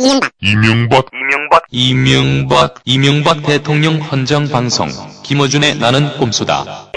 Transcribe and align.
이명박 0.00 0.30
이명박 0.40 1.10
이명박 1.10 1.64
이명박 1.72 2.74
이명박 2.84 3.42
대통령 3.42 3.96
헌정 3.96 4.46
방송 4.46 4.88
김어준의 5.24 5.78
나는 5.78 6.16
꼼수다. 6.18 6.92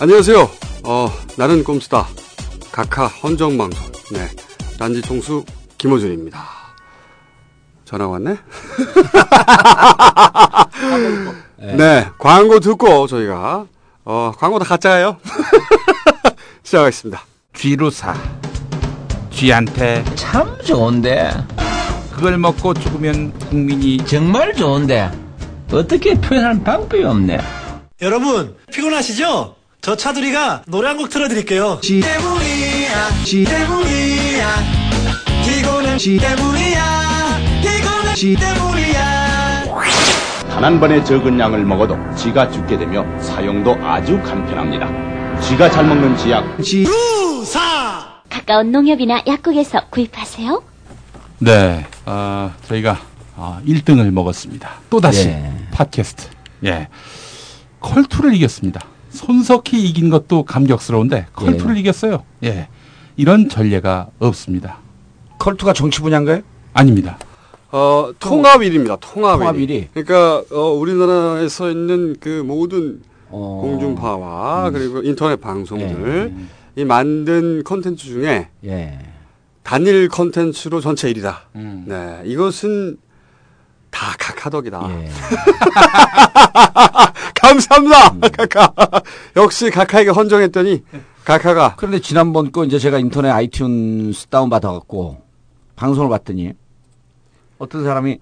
안녕하세요. 0.00 0.50
어, 0.84 1.12
나는 1.36 1.62
꼼수다. 1.62 2.06
각하 2.72 3.08
헌정 3.08 3.58
방송. 3.58 3.92
네. 4.10 4.26
딴지 4.78 5.02
총수 5.02 5.44
김호준입니다. 5.76 6.42
전화 7.84 8.08
왔네? 8.08 8.36
네. 11.76 12.06
광고 12.18 12.60
듣고 12.60 13.06
저희가, 13.06 13.66
어, 14.04 14.32
광고 14.38 14.58
다 14.58 14.64
가짜예요. 14.64 15.16
시작하겠습니다. 16.62 17.22
쥐루사 17.54 18.14
쥐한테 19.30 20.04
참 20.16 20.56
좋은데 20.64 21.30
그걸 22.12 22.36
먹고 22.38 22.74
죽으면 22.74 23.32
국민이 23.50 23.98
정말 23.98 24.54
좋은데 24.54 25.10
어떻게 25.72 26.14
표현할 26.14 26.62
방법이 26.64 27.04
없네 27.04 27.38
여러분 28.02 28.56
피곤하시죠? 28.72 29.54
저 29.80 29.96
차두리가 29.96 30.62
노래 30.66 30.88
한 30.88 30.96
곡 30.96 31.10
틀어드릴게요. 31.10 31.78
지 31.82 32.00
때문이야, 32.00 33.24
지 33.24 33.44
때문이야, 33.44 34.48
피곤한 35.44 35.98
지 35.98 36.16
때문이야, 36.16 37.38
피곤한 37.62 38.14
지 38.16 38.34
때문이야. 38.34 39.03
단 40.54 40.64
한 40.64 40.78
번의 40.78 41.04
적은 41.04 41.38
양을 41.38 41.64
먹어도 41.64 41.98
쥐가 42.14 42.48
죽게 42.50 42.78
되며 42.78 43.04
사용도 43.20 43.74
아주 43.82 44.22
간편합니다. 44.22 45.40
쥐가 45.40 45.68
잘 45.68 45.84
먹는 45.84 46.16
쥐약 46.16 46.62
지루사 46.62 48.22
가까운 48.30 48.70
농협이나 48.70 49.22
약국에서 49.26 49.88
구입하세요. 49.90 50.62
네 51.40 51.84
어, 52.06 52.52
저희가 52.68 52.98
어, 53.36 53.60
1등을 53.66 54.10
먹었습니다. 54.12 54.70
또다시 54.90 55.26
예. 55.28 55.52
팟캐스트 55.72 56.28
예 56.66 56.86
컬투를 57.80 58.32
이겼습니다. 58.34 58.80
손석희 59.10 59.82
이긴 59.88 60.08
것도 60.08 60.44
감격스러운데 60.44 61.26
컬투를 61.34 61.76
이겼어요. 61.78 62.22
예 62.44 62.68
이런 63.16 63.48
전례가 63.48 64.06
없습니다. 64.20 64.78
컬투가 65.40 65.72
정치 65.72 66.00
분야인가요? 66.00 66.42
아닙니다. 66.72 67.18
어, 67.74 68.12
통합일입니다. 68.20 68.98
통합일. 69.00 69.38
통합일이. 69.40 69.88
그러니까, 69.92 70.44
어, 70.52 70.70
우리나라에서 70.70 71.70
있는 71.70 72.14
그 72.20 72.44
모든 72.46 73.02
어... 73.30 73.58
공중파와 73.62 74.70
그리고 74.70 75.02
인터넷 75.02 75.40
방송들, 75.40 76.32
이 76.76 76.84
만든 76.84 77.64
컨텐츠 77.64 78.04
중에 78.04 78.48
예. 78.64 78.98
단일 79.64 80.08
컨텐츠로 80.08 80.80
전체 80.80 81.12
1위다. 81.12 81.38
음. 81.56 81.84
네, 81.88 82.22
이것은 82.26 82.96
다 83.90 84.14
각하덕이다. 84.20 84.80
예. 84.90 85.10
감사합니다, 87.34 88.28
각하. 88.28 88.72
역시 89.34 89.70
각하에게 89.70 90.10
헌정했더니 90.10 90.84
각하가 91.24 91.74
그런데 91.76 91.98
지난번 91.98 92.52
거 92.52 92.64
이제 92.64 92.78
제가 92.78 93.00
인터넷 93.00 93.32
아이튠스 93.32 94.30
다운 94.30 94.48
받아갖고 94.48 95.22
방송을 95.74 96.08
봤더니 96.08 96.52
어떤 97.58 97.84
사람이 97.84 98.18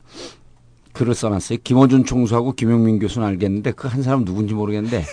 글을 0.92 1.14
써놨어요. 1.14 1.58
김어준 1.64 2.05
총수하고 2.05 2.52
김용민 2.52 2.98
교수는 2.98 3.27
알겠는데 3.27 3.72
그 3.72 3.89
한 3.89 4.02
사람 4.02 4.24
누군지 4.24 4.55
모르겠는데 4.55 5.05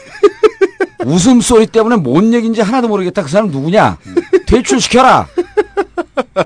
웃음소리 1.06 1.68
때문에 1.68 1.96
뭔 1.96 2.34
얘기인지 2.34 2.62
하나도 2.62 2.88
모르겠다. 2.90 3.24
그 3.24 3.30
사람 3.30 3.48
누구냐? 3.50 3.98
퇴출시켜라. 4.46 5.28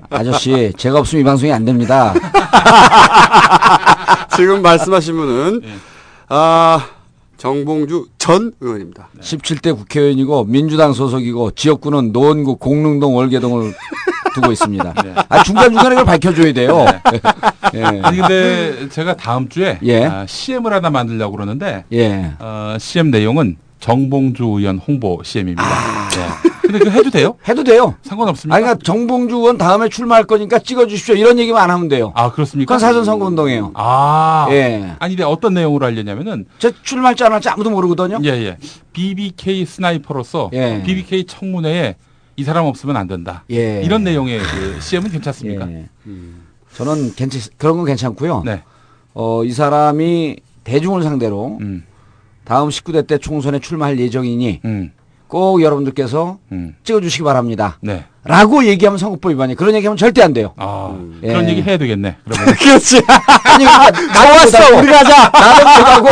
아저씨, 0.10 0.72
제가 0.78 1.00
없으면 1.00 1.22
이 1.22 1.24
방송이 1.24 1.52
안 1.52 1.66
됩니다. 1.66 2.14
지금 4.36 4.62
말씀하신 4.62 5.16
분은 5.16 5.62
아 6.30 6.86
정봉주 7.38 8.08
전 8.18 8.54
의원입니다. 8.60 9.10
17대 9.20 9.76
국회의원이고 9.76 10.46
민주당 10.46 10.94
소속이고 10.94 11.52
지역구는 11.52 12.12
노원구 12.12 12.58
공릉동 12.58 13.16
월계동을 13.16 13.74
두고 14.36 14.52
있습니다. 14.52 14.94
아, 15.30 15.44
중간 15.44 15.66
중간에 15.66 15.90
그걸 15.90 16.06
밝혀줘야 16.06 16.54
돼요. 16.54 16.86
예. 17.76 17.84
아니 18.02 18.18
근데 18.18 18.90
제가 18.90 19.16
다음 19.16 19.50
주에 19.50 19.80
예. 19.84 20.06
아, 20.06 20.26
CM을 20.28 20.74
하나 20.74 20.90
만들려고 20.90 21.36
그러는데 21.36 21.86
예. 21.94 22.32
어, 22.40 22.76
CM 22.80 23.12
내용은 23.12 23.58
정봉주 23.80 24.44
의원 24.46 24.78
홍보 24.78 25.22
CM입니다. 25.24 25.64
아. 25.64 26.10
예. 26.16 26.50
근데 26.62 26.80
그거 26.80 26.92
해도 26.92 27.10
돼요? 27.10 27.36
해도 27.48 27.64
돼요. 27.64 27.96
상관없습니까? 28.02 28.56
아, 28.56 28.60
그러니까 28.60 28.84
정봉주 28.84 29.36
의원 29.36 29.58
다음에 29.58 29.90
출마할 29.90 30.24
거니까 30.24 30.60
찍어주십시오. 30.60 31.16
이런 31.16 31.38
얘기만 31.38 31.62
안 31.62 31.70
하면 31.70 31.90
돼요. 31.90 32.14
아, 32.16 32.32
그렇습니까? 32.32 32.74
그건 32.74 32.80
사전 32.80 33.04
선거 33.04 33.26
운동이에요. 33.26 33.72
아. 33.76 34.48
예. 34.52 34.96
아니, 35.00 35.16
근데 35.16 35.24
어떤 35.30 35.54
내용으로 35.54 35.86
하려냐면은, 35.86 36.46
저 36.58 36.72
출마할지 36.84 37.26
안 37.26 37.34
할지 37.34 37.50
아무도 37.50 37.70
모르거든요. 37.70 38.20
예, 38.24 38.30
예. 38.30 38.58
BBK 38.94 39.66
스나이퍼로서, 39.66 40.52
예. 40.54 40.82
BBK 40.86 41.26
청문회에 41.26 41.96
이 42.38 42.44
사람 42.46 42.66
없으면 42.66 42.96
안 42.96 43.08
된다. 43.08 43.44
예. 43.52 43.82
이런 43.84 44.06
내용의 44.06 44.40
그 44.40 44.78
CM은 44.80 45.12
괜찮습니까? 45.12 45.70
예. 45.70 45.90
저는 46.76 47.14
괜찮, 47.16 47.42
그런 47.58 47.78
건 47.78 47.86
괜찮고요. 47.86 48.44
네. 48.46 48.64
어, 49.14 49.44
이 49.44 49.52
사람이 49.52 50.38
대중을 50.64 51.04
상대로 51.04 51.58
음, 51.62 51.84
다음 52.46 52.70
19대 52.70 53.06
때 53.08 53.18
총선에 53.18 53.60
출마할 53.60 54.00
예정이니 54.00 54.62
음, 54.66 54.92
꼭 55.28 55.62
여러분들께서 55.62 56.38
음. 56.52 56.76
찍어주시기 56.84 57.24
바랍니다. 57.24 57.78
네. 57.82 58.06
라고 58.26 58.64
얘기하면 58.66 58.98
선거법 58.98 59.32
위반이 59.34 59.54
그런 59.56 59.76
얘기하면 59.76 59.98
절대 59.98 60.24
안 60.24 60.32
돼요. 60.32 60.54
아, 60.56 60.98
예. 61.24 61.28
그런 61.28 61.50
얘기 61.50 61.62
해야 61.62 61.78
되겠네. 61.78 62.16
그렇지. 62.26 63.02
아니, 63.44 63.66
나는 63.66 64.46
못하고, 64.46 64.78
우리가 64.78 65.00
하자. 65.00 65.30
나는 65.30 66.02
못하고, 66.02 66.08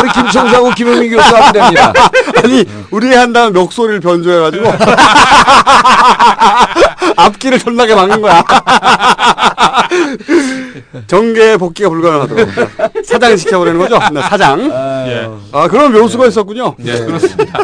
우리 0.00 0.12
김총수하고 0.12 0.70
김영민 0.72 1.10
교수가 1.16 1.46
하면 1.46 1.52
됩니다. 1.54 1.92
아니 2.44 2.64
우리 2.90 3.14
한다면 3.14 3.54
멱소리를 3.54 4.00
변조해가지고 4.00 4.64
앞길을 7.26 7.58
존나게 7.58 7.94
막는 7.94 8.20
거야. 8.20 8.44
정계 11.06 11.56
복귀가 11.56 11.88
불가능하도록 11.88 12.48
사장 13.04 13.36
시켜버리는 13.36 13.78
거죠. 13.78 13.98
네, 14.12 14.20
사장. 14.22 14.60
예. 15.08 15.28
아 15.52 15.68
그런 15.68 15.92
묘수가 15.92 16.26
있었군요. 16.26 16.74
예, 16.84 16.98
그렇습니다. 16.98 17.58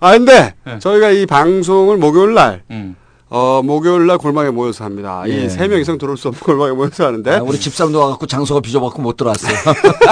아 0.00 0.12
근데 0.12 0.54
네. 0.64 0.78
저희가 0.78 1.10
이 1.10 1.26
방송을 1.26 1.96
목요일 1.96 2.34
날 2.34 2.62
음. 2.70 2.96
어, 3.34 3.62
목요일 3.64 4.06
날 4.06 4.18
골방에 4.18 4.50
모여서 4.50 4.84
합니다. 4.84 5.22
예. 5.26 5.44
이세 5.44 5.66
명 5.66 5.80
이상 5.80 5.96
들어올 5.96 6.18
수 6.18 6.28
없는 6.28 6.42
골방에 6.42 6.72
모여서 6.72 7.06
하는데 7.06 7.30
아, 7.36 7.42
우리 7.42 7.58
집사람도 7.58 7.98
와갖고 7.98 8.26
장소가 8.26 8.60
비좁았고 8.60 9.00
못 9.00 9.16
들어왔어요. 9.16 9.54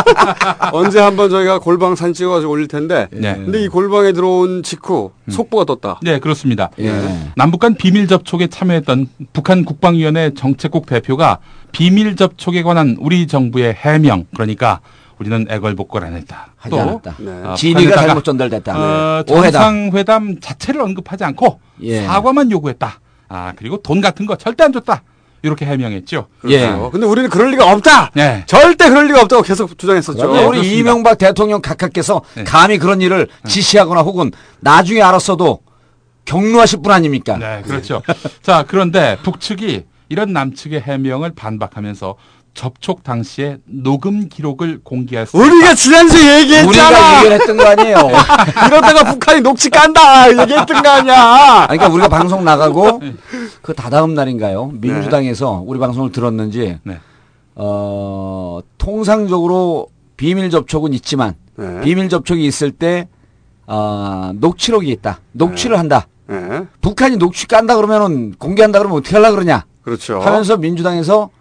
언제 0.72 1.00
한번 1.00 1.28
저희가 1.28 1.58
골방 1.58 1.96
사진 1.96 2.14
찍어가지고 2.14 2.50
올릴 2.50 2.66
텐데 2.66 3.08
네. 3.12 3.34
근데 3.34 3.62
이 3.62 3.68
골방에 3.68 4.12
들어온 4.12 4.62
직후 4.62 5.10
속보가 5.28 5.66
떴다. 5.66 6.00
네, 6.02 6.18
그렇습니다. 6.18 6.70
예. 6.78 6.90
남북 7.36 7.60
간 7.60 7.74
비밀 7.74 8.08
접촉에 8.08 8.46
참여했던 8.46 9.08
북한 9.34 9.66
국방위원회 9.66 10.32
정책국 10.32 10.86
대표가 10.86 11.40
비밀 11.72 12.16
접촉에 12.16 12.62
관한 12.62 12.96
우리 12.98 13.26
정부의 13.26 13.74
해명, 13.74 14.24
그러니까 14.34 14.80
우리는 15.18 15.46
애걸복걸 15.50 16.04
안 16.04 16.16
했다. 16.16 16.54
하지 16.56 16.78
않았다. 16.78 17.16
네. 17.18 17.30
어, 17.44 17.54
진위가 17.54 17.96
잘못 17.96 18.24
전달됐다. 18.24 18.74
어. 18.74 19.22
정상회담 19.24 20.40
자체를 20.40 20.80
언급하지 20.80 21.24
않고 21.24 21.60
예. 21.82 22.06
사과만 22.06 22.50
요구했다. 22.50 22.98
아 23.30 23.52
그리고 23.56 23.80
돈 23.80 24.00
같은 24.02 24.26
거 24.26 24.36
절대 24.36 24.64
안 24.64 24.72
줬다. 24.72 25.02
이렇게 25.42 25.64
해명했죠. 25.64 26.26
예. 26.48 26.66
그렇죠. 26.66 26.90
근데 26.90 27.06
우리는 27.06 27.30
그럴 27.30 27.50
리가 27.52 27.72
없다. 27.72 28.10
네. 28.12 28.44
절대 28.46 28.90
그럴 28.90 29.06
리가 29.06 29.22
없다고 29.22 29.42
계속 29.42 29.78
주장했었죠. 29.78 30.18
네, 30.18 30.44
우리 30.44 30.58
그렇습니다. 30.58 30.74
이명박 30.76 31.16
대통령 31.16 31.62
각하께서 31.62 32.20
네. 32.34 32.44
감히 32.44 32.76
그런 32.76 33.00
일을 33.00 33.28
지시하거나 33.46 34.02
혹은 34.02 34.32
나중에 34.58 35.00
알았어도 35.00 35.60
경로하실 36.26 36.82
분 36.82 36.92
아닙니까? 36.92 37.38
네, 37.38 37.62
그렇죠. 37.64 38.02
자, 38.42 38.64
그런데 38.68 39.16
북측이 39.22 39.84
이런 40.10 40.34
남측의 40.34 40.80
해명을 40.82 41.30
반박하면서 41.34 42.16
접촉 42.54 43.02
당시에 43.04 43.58
녹음 43.64 44.28
기록을 44.28 44.80
공개할 44.82 45.26
수 45.26 45.36
우리가 45.38 45.74
지난주에 45.74 46.40
얘기했잖아. 46.40 46.66
우리가 46.68 47.18
얘기를 47.18 47.40
했던 47.40 47.56
거 47.56 47.64
아니에요. 47.66 47.96
이러다가 48.66 49.12
북한이 49.12 49.40
녹취 49.40 49.70
깐다. 49.70 50.30
얘기했던 50.42 50.82
거 50.82 50.88
아니야. 50.88 51.66
아니, 51.68 51.78
그러니까 51.78 51.88
우리가 51.88 52.08
방송 52.08 52.44
나가고 52.44 53.00
그 53.62 53.74
다다음 53.74 54.14
날인가요? 54.14 54.72
민주당에서 54.74 55.62
우리 55.64 55.78
방송을 55.78 56.12
들었는지 56.12 56.78
네. 56.82 56.98
어, 57.54 58.60
통상적으로 58.78 59.88
비밀 60.16 60.50
접촉은 60.50 60.92
있지만 60.94 61.34
네. 61.56 61.80
비밀 61.82 62.08
접촉이 62.08 62.44
있을 62.44 62.72
때 62.72 63.08
어, 63.66 64.32
녹취록이 64.34 64.90
있다. 64.90 65.20
녹취를 65.32 65.78
한다. 65.78 66.06
네. 66.26 66.62
북한이 66.80 67.16
녹취 67.16 67.46
깐다 67.46 67.76
그러면은 67.76 68.34
공개한다 68.38 68.78
그러면 68.78 68.98
어떻게 68.98 69.16
하려 69.16 69.30
그러냐? 69.30 69.64
그렇죠. 69.82 70.20
하면서 70.20 70.56
민주당에서 70.56 71.30
주- 71.32 71.39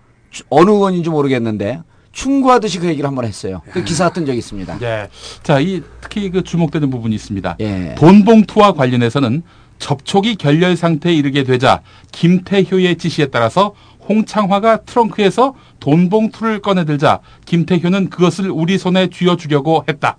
어느 0.50 0.70
의원인지 0.70 1.10
모르겠는데 1.10 1.82
충고하듯이 2.12 2.80
그 2.80 2.88
얘기를 2.88 3.08
한번 3.08 3.26
했어요. 3.26 3.62
그 3.72 3.84
기사가 3.84 4.14
뜬 4.14 4.26
적이 4.26 4.40
있습니다. 4.40 4.80
예. 4.82 5.10
자, 5.44 5.60
이 5.60 5.82
특히 6.02 6.30
그 6.30 6.44
주목되는 6.44 6.90
부분이 6.90 7.16
있습니다. 7.16 7.58
예. 7.60 7.96
돈 7.98 8.26
봉투와 8.26 8.74
관련해서는 8.74 9.44
접촉이 9.78 10.36
결렬 10.36 10.76
상태에 10.76 11.14
이르게 11.14 11.44
되자 11.44 11.82
김태효의 12.12 12.98
지시에 12.98 13.28
따라서 13.28 13.74
홍창화가 14.10 14.82
트렁크에서 14.84 15.54
돈 15.80 16.10
봉투를 16.10 16.62
꺼내들자 16.62 17.20
김태효는 17.46 18.10
그것을 18.10 18.50
우리 18.50 18.78
손에 18.78 19.10
쥐어주려고 19.10 19.86
했다. 19.88 20.18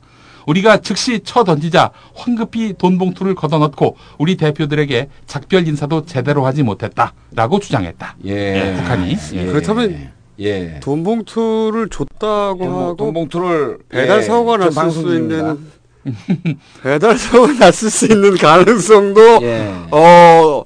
우리가 0.50 0.78
즉시 0.78 1.20
쳐 1.20 1.44
던지자 1.44 1.92
황급히 2.14 2.74
돈 2.76 2.98
봉투를 2.98 3.34
걷어넣고 3.36 3.96
우리 4.18 4.36
대표들에게 4.36 5.08
작별 5.26 5.68
인사도 5.68 6.04
제대로 6.06 6.44
하지 6.44 6.64
못했다라고 6.64 7.60
주장했다. 7.60 8.16
예, 8.24 8.74
북한이. 8.76 9.16
예. 9.34 9.46
그렇다면 9.46 10.10
예. 10.40 10.80
돈 10.80 11.04
봉투를 11.04 11.88
줬다고 11.88 12.58
돈, 12.58 12.72
하고 12.72 12.96
돈 12.96 13.12
봉투를 13.12 13.78
배달 13.88 14.18
예, 14.18 14.22
사고가 14.22 14.58
좀 14.58 14.74
났을 14.74 14.90
수. 14.90 15.14
있는 15.14 15.58
배달 16.82 17.16
사고가 17.16 17.52
났을 17.52 17.90
수 17.90 18.06
있는 18.06 18.36
가능성도 18.36 19.42
예. 19.42 19.72
어, 19.92 20.64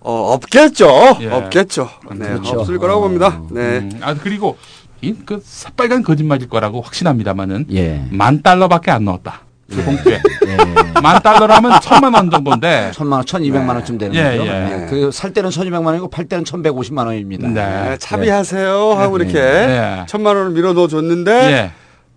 어 0.00 0.32
없겠죠. 0.34 1.18
예. 1.22 1.26
없겠죠. 1.28 1.90
네, 2.12 2.28
그렇죠. 2.28 2.60
없을 2.60 2.78
거라고 2.78 3.00
어. 3.00 3.02
봅니다. 3.02 3.42
네. 3.50 3.78
음, 3.78 3.98
아 4.00 4.14
그리고 4.14 4.56
이그 5.00 5.40
새빨간 5.44 6.02
거짓말일 6.02 6.48
거라고 6.48 6.80
확신합니다만은 6.82 7.66
예. 7.72 8.04
만 8.10 8.42
달러밖에 8.42 8.90
안 8.90 9.04
넣었다. 9.04 9.42
그 9.70 9.76
봉투에 9.84 10.14
예. 10.46 11.00
만 11.02 11.22
달러라면 11.22 11.80
천만 11.82 12.14
원 12.14 12.30
정도인데. 12.30 12.90
천만 12.94 13.18
원, 13.18 13.26
천이백만 13.26 13.76
원쯤 13.76 13.98
되는 13.98 14.14
예, 14.16 14.38
거죠. 14.38 14.50
예. 14.50 14.86
그살 14.88 15.32
때는 15.32 15.50
천이백만 15.50 15.84
원이고 15.92 16.08
팔 16.08 16.24
때는 16.24 16.44
천백오십만 16.44 17.06
원입니다. 17.06 17.48
네. 17.48 17.90
네, 17.90 17.96
차비하세요 17.98 18.92
하고 18.94 19.18
이렇게 19.18 19.34
네. 19.34 20.04
천만 20.08 20.36
원을 20.36 20.52
밀어 20.52 20.72
넣어 20.72 20.88
줬는데 20.88 21.32
예. 21.52 21.70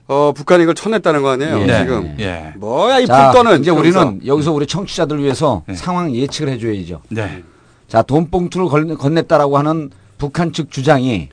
어, 0.07 0.33
북한이 0.35 0.63
이걸 0.63 0.75
쳐냈다는 0.75 1.21
거 1.21 1.29
아니에요. 1.31 1.61
예. 1.61 1.65
네. 1.65 1.79
지금 1.79 2.15
예. 2.19 2.53
뭐야 2.55 2.99
이 2.99 3.05
자, 3.05 3.31
불떠는 3.31 3.61
이제 3.61 3.69
우리는 3.69 4.21
여기서 4.25 4.53
우리 4.53 4.65
청취자들 4.65 5.21
위해서 5.21 5.63
네. 5.67 5.75
상황 5.75 6.15
예측을 6.15 6.51
해줘야죠. 6.53 7.01
네. 7.09 7.43
자, 7.87 8.01
돈봉투를 8.01 8.67
건- 8.67 8.97
건넸다라고 8.97 9.53
하는 9.55 9.91
북한 10.17 10.53
측 10.53 10.71
주장이 10.71 11.29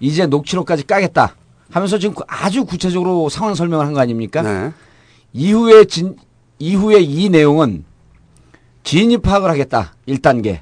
이제 0.00 0.26
녹취록까지 0.26 0.86
까겠다 0.86 1.34
하면서 1.70 1.98
지금 1.98 2.14
그 2.14 2.22
아주 2.26 2.64
구체적으로 2.64 3.28
상황 3.28 3.54
설명을 3.54 3.86
한 3.86 3.92
거 3.94 4.00
아닙니까? 4.00 4.42
네. 4.42 4.72
이후에 5.32 5.84
진, 5.84 6.16
이후에 6.58 7.00
이 7.00 7.28
내용은 7.28 7.84
진입 8.84 9.22
파악을 9.22 9.50
하겠다. 9.50 9.92
1단계. 10.08 10.60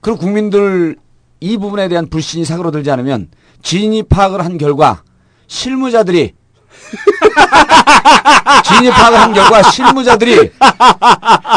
그리고 0.00 0.18
국민들 0.18 0.96
이 1.40 1.58
부분에 1.58 1.88
대한 1.88 2.08
불신이 2.08 2.44
사그러들지 2.44 2.90
않으면 2.90 3.28
진입 3.62 4.08
파악을 4.08 4.44
한 4.44 4.56
결과 4.56 5.02
실무자들이 5.46 6.32
진입 8.64 8.90
파악을 8.92 9.20
한 9.20 9.32
결과 9.34 9.62
실무자들이 9.62 10.52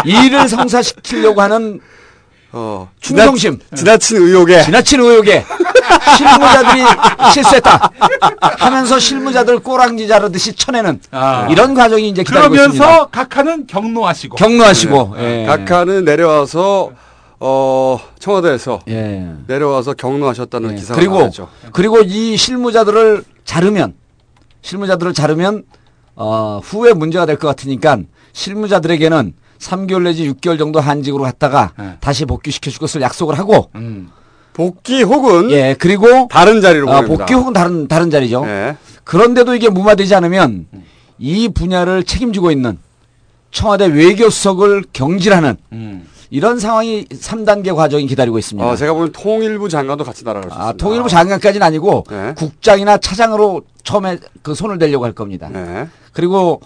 일을 0.06 0.50
성사시키려고 0.50 1.42
하는 1.42 1.80
어, 2.52 2.90
충성심, 3.00 3.60
지나 3.76 3.98
친 3.98 4.18
의혹에 4.18 4.64
지나친 4.64 5.00
의혹에 5.00 5.46
실무자들이 6.18 6.84
실수했다 7.34 7.92
하면서 8.58 8.98
실무자들 8.98 9.60
꼬랑지 9.60 10.08
자르듯이 10.08 10.54
쳐내는 10.54 11.00
아. 11.12 11.48
이런 11.52 11.74
과정이 11.76 12.10
이제 12.10 12.24
기다리고 12.24 12.56
있습니다. 12.56 12.84
그러면서 12.84 13.08
각하는 13.10 13.68
경로하시고. 13.68 14.36
경로하시고 14.38 15.16
예. 15.20 15.46
각하는 15.48 16.06
내려와서 16.06 16.92
어, 17.40 18.00
청와대에서 18.20 18.80
예. 18.90 19.28
내려와서 19.48 19.94
경로하셨다는 19.94 20.72
예. 20.72 20.76
기사가 20.76 21.00
그리고 21.00 21.20
나왔죠. 21.20 21.50
그리고 21.72 22.00
이 22.02 22.36
실무자들을 22.36 23.24
자르면 23.46 23.94
실무자들을 24.64 25.14
자르면 25.14 25.64
어, 26.16 26.60
후에 26.64 26.94
문제가 26.94 27.26
될 27.28 27.38
것 27.38 27.48
같으니까 27.48 28.00
실무자들에게는 28.34 29.34
3개월 29.60 30.04
내지 30.04 30.32
6개월 30.32 30.58
정도 30.58 30.80
한직으로 30.80 31.24
갔다가 31.24 31.72
네. 31.78 31.98
다시 32.00 32.26
복귀시켜 32.26 32.72
줄 32.72 32.80
것을 32.80 33.02
약속을 33.02 33.38
하고 33.38 33.70
음. 33.76 34.10
복귀 34.54 35.04
혹은 35.04 35.52
예 35.52 35.76
그리고 35.78 36.28
다른 36.30 36.62
자리로 36.62 36.90
어, 36.90 37.02
보냅니다. 37.02 37.18
복귀 37.26 37.34
혹은 37.34 37.54
다른 37.54 37.88
다른 37.88 38.10
자리죠. 38.10 38.44
예. 38.46 38.78
그런데도 39.04 39.56
이게 39.56 39.70
무마되지 39.70 40.16
않으면 40.16 40.68
이 41.18 41.50
분야를 41.50 42.04
책임지고 42.04 42.52
있는 42.52 42.78
청와대 43.52 43.86
외교수석을 43.86 44.86
경질하는 44.94 45.58
음. 45.74 46.08
이런 46.30 46.60
상황이 46.60 47.06
3단계 47.06 47.76
과정이 47.76 48.06
기다리고 48.06 48.38
있습니다. 48.38 48.68
어, 48.68 48.76
제가 48.76 48.94
보는 48.94 49.12
통일부 49.12 49.68
장관도 49.68 50.04
같이 50.04 50.24
날아갈 50.24 50.52
수 50.52 50.56
아. 50.56 50.74
통일부 50.74 51.10
장관까지는 51.10 51.66
아니고 51.66 52.06
네. 52.10 52.34
국장이나 52.36 52.98
차장으로 52.98 53.64
처음에 53.84 54.20
그 54.44 54.54
손을 54.54 54.78
대려고 54.78 55.06
할 55.06 55.14
겁니다. 55.14 55.50
네. 55.52 55.88
그리고 56.14 56.62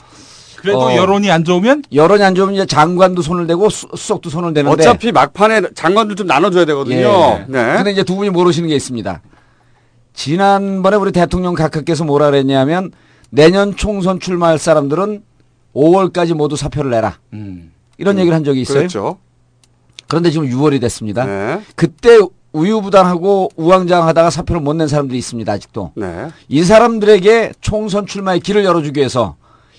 그래도 0.63 0.79
어. 0.83 0.95
여론이 0.95 1.29
안 1.29 1.43
좋으면 1.43 1.83
여론이 1.93 2.23
안 2.23 2.35
좋으면 2.35 2.55
이제 2.55 2.65
장관도 2.65 3.21
손을 3.21 3.47
대고 3.47 3.69
수, 3.69 3.85
석도 3.97 4.29
손을 4.29 4.53
대는데 4.53 4.73
어차피 4.81 5.11
막판에 5.11 5.73
장관들 5.75 6.15
좀 6.15 6.25
나눠줘야 6.25 6.63
되거든요. 6.63 6.95
예. 6.97 7.45
네. 7.49 7.75
근데 7.75 7.91
이제 7.91 8.03
두 8.03 8.15
분이 8.15 8.29
모르시는 8.29 8.69
게 8.69 8.75
있습니다. 8.75 9.21
지난번에 10.13 10.95
우리 10.95 11.11
대통령 11.11 11.53
각하께서 11.53 12.05
뭐라 12.05 12.27
그랬냐면 12.27 12.91
내년 13.29 13.75
총선 13.75 14.21
출마할 14.21 14.57
사람들은 14.57 15.21
5월까지 15.75 16.33
모두 16.33 16.55
사표를 16.55 16.91
내라. 16.91 17.17
음. 17.33 17.73
이런 17.97 18.17
얘기를 18.17 18.33
한 18.33 18.45
적이 18.45 18.61
있어요. 18.61 18.77
그렇죠. 18.79 19.17
그런데 20.07 20.31
지금 20.31 20.47
6월이 20.47 20.79
됐습니다. 20.79 21.25
네. 21.25 21.61
그때 21.75 22.19
우유부단하고 22.53 23.49
우왕좌왕하다가 23.57 24.29
사표를 24.29 24.61
못 24.61 24.75
낸 24.75 24.87
사람들이 24.87 25.17
있습니다. 25.19 25.51
아직도. 25.51 25.91
네. 25.95 26.29
이 26.47 26.63
사람들에게 26.63 27.53
총선 27.59 28.05
출마의 28.05 28.39
길을 28.39 28.63
열어주기 28.63 28.99
위해서 28.99 29.35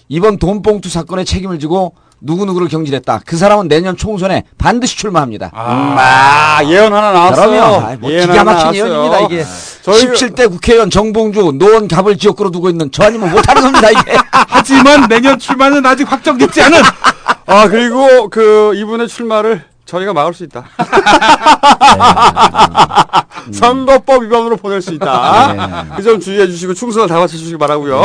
이번 0.08 0.38
돈봉투 0.38 0.88
사건에 0.88 1.24
책임을 1.24 1.58
지고 1.58 1.94
누구누구를 2.20 2.68
경질했다. 2.68 3.20
그 3.26 3.36
사람은 3.36 3.68
내년 3.68 3.96
총선에 3.96 4.44
반드시 4.56 4.96
출마합니다. 4.96 5.50
아. 5.52 6.56
아, 6.58 6.64
예언 6.64 6.94
하나 6.94 7.12
나왔어요. 7.12 7.50
그러면 7.50 7.84
아이, 7.84 7.96
뭐 7.96 8.10
예언 8.10 8.28
기가 8.30 8.40
하나 8.40 8.54
막힌. 8.54 8.74
예언입니다. 8.76 9.20
이게 9.20 9.44
저희 9.82 10.06
17대 10.06 10.48
국회의원 10.50 10.88
정봉주 10.90 11.52
노원 11.58 11.88
갑을 11.88 12.16
지역구로 12.16 12.50
두고 12.50 12.70
있는 12.70 12.90
저 12.92 13.04
아니면 13.04 13.30
못하는 13.30 13.60
겁니다. 13.62 13.90
이게. 13.90 14.16
하지만 14.48 15.06
내년 15.08 15.38
출마는 15.38 15.84
아직 15.84 16.10
확정됐지 16.10 16.62
않은. 16.62 16.80
아, 17.46 17.68
그리고 17.68 18.30
그 18.30 18.72
이분의 18.76 19.08
출마를 19.08 19.64
저희가 19.84 20.14
막을 20.14 20.32
수 20.32 20.44
있다. 20.44 20.64
선거법 23.52 24.22
위반으로 24.24 24.56
보낼 24.56 24.80
수 24.82 24.92
있다. 24.94 25.86
그점 25.96 26.20
주의해 26.20 26.46
주시고 26.46 26.74
충성을 26.74 27.06
다 27.08 27.16
바쳐 27.18 27.36
주시기 27.36 27.56
바라고요. 27.58 28.02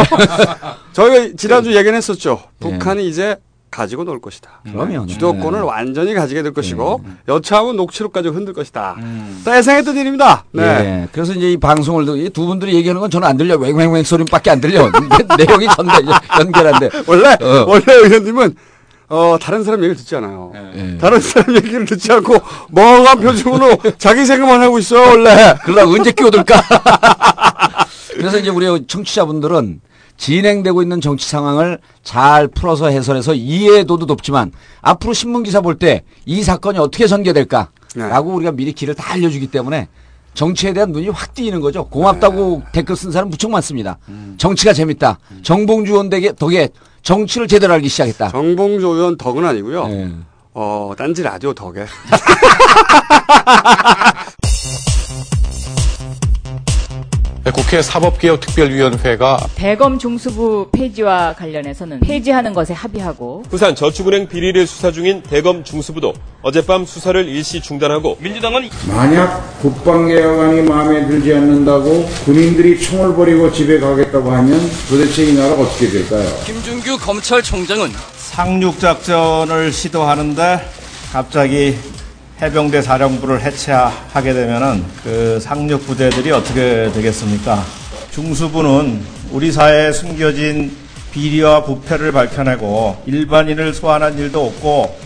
저희가 0.93 1.33
지난주 1.37 1.75
얘기는 1.75 1.93
했었죠. 1.95 2.41
북한이 2.59 3.07
이제 3.07 3.37
가지고 3.71 4.03
놀 4.03 4.19
것이다. 4.19 4.49
그러면 4.71 5.07
주도권을 5.07 5.61
완전히 5.61 6.15
가지게 6.15 6.41
될 6.41 6.53
것이고 6.53 7.03
여차하면 7.27 7.75
녹취록까지 7.75 8.29
흔들 8.29 8.51
것이다. 8.53 8.95
음. 8.97 9.41
또 9.45 9.55
예상했던 9.55 9.95
일입니다. 9.95 10.43
네. 10.51 10.63
예. 10.63 11.07
그래서 11.11 11.33
이제 11.33 11.51
이 11.51 11.57
방송을 11.57 12.05
듣- 12.05 12.17
이두 12.17 12.47
분들이 12.47 12.73
얘기하는 12.73 12.99
건 12.99 13.11
저는 13.11 13.27
안 13.27 13.37
들려. 13.37 13.57
웽웽웽 13.57 14.03
소리밖에 14.05 14.49
안 14.49 14.59
들려. 14.59 14.89
내- 15.37 15.45
내용이 15.45 15.67
전달 15.75 16.03
연결한데. 16.39 16.89
원래 17.05 17.27
어. 17.41 17.65
원래 17.67 17.83
의원님은 17.93 18.55
어, 19.09 19.37
다른 19.41 19.63
사람 19.63 19.79
얘기를 19.79 19.95
듣지 19.95 20.15
않아요. 20.17 20.51
예. 20.75 20.97
다른 20.97 21.19
사람 21.19 21.55
얘기를 21.55 21.83
듣지 21.85 22.11
않고 22.11 22.35
멍한 22.69 23.19
표정으로 23.19 23.77
자기 23.97 24.25
생각만 24.25 24.61
하고 24.61 24.77
있어 24.79 24.99
원래. 25.01 25.55
그러다 25.63 25.87
언제 25.89 26.11
끼어들까? 26.11 26.61
그래서 28.15 28.37
이제 28.37 28.49
우리 28.49 28.65
청취자분들은 28.85 29.81
진행되고 30.17 30.81
있는 30.81 30.99
정치 31.01 31.27
상황을 31.29 31.79
잘 32.03 32.47
풀어서 32.49 32.87
해설해서 32.89 33.33
이해도도 33.33 34.05
높지만 34.05 34.51
앞으로 34.81 35.13
신문 35.13 35.43
기사 35.43 35.61
볼 35.61 35.75
때 35.79 36.03
이 36.25 36.43
사건이 36.43 36.77
어떻게 36.77 37.07
전개될까라고 37.07 37.69
네. 37.95 38.35
우리가 38.35 38.51
미리 38.51 38.73
길을 38.73 38.93
다 38.95 39.13
알려주기 39.13 39.47
때문에 39.47 39.87
정치에 40.33 40.73
대한 40.73 40.91
눈이 40.91 41.09
확 41.09 41.33
띄이는 41.33 41.59
거죠. 41.61 41.85
고맙다고 41.87 42.63
댓글 42.71 42.95
쓴 42.95 43.11
사람 43.11 43.29
무척 43.29 43.51
많습니다. 43.51 43.97
정치가 44.37 44.73
재밌다. 44.73 45.19
정봉주 45.43 45.91
의원 45.91 46.09
덕에, 46.09 46.33
덕에 46.33 46.69
정치를 47.01 47.47
제대로 47.47 47.73
알기 47.73 47.89
시작했다. 47.89 48.29
정봉조 48.29 48.89
의원 48.95 49.17
덕은 49.17 49.45
아니고요. 49.45 49.85
예. 49.89 50.11
어, 50.53 50.93
딴지 50.97 51.23
라디오 51.23 51.53
덕에. 51.53 51.85
국회 57.51 57.81
사법개혁특별위원회가 57.81 59.39
대검 59.55 59.97
중수부 59.97 60.69
폐지와 60.71 61.33
관련해서는 61.33 62.01
폐지하는 62.01 62.53
것에 62.53 62.73
합의하고 62.73 63.43
부산 63.49 63.75
저축은행 63.75 64.27
비리를 64.27 64.65
수사 64.67 64.91
중인 64.91 65.23
대검 65.23 65.63
중수부도 65.63 66.13
어젯밤 66.41 66.85
수사를 66.85 67.27
일시 67.27 67.61
중단하고 67.61 68.17
민주당은 68.19 68.69
만약 68.87 69.59
국방개혁안이 69.61 70.61
마음에 70.63 71.07
들지 71.07 71.33
않는다고 71.33 72.05
군인들이 72.25 72.79
총을 72.79 73.15
버리고 73.15 73.51
집에 73.51 73.79
가겠다고 73.79 74.31
하면 74.31 74.59
도대체 74.87 75.25
이 75.25 75.33
나라 75.35 75.53
어떻게 75.53 75.89
될까요? 75.89 76.27
김준규 76.45 76.97
검찰총장은 76.99 77.91
상륙작전을 78.17 79.71
시도하는데 79.71 80.59
갑자기 81.11 81.75
해병대 82.41 82.81
사령부를 82.81 83.41
해체하게 83.41 84.33
되면은 84.33 84.85
그 85.03 85.39
상륙 85.41 85.85
부대들이 85.85 86.31
어떻게 86.31 86.89
되겠습니까? 86.93 87.61
중수부는 88.11 89.03
우리 89.31 89.51
사회에 89.51 89.91
숨겨진 89.91 90.75
비리와 91.11 91.65
부패를 91.65 92.13
밝혀내고 92.13 93.03
일반인을 93.05 93.73
소환한 93.73 94.17
일도 94.17 94.45
없고 94.45 94.97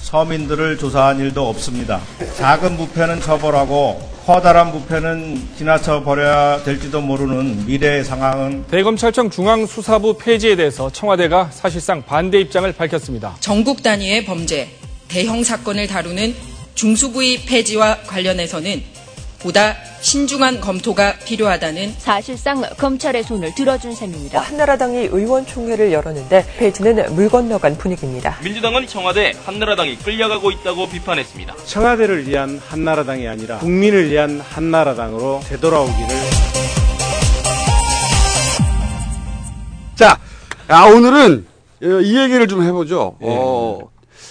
서민들을 0.00 0.78
조사한 0.78 1.18
일도 1.18 1.48
없습니다. 1.48 2.00
작은 2.36 2.76
부패는 2.76 3.20
처벌하고 3.20 4.08
커다란 4.24 4.70
부패는 4.70 5.40
지나쳐 5.58 6.04
버려야 6.04 6.62
될지도 6.62 7.00
모르는 7.00 7.66
미래의 7.66 8.04
상황은 8.04 8.64
대검찰청 8.70 9.30
중앙수사부 9.30 10.18
폐지에 10.18 10.54
대해서 10.54 10.90
청와대가 10.90 11.50
사실상 11.52 12.02
반대 12.02 12.40
입장을 12.40 12.72
밝혔습니다. 12.72 13.34
전국 13.40 13.82
단위의 13.82 14.24
범죄, 14.24 14.68
대형 15.08 15.42
사건을 15.42 15.88
다루는 15.88 16.34
중수부의 16.76 17.38
폐지와 17.46 17.96
관련해서는 18.02 18.82
보다 19.40 19.76
신중한 20.00 20.60
검토가 20.60 21.14
필요하다는 21.24 21.94
사실상 21.98 22.62
검찰의 22.76 23.22
손을 23.24 23.54
들어준 23.54 23.94
셈입니다. 23.94 24.40
한나라당이 24.40 25.08
의원총회를 25.10 25.92
열었는데 25.92 26.44
폐지는 26.58 27.14
물 27.14 27.28
건너간 27.28 27.76
분위기입니다. 27.76 28.38
민주당은 28.42 28.86
청와대 28.86 29.34
한나라당이 29.44 29.96
끌려가고 29.98 30.50
있다고 30.50 30.88
비판했습니다. 30.88 31.56
청와대를 31.64 32.28
위한 32.28 32.60
한나라당이 32.68 33.26
아니라 33.26 33.58
국민을 33.58 34.10
위한 34.10 34.40
한나라당으로 34.40 35.40
되돌아오기를 35.48 36.08
자, 39.96 40.18
아, 40.68 40.84
오늘은 40.86 41.46
이 41.82 42.18
얘기를 42.18 42.46
좀 42.48 42.62
해보죠. 42.62 43.16
어, 43.20 43.78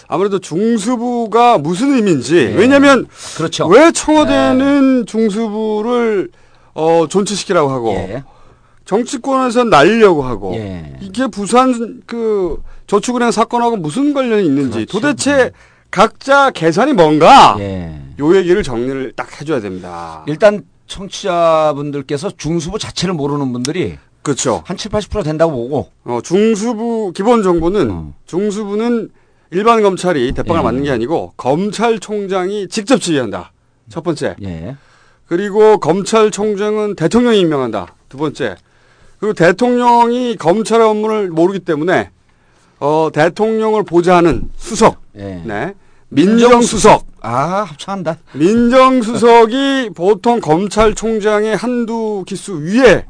아무래도 0.07 0.39
중수부가 0.39 1.57
무슨 1.57 1.95
의미인지. 1.95 2.35
왜냐면, 2.55 3.07
그렇죠. 3.37 3.67
왜 3.67 3.91
청와대는 3.91 5.05
중수부를, 5.05 6.29
어, 6.73 7.05
존치시키라고 7.09 7.69
하고, 7.69 8.21
정치권에서 8.85 9.63
날리려고 9.65 10.23
하고, 10.23 10.55
이게 11.01 11.27
부산 11.27 12.01
그 12.05 12.61
저축은행 12.87 13.31
사건하고 13.31 13.77
무슨 13.77 14.13
관련이 14.13 14.45
있는지, 14.45 14.85
도대체 14.85 15.51
각자 15.91 16.51
계산이 16.51 16.93
뭔가, 16.93 17.57
요 18.19 18.35
얘기를 18.35 18.63
정리를 18.63 19.13
딱 19.15 19.39
해줘야 19.41 19.59
됩니다. 19.59 20.23
일단 20.27 20.63
청취자분들께서 20.87 22.31
중수부 22.37 22.77
자체를 22.77 23.13
모르는 23.15 23.51
분들이 23.51 23.97
그렇죠. 24.21 24.63
한 24.65 24.75
7, 24.75 24.91
80% 24.91 25.23
된다고 25.23 25.51
보고. 25.51 25.89
어, 26.03 26.19
중수부 26.23 27.13
기본 27.15 27.43
정보는 27.43 28.13
중수부는 28.25 29.09
일반 29.51 29.81
검찰이 29.81 30.31
대빵을 30.33 30.59
예. 30.59 30.63
맞는 30.63 30.83
게 30.83 30.91
아니고 30.91 31.33
검찰총장이 31.37 32.67
직접 32.67 32.99
지휘한다. 32.99 33.51
첫 33.89 34.03
번째. 34.03 34.35
예. 34.43 34.75
그리고 35.27 35.79
검찰총장은 35.79 36.95
대통령이 36.95 37.39
임명한다. 37.39 37.95
두 38.09 38.17
번째. 38.17 38.55
그리고 39.19 39.33
대통령이 39.33 40.35
검찰의 40.37 40.85
업무를 40.87 41.29
모르기 41.29 41.59
때문에 41.59 42.11
어, 42.79 43.09
대통령을 43.13 43.83
보좌하는 43.83 44.49
수석. 44.57 45.01
예. 45.17 45.41
네. 45.45 45.73
민정수석. 46.09 47.05
아, 47.21 47.63
합창한다. 47.63 48.17
민정수석이 48.33 49.91
보통 49.95 50.39
검찰총장의 50.39 51.55
한두 51.55 52.23
기수 52.27 52.61
위에 52.61 53.05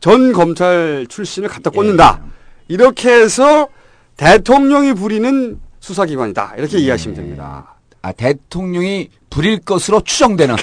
전 0.00 0.32
검찰 0.32 1.06
출신을 1.08 1.48
갖다 1.48 1.70
꽂는다. 1.70 2.22
이렇게 2.68 3.10
해서 3.10 3.68
대통령이 4.16 4.94
부리는 4.94 5.60
수사기관이다. 5.88 6.54
이렇게 6.58 6.78
이해하시면 6.78 7.16
됩니다. 7.16 7.74
아, 8.02 8.12
대통령이 8.12 9.08
부릴 9.30 9.60
것으로 9.60 10.02
추정되는 10.02 10.54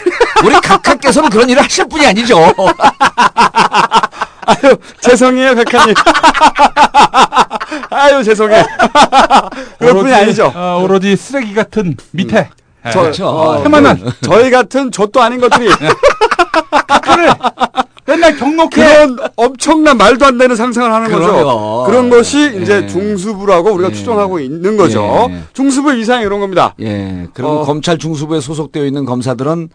우리 0.45 0.55
각하께서는 0.61 1.29
그런 1.29 1.49
일을 1.49 1.63
하실 1.63 1.87
분이 1.87 2.05
아니죠. 2.05 2.37
아유, 4.47 4.77
죄송해요, 5.01 5.55
백하님. 5.55 5.95
아유, 7.89 8.23
죄송해. 8.23 8.63
그럴 9.79 9.93
뿐이 9.95 10.13
아니죠. 10.13 10.51
어, 10.55 10.81
오로지 10.83 11.15
쓰레기 11.15 11.55
같은 11.55 11.97
밑에. 12.11 12.49
예. 12.85 12.91
저, 12.91 13.27
어, 13.27 13.63
태만한. 13.63 13.99
저희 14.21 14.51
같은 14.51 14.91
젖도 14.91 15.19
아닌 15.19 15.41
것들이 15.41 15.67
맨날 18.07 18.35
경록해. 18.37 18.69
그런 18.69 19.17
엄청난 19.35 19.97
말도 19.97 20.25
안 20.25 20.37
되는 20.37 20.55
상상을 20.55 20.91
하는 20.91 21.11
거죠. 21.11 21.33
그럼요. 21.33 21.83
그런 21.85 22.09
것이 22.09 22.59
이제 22.61 22.81
예. 22.83 22.87
중수부라고 22.87 23.71
우리가 23.73 23.91
추정하고 23.91 24.39
있는 24.39 24.77
거죠. 24.77 25.27
예. 25.31 25.41
중수부 25.53 25.93
이상이 25.95 26.23
이런 26.23 26.39
겁니다. 26.39 26.75
예. 26.81 27.27
그리고 27.33 27.61
어. 27.61 27.65
검찰 27.65 27.97
중수부에 27.97 28.41
소속되어 28.41 28.85
있는 28.85 29.05
검사들은 29.05 29.69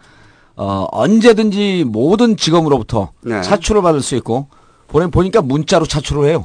어, 0.57 0.87
언제든지 0.93 1.85
모든 1.89 2.37
직업으로부터 2.37 3.11
네. 3.23 3.41
차출을 3.43 3.83
받을 3.83 4.01
수 4.01 4.15
있고 4.17 4.47
보내 4.89 5.07
보니까 5.09 5.43
문자로 5.43 5.87
차출을 5.87 6.29
해요. 6.29 6.45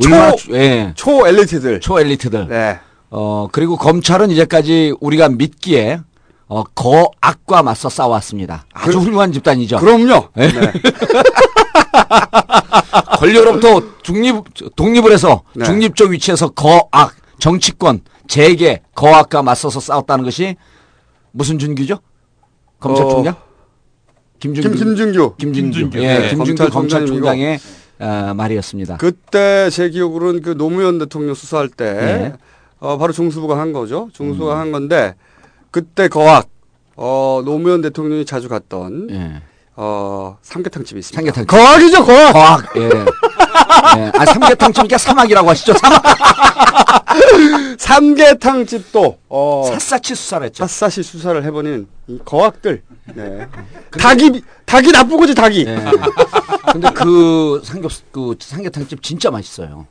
초- 0.00 0.10
예. 0.54 0.92
초 0.96 1.26
엘리트들. 1.26 1.80
초 1.80 1.98
엘리트들. 2.00 2.48
네. 2.48 2.78
어, 3.10 3.48
그리고 3.52 3.76
검찰은 3.76 4.30
이제까지 4.30 4.94
우리가 5.00 5.28
믿기에 5.30 6.00
어, 6.52 6.64
거악과 6.74 7.62
맞서 7.62 7.88
싸웠습니다. 7.88 8.66
아주 8.74 8.98
훌륭한 8.98 9.32
집단이죠. 9.32 9.78
그럼요. 9.78 10.28
예. 10.36 10.50
권력으로부터 13.18 13.80
중립, 14.02 14.36
독립을 14.76 15.12
해서 15.12 15.44
네. 15.56 15.64
중립적 15.64 16.10
위치에서 16.10 16.50
거악, 16.50 17.14
정치권, 17.38 18.02
재계, 18.28 18.82
거악과 18.94 19.42
맞서서 19.42 19.80
싸웠다는 19.80 20.24
것이 20.24 20.56
무슨 21.30 21.58
준규죠? 21.58 22.00
검찰총장? 22.80 23.34
김준규. 24.38 24.68
어, 24.68 24.72
김, 24.72 24.94
김준규. 24.94 25.36
김준규. 25.38 25.72
김준규. 25.72 25.98
예, 26.00 26.18
네, 26.18 26.28
김준규. 26.34 26.68
검찰총장의 26.68 27.60
어, 27.98 28.34
말이었습니다. 28.36 28.98
그때 28.98 29.70
제 29.70 29.88
기억으로는 29.88 30.42
그 30.42 30.54
노무현 30.54 30.98
대통령 30.98 31.32
수사할 31.34 31.70
때 31.70 31.86
예. 31.86 32.32
어, 32.78 32.98
바로 32.98 33.14
중수부가 33.14 33.58
한 33.58 33.72
거죠. 33.72 34.10
중수부가 34.12 34.58
한 34.58 34.70
건데 34.70 35.14
그때 35.72 36.06
거학 36.06 36.48
어, 36.94 37.42
노무현 37.44 37.80
대통령이 37.82 38.24
자주 38.24 38.48
갔던 38.48 39.08
예. 39.10 39.42
어, 39.74 40.36
삼계탕 40.42 40.84
집이 40.84 41.00
있습니다. 41.00 41.16
삼계탕집. 41.18 41.48
거학이죠, 41.48 42.04
거학. 42.04 42.32
거악. 42.32 42.76
예. 42.76 42.82
예. 42.82 44.12
아, 44.14 44.24
삼계탕 44.26 44.72
집이니까 44.72 44.98
사막이라고 44.98 45.48
하시죠. 45.48 45.72
사막. 45.74 46.02
삼계탕 47.78 48.66
집도 48.66 49.18
어, 49.28 49.64
샅샅이 49.72 50.14
수사를 50.14 50.46
했죠. 50.46 50.66
샅샅이 50.66 51.02
수사를 51.02 51.42
해버린 51.42 51.88
이 52.06 52.18
거학들. 52.24 52.82
네. 53.14 53.48
닭이 53.98 54.42
닭이 54.66 54.92
나쁜 54.92 55.16
거지, 55.16 55.34
닭이. 55.34 55.64
예. 55.66 55.78
근데 56.70 56.90
그 56.90 57.62
삼겹 57.64 57.90
그 58.12 58.36
삼계탕 58.38 58.86
집 58.88 59.02
진짜 59.02 59.30
맛있어요. 59.30 59.86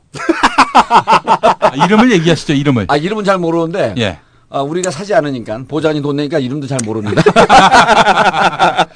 아, 1.58 1.72
이름을 1.84 2.12
얘기하시죠, 2.12 2.52
이름을. 2.52 2.86
아 2.88 2.96
이름은 2.96 3.24
잘 3.24 3.38
모르는데 3.38 3.94
예. 3.98 4.20
아, 4.54 4.60
우리가 4.60 4.90
사지 4.90 5.14
않으니까 5.14 5.64
보장이 5.66 6.02
돈 6.02 6.16
내니까 6.16 6.38
이름도 6.38 6.66
잘 6.66 6.78
모릅니다. 6.84 7.22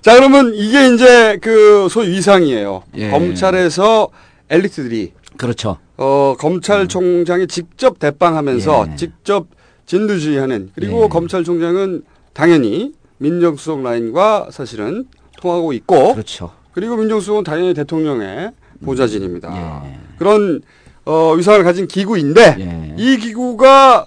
자, 0.00 0.14
그러면 0.14 0.54
이게 0.54 0.88
이제 0.88 1.36
그 1.42 1.86
소위 1.90 2.08
위상이에요. 2.08 2.82
예. 2.96 3.10
검찰에서 3.10 4.08
엘리트들이 4.48 5.12
그렇죠. 5.36 5.76
어, 5.98 6.34
검찰총장이 6.38 7.46
직접 7.46 7.98
대빵하면서 7.98 8.86
예. 8.92 8.96
직접 8.96 9.48
진두지휘하는 9.84 10.70
그리고 10.74 11.04
예. 11.04 11.08
검찰총장은 11.08 12.02
당연히 12.32 12.94
민정수석 13.18 13.82
라인과 13.82 14.48
사실은 14.50 15.04
통하고 15.42 15.74
있고 15.74 16.14
그렇죠. 16.14 16.52
그리고 16.72 16.96
민정수석은 16.96 17.44
당연히 17.44 17.74
대통령의 17.74 18.52
보좌진입니다. 18.82 19.84
예. 19.84 19.98
그런 20.18 20.62
어, 21.04 21.34
위상을 21.34 21.62
가진 21.64 21.86
기구인데 21.86 22.56
예. 22.60 22.94
이 22.96 23.18
기구가 23.18 24.06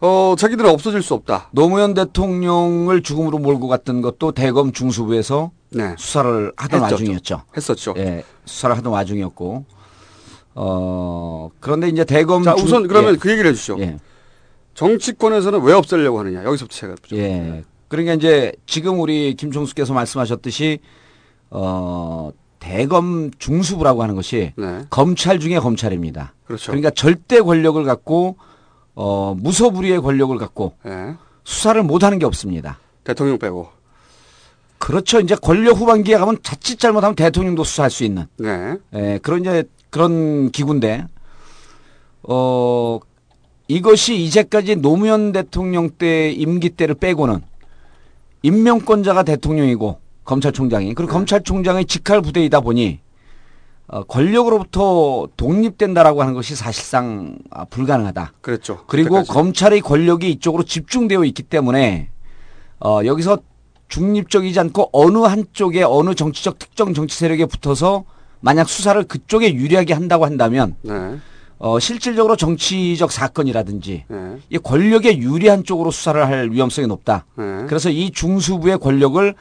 어, 0.00 0.34
자기들은 0.36 0.68
없어질 0.70 1.02
수 1.02 1.14
없다. 1.14 1.48
노무현 1.52 1.94
대통령을 1.94 3.02
죽음으로 3.02 3.38
몰고 3.38 3.68
갔던 3.68 4.02
것도 4.02 4.32
대검 4.32 4.72
중수부에서 4.72 5.50
네. 5.70 5.94
수사를 5.98 6.52
하던 6.56 6.80
했었죠. 6.80 6.94
와중이었죠. 6.94 7.42
했었죠. 7.56 7.94
예, 7.96 8.24
수사를 8.44 8.76
하던 8.76 8.92
와중이었고, 8.92 9.64
어 10.56 11.50
그런데 11.60 11.88
이제 11.88 12.04
대검 12.04 12.42
자, 12.42 12.54
중- 12.54 12.66
우선 12.66 12.86
그러면 12.88 13.14
예, 13.14 13.18
그 13.18 13.30
얘기를 13.30 13.50
해 13.50 13.54
주시죠. 13.54 13.76
예, 13.80 13.96
정치권에서는 14.74 15.62
왜 15.62 15.72
없애려고 15.72 16.18
하느냐. 16.20 16.44
여기서부터 16.44 16.76
제가 16.76 16.94
좀 17.02 17.18
예. 17.18 17.64
그러니까 17.88 18.14
이제 18.14 18.52
지금 18.66 19.00
우리 19.00 19.34
김총수께서 19.34 19.94
말씀하셨듯이 19.94 20.80
어 21.50 22.30
대검 22.58 23.30
중수부라고 23.38 24.02
하는 24.02 24.14
것이 24.14 24.52
네. 24.56 24.80
검찰 24.90 25.38
중에 25.40 25.58
검찰입니다. 25.58 26.34
그렇죠. 26.46 26.66
그러니까 26.72 26.90
절대 26.90 27.40
권력을 27.40 27.82
갖고 27.84 28.36
어 28.94 29.34
무소불위의 29.38 30.00
권력을 30.00 30.36
갖고 30.38 30.74
예. 30.86 31.14
수사를 31.44 31.82
못하는 31.82 32.18
게 32.18 32.26
없습니다. 32.26 32.78
대통령 33.02 33.38
빼고. 33.38 33.68
그렇죠. 34.78 35.20
이제 35.20 35.34
권력 35.34 35.78
후반기에 35.78 36.18
가면 36.18 36.38
자칫 36.42 36.78
잘못하면 36.78 37.14
대통령도 37.14 37.64
수사할 37.64 37.90
수 37.90 38.04
있는 38.04 38.26
네. 38.36 38.76
예, 38.94 39.18
그런 39.22 39.40
이제 39.40 39.64
그런 39.90 40.50
기구인데 40.50 41.06
어 42.22 42.98
이것이 43.66 44.16
이제까지 44.16 44.76
노무현 44.76 45.32
대통령 45.32 45.90
때 45.90 46.30
임기 46.30 46.70
때를 46.70 46.94
빼고는 46.96 47.40
임명권자가 48.42 49.22
대통령이고 49.22 49.98
검찰총장이. 50.24 50.94
그리고 50.94 51.12
검찰총장의 51.12 51.86
직할 51.86 52.20
부대이다 52.20 52.60
보니 52.60 53.00
어, 53.86 54.02
권력으로부터 54.04 55.28
독립된다라고 55.36 56.22
하는 56.22 56.32
것이 56.34 56.56
사실상 56.56 57.36
아, 57.50 57.64
불가능하다. 57.64 58.32
그랬죠. 58.40 58.84
그리고 58.86 59.10
그때까지. 59.16 59.30
검찰의 59.30 59.80
권력이 59.82 60.30
이쪽으로 60.32 60.62
집중되어 60.64 61.24
있기 61.24 61.42
때문에 61.42 62.08
어, 62.80 63.00
여기서 63.04 63.38
중립적이지 63.88 64.58
않고 64.58 64.90
어느 64.92 65.18
한쪽에 65.18 65.82
어느 65.82 66.14
정치적 66.14 66.58
특정 66.58 66.94
정치 66.94 67.18
세력에 67.18 67.46
붙어서 67.46 68.04
만약 68.40 68.68
수사를 68.68 69.02
그쪽에 69.04 69.54
유리하게 69.54 69.92
한다고 69.94 70.24
한다면 70.24 70.76
네. 70.82 71.18
어, 71.58 71.78
실질적으로 71.78 72.36
정치적 72.36 73.12
사건이라든지 73.12 74.04
네. 74.08 74.36
이 74.50 74.58
권력에 74.58 75.18
유리한 75.18 75.62
쪽으로 75.62 75.90
수사를 75.90 76.26
할 76.26 76.50
위험성이 76.50 76.86
높다. 76.88 77.26
네. 77.36 77.64
그래서 77.68 77.90
이 77.90 78.10
중수부의 78.10 78.78
권력을 78.78 79.34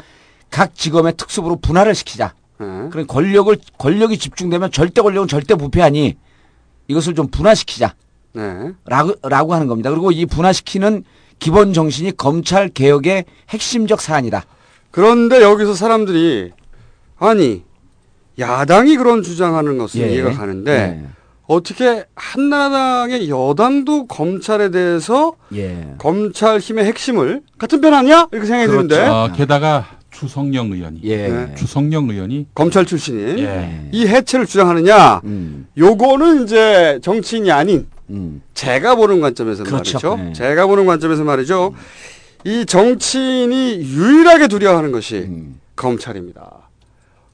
각 0.50 0.75
지검의 0.75 1.13
특수부로 1.17 1.55
분할을 1.55 1.95
시키자. 1.95 2.33
네. 2.63 2.89
그런 2.89 3.08
권력을 3.08 3.55
권력이 3.77 4.17
집중되면 4.17 4.72
절대 4.72 5.01
권력은 5.01 5.27
절대 5.27 5.55
부패하니 5.55 6.17
이것을 6.88 7.15
좀 7.15 7.27
분화시키자. 7.27 7.96
네. 8.34 8.72
라고, 8.86 9.15
라고 9.22 9.53
하는 9.53 9.67
겁니다. 9.67 9.89
그리고 9.89 10.12
이 10.12 10.25
분화시키는 10.25 11.03
기본 11.39 11.74
정신이 11.74 12.15
검찰 12.17 12.70
개혁의 12.70 13.25
핵심적 13.50 14.01
사안이다. 14.01 14.46
그런데 14.91 15.41
여기서 15.41 15.74
사람들이 15.74 16.51
아니 17.17 17.63
야당이 18.39 18.98
그런 18.98 19.24
주장하는 19.24 19.77
것은 19.77 20.01
예. 20.01 20.13
이해가 20.13 20.34
가는데 20.34 21.01
예. 21.03 21.08
어떻게 21.48 22.05
한나라당의 22.15 23.29
여당도 23.29 24.08
검찰에 24.08 24.72
대해서 24.72 25.34
예. 25.53 25.96
검찰 25.98 26.60
힘의 26.60 26.86
핵심을 26.86 27.41
같은 27.58 27.82
편 27.82 27.93
아니야? 27.93 28.27
이렇게 28.32 28.48
생각이 28.48 28.72
드는데 28.72 29.08
어, 29.08 29.29
게다가 29.36 29.86
주성영 30.13 30.72
의원이 30.72 31.01
예. 31.03 31.27
네. 31.27 31.55
주성영 31.55 32.10
의원이 32.10 32.48
검찰 32.55 32.86
출신인 32.86 33.39
예. 33.39 33.89
이 33.91 34.08
해체를 34.08 34.46
주장하느냐? 34.46 35.22
음. 35.25 35.67
요거는 35.77 36.43
이제 36.43 37.00
정치인이 37.01 37.51
아닌 37.51 37.88
음. 38.10 38.41
제가 38.53 38.96
보는 38.96 39.20
관점에서 39.22 39.63
그렇죠. 39.63 40.10
말이죠. 40.10 40.24
네. 40.24 40.34
제가 40.34 40.67
보는 40.67 40.86
관점에서 40.86 41.24
말이죠. 41.24 41.74
이 42.46 42.65
정치인이 42.65 43.79
유일하게 43.82 44.48
두려워하는 44.48 44.91
것이 44.91 45.15
음. 45.15 45.60
검찰입니다. 45.75 46.70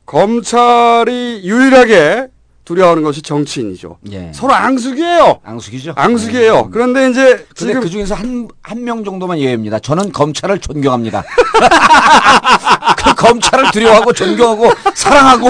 검찰이 0.05 1.41
유일하게 1.43 2.27
두려워하는 2.69 3.01
것이 3.01 3.23
정치인이죠. 3.23 3.97
예. 4.11 4.31
서로 4.31 4.53
앙숙이에요. 4.53 5.39
앙숙이죠. 5.43 5.93
앙숙이에요. 5.95 6.69
그런데 6.71 7.09
이제 7.09 7.35
근데 7.35 7.53
지금 7.55 7.81
그 7.81 7.89
중에서 7.89 8.13
한, 8.13 8.47
한 8.61 8.83
명 8.83 9.03
정도만 9.03 9.39
예외입니다. 9.39 9.79
저는 9.79 10.11
검찰을 10.11 10.59
존경합니다. 10.59 11.23
그 13.03 13.15
검찰을 13.15 13.71
두려워하고 13.71 14.13
존경하고 14.13 14.69
사랑하고. 14.93 15.49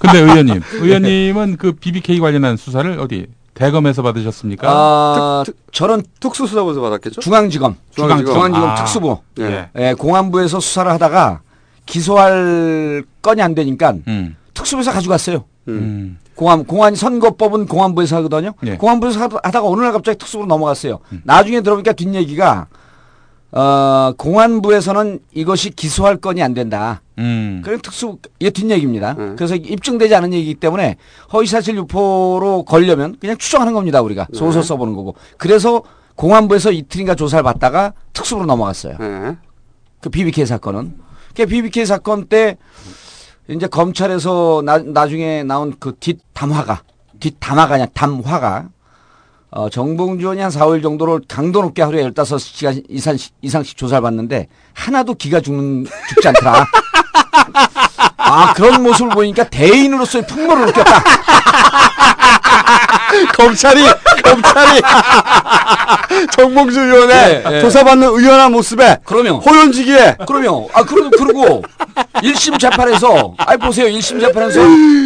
근데 0.00 0.18
의원님, 0.18 0.62
의원님은 0.74 1.56
그 1.56 1.72
BBK 1.72 2.20
관련한 2.20 2.58
수사를 2.58 3.00
어디 3.00 3.26
대검에서 3.54 4.02
받으셨습니까? 4.02 4.68
아, 4.70 5.44
저는 5.72 6.02
특수수사부에서 6.20 6.80
받았겠죠? 6.82 7.22
중앙지검. 7.22 7.76
중앙지검. 7.94 8.34
중앙지검 8.34 8.68
아. 8.68 8.74
특수부. 8.74 9.18
예. 9.40 9.68
예, 9.78 9.94
공안부에서 9.94 10.60
수사를 10.60 10.90
하다가 10.92 11.40
기소할 11.86 13.02
건이 13.22 13.40
안 13.40 13.54
되니까 13.54 13.94
음. 14.08 14.36
특수부에서 14.54 14.92
가져갔어요. 14.92 15.44
음. 15.68 16.18
공안 16.34 16.64
공안 16.64 16.94
선거법은 16.94 17.66
공안부에서 17.66 18.16
하거든요. 18.16 18.52
예. 18.66 18.76
공안부에서 18.76 19.20
하다- 19.20 19.40
하다가 19.44 19.66
어느 19.68 19.80
날 19.82 19.92
갑자기 19.92 20.18
특수부로 20.18 20.46
넘어갔어요. 20.46 20.98
나중에 21.24 21.60
들어보니까 21.60 21.92
뒷 21.92 22.12
얘기가 22.14 22.66
어, 23.54 24.14
공안부에서는 24.16 25.18
이것이 25.34 25.70
기소할 25.70 26.16
건이 26.16 26.42
안 26.42 26.54
된다. 26.54 27.02
음. 27.18 27.60
그런 27.62 27.80
특수 27.80 28.16
이게 28.40 28.48
뒷얘기입니다. 28.50 29.12
네. 29.12 29.34
그래서 29.36 29.54
입증되지 29.56 30.14
않은 30.14 30.32
얘기이기 30.32 30.54
때문에 30.58 30.96
허위사실 31.34 31.76
유포로 31.76 32.64
걸려면 32.64 33.16
그냥 33.20 33.36
추정하는 33.36 33.74
겁니다. 33.74 34.00
우리가 34.00 34.26
네. 34.32 34.38
소설 34.38 34.62
써보는 34.62 34.94
거고. 34.94 35.16
그래서 35.36 35.82
공안부에서 36.16 36.72
이틀인가 36.72 37.14
조사를 37.14 37.42
받다가 37.42 37.92
특수부로 38.14 38.46
넘어갔어요. 38.46 38.96
예. 39.00 39.36
그 40.00 40.08
BBK 40.08 40.46
사건은. 40.46 40.94
그 41.36 41.44
BBK 41.46 41.84
사건 41.84 42.26
때 42.26 42.56
이제 43.48 43.66
검찰에서 43.66 44.62
나, 44.64 44.78
나중에 44.78 45.42
나온 45.42 45.74
그 45.78 45.94
뒷담화가 45.98 46.82
뒷담화가 47.20 47.74
아니라 47.74 47.88
담화가 47.92 48.68
어, 49.50 49.68
정봉주 49.68 50.22
의원이 50.22 50.40
한 50.40 50.50
4월 50.50 50.82
정도로 50.82 51.20
강도 51.28 51.60
높게 51.60 51.82
하루에 51.82 52.08
15시간 52.10 52.82
이상씩, 52.88 53.34
이상씩 53.42 53.76
조사를 53.76 54.00
받는데 54.00 54.48
하나도 54.72 55.14
기가 55.14 55.40
죽는, 55.40 55.84
죽지 56.08 56.28
않더라. 56.28 56.64
아, 58.16 58.54
그런 58.54 58.82
모습을 58.82 59.10
보니까 59.10 59.46
대인으로서의 59.50 60.26
풍모를 60.26 60.66
느꼈다. 60.66 61.04
검찰이 63.36 63.82
검찰이 64.24 64.80
정봉주 66.36 66.80
의원의 66.80 67.16
예, 67.16 67.56
예. 67.56 67.60
조사받는 67.60 68.08
의원한 68.08 68.52
모습에 68.52 68.98
그러면 69.04 69.36
호연지기에 69.36 70.16
그러면 70.26 70.66
아 70.72 70.82
그러고 70.84 71.62
1심 72.14 72.58
재판에서 72.58 73.34
아이 73.38 73.56
보세요 73.56 73.86
1심 73.86 74.20
재판에서 74.20 74.60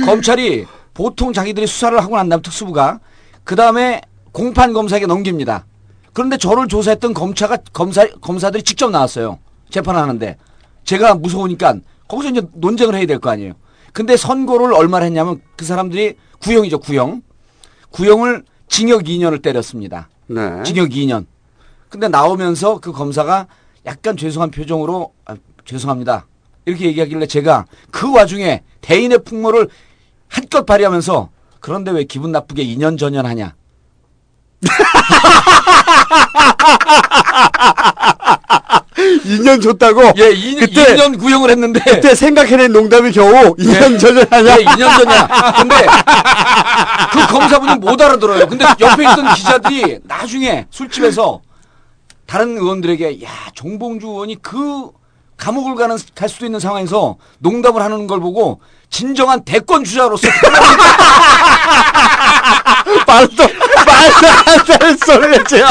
검찰이 0.06 0.66
보통 0.94 1.32
자기들이 1.32 1.66
수사를 1.66 1.98
하고 2.00 2.16
난 2.16 2.28
다음 2.28 2.42
특수부가 2.42 3.00
그 3.44 3.56
다음에 3.56 4.00
공판 4.32 4.72
검사에게 4.72 5.06
넘깁니다. 5.06 5.64
그런데 6.12 6.36
저를 6.38 6.66
조사했던 6.68 7.14
검사가 7.14 7.58
검사 7.72 8.06
검사들이 8.20 8.62
직접 8.62 8.90
나왔어요. 8.90 9.38
재판하는데 9.70 10.36
제가 10.84 11.14
무서우니까 11.14 11.76
거기서 12.08 12.30
이제 12.30 12.42
논쟁을 12.54 12.94
해야 12.94 13.06
될 13.06 13.18
거 13.18 13.30
아니에요. 13.30 13.52
근데 13.92 14.16
선고를 14.16 14.72
얼마나 14.74 15.04
했냐면 15.04 15.40
그 15.56 15.64
사람들이 15.64 16.16
구형이죠 16.40 16.78
구형 16.80 17.22
구형을 17.90 18.44
징역 18.68 19.04
2년을 19.04 19.42
때렸습니다. 19.42 20.08
네. 20.26 20.62
징역 20.64 20.90
2년. 20.90 21.26
근데 21.88 22.08
나오면서 22.08 22.80
그 22.80 22.92
검사가 22.92 23.46
약간 23.86 24.16
죄송한 24.16 24.50
표정으로 24.50 25.12
아, 25.24 25.36
죄송합니다. 25.64 26.26
이렇게 26.64 26.86
얘기하길래 26.86 27.26
제가 27.26 27.66
그 27.90 28.12
와중에 28.12 28.62
대인의 28.80 29.22
풍모를 29.24 29.68
한껏 30.28 30.66
발휘하면서 30.66 31.30
그런데 31.60 31.92
왜 31.92 32.04
기분 32.04 32.32
나쁘게 32.32 32.64
2년 32.64 32.98
전연하냐. 32.98 33.54
2년 38.96 39.62
줬다고. 39.62 40.12
예, 40.18 40.30
2, 40.30 40.56
그때- 40.56 40.96
2년 40.96 41.18
구형을 41.18 41.50
했는데. 41.50 41.80
그때 41.84 42.14
생각해낸 42.14 42.72
농담이 42.72 43.12
겨우 43.12 43.54
2년 43.56 43.98
전이하냐? 44.00 44.58
예, 44.60 44.64
2년 44.64 44.96
전이야. 44.98 45.52
근데 45.58 45.86
그 47.12 47.26
검사분이 47.26 47.74
못 47.76 48.00
알아들어요. 48.00 48.46
근데 48.48 48.64
옆에 48.80 49.02
있던 49.02 49.34
기자들이 49.34 49.98
나중에 50.04 50.66
술집에서 50.70 51.40
다른 52.26 52.56
의원들에게 52.56 53.22
야 53.24 53.28
정봉주 53.54 54.06
의원이 54.08 54.36
그 54.42 54.90
감옥을 55.36 55.74
가는 55.74 55.96
갈 56.14 56.28
수도 56.30 56.46
있는 56.46 56.58
상황에서 56.58 57.16
농담을 57.40 57.82
하는 57.82 58.06
걸 58.06 58.20
보고 58.20 58.60
진정한 58.88 59.44
대권 59.44 59.84
주자로서 59.84 60.26
말도 63.16 63.42
말도 63.44 64.28
안 64.46 64.64
되는 64.78 64.96
소리를 64.98 65.44
지어. 65.44 65.66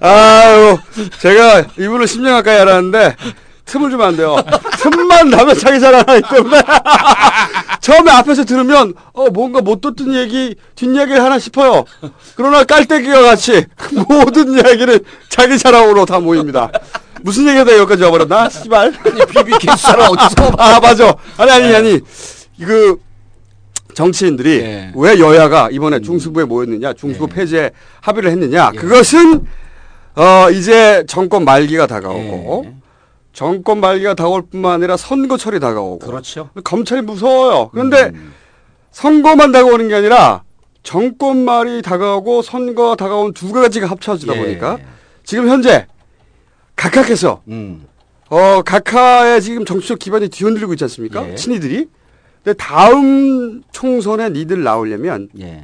아유, 0.00 0.78
제가 1.20 1.64
이분을 1.78 2.06
10년 2.06 2.30
가까이 2.30 2.58
알았는데 2.58 3.16
틈을 3.66 3.90
주면 3.90 4.08
안 4.08 4.16
돼요. 4.16 4.36
틈만 4.78 5.28
나면 5.28 5.58
자기 5.58 5.78
잘하기 5.78 6.22
때문에 6.30 6.62
처음에 7.80 8.10
앞에서 8.12 8.44
들으면 8.44 8.94
어 9.12 9.28
뭔가 9.28 9.60
못 9.60 9.80
듣던 9.82 10.14
얘기 10.14 10.54
뒷이야기를 10.74 11.22
하나 11.22 11.38
싶어요. 11.38 11.84
그러나 12.34 12.64
깔때기와 12.64 13.20
같이 13.22 13.66
모든 14.08 14.54
이야기는 14.54 15.00
자기 15.28 15.58
자랑으로 15.58 16.06
다 16.06 16.18
모입니다. 16.18 16.70
무슨 17.20 17.46
얘기가 17.48 17.76
여기까지 17.76 18.04
와버렸나? 18.04 18.48
씨발. 18.48 18.94
아니 19.04 19.26
BBK 19.26 19.70
수사를 19.76 20.00
어디서 20.02 20.52
아 20.56 20.80
맞아. 20.80 21.14
아니 21.36 21.50
아니 21.50 21.74
아니 21.74 22.00
그 22.64 23.00
정치인들이 23.94 24.50
예. 24.60 24.92
왜 24.94 25.18
여야가 25.18 25.70
이번에 25.70 26.00
중수부에 26.00 26.44
모였느냐, 26.44 26.92
중수부 26.92 27.28
폐지에 27.28 27.70
합의를 28.00 28.30
했느냐. 28.30 28.70
그것은 28.72 29.46
어 30.14 30.50
이제 30.50 31.04
정권 31.06 31.44
말기가 31.44 31.86
다가오고 31.86 32.66
정권 33.32 33.80
말기가 33.80 34.14
다가올 34.14 34.42
뿐만 34.50 34.74
아니라 34.74 34.96
선거철이 34.96 35.60
다가오고 35.60 36.06
그렇죠. 36.06 36.50
검찰이 36.64 37.02
무서워요. 37.02 37.70
그런데 37.72 38.10
음. 38.14 38.32
선거만 38.90 39.52
다가오는 39.52 39.88
게 39.88 39.94
아니라 39.94 40.42
정권 40.82 41.44
말이 41.44 41.82
다가오고 41.82 42.42
선거가 42.42 42.96
다가온 42.96 43.32
두 43.32 43.52
가지가 43.52 43.86
합쳐지다 43.86 44.34
예. 44.36 44.40
보니까 44.40 44.78
지금 45.24 45.48
현재 45.48 45.86
각하께서 46.76 47.42
음. 47.48 47.86
어, 48.30 48.62
각하의 48.62 49.40
지금 49.42 49.64
정치적 49.64 49.98
기반이 49.98 50.28
뒤흔들리고 50.28 50.72
있지 50.74 50.84
않습니까? 50.84 51.30
예. 51.30 51.34
친이들이. 51.34 51.88
근데 52.42 52.56
다음 52.56 53.62
총선에 53.72 54.30
니들 54.30 54.62
나오려면 54.62 55.28
예. 55.38 55.62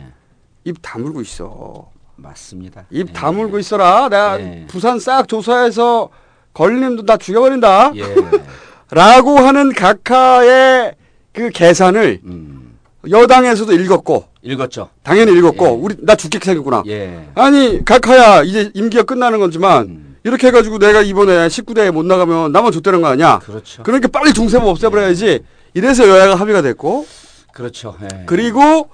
입 0.65 0.77
다물고 0.83 1.21
있어. 1.23 1.91
맞습니다. 2.17 2.87
입 2.91 3.13
다물고 3.13 3.59
있어라. 3.59 4.09
내가 4.09 4.41
예. 4.41 4.67
부산 4.69 4.99
싹 4.99 5.29
조사해서 5.29 6.11
걸림도 6.53 7.05
다 7.05 7.17
죽여버린다. 7.17 7.93
예. 7.97 8.05
라고 8.91 9.39
하는 9.39 9.73
각하의 9.73 10.95
그 11.33 11.51
계산을 11.51 12.21
음. 12.25 12.79
여당에서도 13.11 13.73
읽었고 13.73 14.25
읽었죠. 14.43 14.91
당연히 15.03 15.37
읽었고 15.37 15.75
우리 15.75 15.97
나 16.01 16.15
죽게 16.15 16.39
생겼구나. 16.39 16.85
예. 16.87 17.29
아니 17.35 17.85
각하야 17.85 18.43
이제 18.43 18.71
임기가 18.75 19.03
끝나는 19.03 19.41
거지만 19.41 19.87
음. 19.87 20.17
이렇게 20.23 20.47
해가지고 20.47 20.79
내가 20.79 21.03
이번에 21.03 21.49
19대에 21.49 21.91
못 21.91 22.05
나가면 22.07 22.53
나만 22.53 22.73
줬다는 22.73 23.03
거 23.03 23.09
아니야. 23.09 23.41
그렇죠. 23.41 23.83
그러니까 23.83 24.09
빨리 24.09 24.33
중세법 24.33 24.69
없애버려야지. 24.69 25.41
이래서 25.75 26.09
여야가 26.09 26.37
합의가 26.37 26.63
됐고 26.63 27.07
그렇죠. 27.53 27.97
예. 28.03 28.25
그리고 28.27 28.89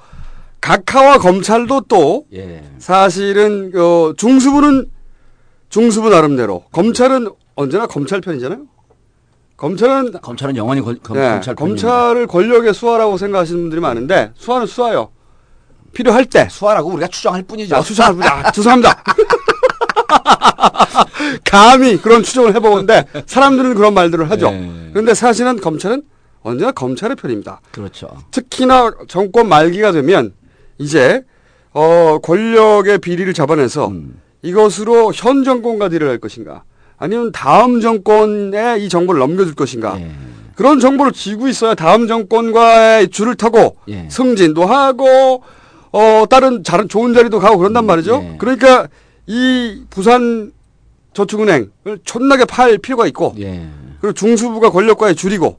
각하와 0.61 1.19
검찰도 1.19 1.83
또 1.89 2.25
예. 2.35 2.63
사실은 2.79 3.73
어, 3.75 4.13
중수부는 4.17 4.91
중수부 5.69 6.11
나름대로 6.11 6.65
검찰은 6.73 7.29
언제나 7.55 7.87
검찰 7.87 8.21
편이잖아요. 8.21 8.63
검찰은 9.57 10.13
검찰은 10.23 10.57
영원히 10.57 10.81
걸- 10.81 10.99
검, 11.03 11.17
네, 11.19 11.29
검찰. 11.31 11.55
검찰을 11.55 12.27
권력의 12.27 12.73
수하라고 12.75 13.19
생각하시는 13.19 13.61
분들이 13.61 13.81
많은데 13.81 14.33
수하는 14.37 14.67
수하요. 14.67 15.11
필요할 15.93 16.25
때 16.27 16.49
수하라고 16.51 16.89
우리가 16.91 17.09
추정할 17.09 17.43
뿐이죠. 17.43 17.77
아, 17.77 17.81
추정할 17.83 18.15
뿐. 18.15 18.23
아, 18.23 18.51
죄송합니다. 18.51 19.03
감히 21.45 21.97
그런 21.99 22.23
추정을 22.23 22.55
해보는데 22.55 23.05
사람들은 23.27 23.75
그런 23.75 23.95
말들을 23.95 24.31
하죠. 24.31 24.51
네. 24.51 24.89
그런데 24.93 25.15
사실은 25.15 25.61
검찰은 25.61 26.03
언제나 26.43 26.73
검찰의 26.73 27.17
편입니다. 27.17 27.61
그렇죠. 27.71 28.09
특히나 28.31 28.93
정권 29.09 29.49
말기가 29.49 29.93
되면 29.93 30.33
이제 30.79 31.23
어 31.73 32.19
권력의 32.23 32.99
비리를 32.99 33.33
잡아내서 33.35 33.89
음. 33.89 34.21
이것으로 34.43 35.13
현 35.13 35.45
정권과 35.45 35.89
딜을 35.91 36.09
할 36.09 36.19
것인가 36.19 36.65
아니면 36.97 37.31
다음 37.33 37.81
정권에 37.81 38.79
이 38.79 38.89
정보를 38.89 39.19
넘겨줄 39.21 39.55
것인가 39.55 40.01
예. 40.01 40.11
그런 40.55 40.81
정보를 40.81 41.13
쥐고 41.13 41.49
있어야 41.49 41.75
다음 41.75 42.07
정권과의 42.07 43.09
줄을 43.09 43.35
타고 43.35 43.77
예. 43.89 44.09
승진도 44.11 44.65
하고 44.67 45.43
어 45.93 46.25
다른 46.29 46.63
다른 46.63 46.89
좋은 46.89 47.15
자리도 47.15 47.39
가고 47.39 47.59
그런단 47.59 47.85
말이죠. 47.87 48.21
예. 48.23 48.37
그러니까 48.39 48.89
이 49.27 49.83
부산 49.91 50.53
저축은행을 51.13 51.71
존나게 52.05 52.45
팔 52.47 52.79
필요가 52.79 53.07
있고 53.07 53.35
예. 53.39 53.67
그리고 54.01 54.15
중수부가 54.15 54.71
권력과의 54.71 55.15
줄이고 55.15 55.59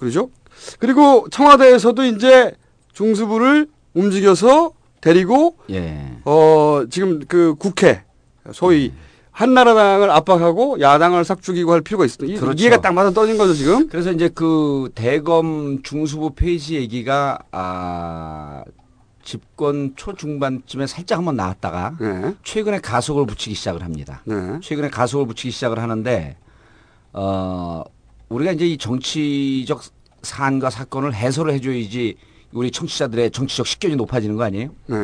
그러죠. 0.00 0.30
그리고 0.78 1.26
청와대에서도 1.30 2.04
이제 2.06 2.52
중수부를 2.94 3.68
움직여서 3.94 4.72
데리고 5.02 5.56
예. 5.70 6.16
어 6.24 6.82
지금 6.90 7.20
그 7.28 7.54
국회 7.58 8.02
소위 8.52 8.92
한나라당을 9.30 10.10
압박하고 10.10 10.80
야당을 10.80 11.24
싹 11.24 11.40
죽이고 11.42 11.72
할 11.72 11.80
필요가 11.82 12.04
있습니다. 12.04 12.34
이- 12.36 12.40
그렇죠. 12.40 12.60
이해가 12.62 12.80
딱 12.80 12.92
맞아 12.92 13.10
떨어진 13.10 13.36
거죠 13.38 13.54
지금. 13.54 13.88
그래서 13.88 14.10
이제 14.10 14.28
그 14.34 14.90
대검 14.94 15.82
중수부 15.82 16.30
페이지 16.34 16.74
얘기가 16.76 17.38
아 17.52 18.64
집권 19.22 19.92
초중반쯤에 19.96 20.86
살짝 20.86 21.18
한번 21.18 21.36
나왔다가 21.36 21.94
네. 22.00 22.34
최근에 22.42 22.80
가속을 22.80 23.26
붙이기 23.26 23.54
시작을 23.54 23.82
합니다. 23.82 24.22
네. 24.24 24.58
최근에 24.62 24.88
가속을 24.88 25.26
붙이기 25.26 25.50
시작을 25.52 25.78
하는데 25.78 26.36
어 27.12 27.84
우리가 28.30 28.52
이제 28.52 28.66
이 28.66 28.78
정치적 28.78 29.82
사안과 30.22 30.70
사건을 30.70 31.14
해소를 31.14 31.52
해줘야지 31.54 32.16
우리 32.52 32.70
청취자들의 32.70 33.32
정치적 33.32 33.66
식견이 33.66 33.96
높아지는 33.96 34.36
거 34.36 34.44
아니에요? 34.44 34.70
네. 34.86 34.96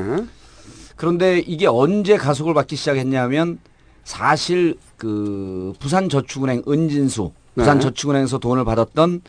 그런데 0.95 1.41
이게 1.41 1.67
언제 1.67 2.17
가속을 2.17 2.55
받기 2.55 2.77
시작했냐면 2.77 3.59
사실 4.05 4.77
그 4.97 5.75
부산저축은행 5.79 6.63
은진수 6.69 7.33
네. 7.55 7.63
부산저축은행에서 7.63 8.39
돈을 8.39 8.65
받았던 8.65 9.21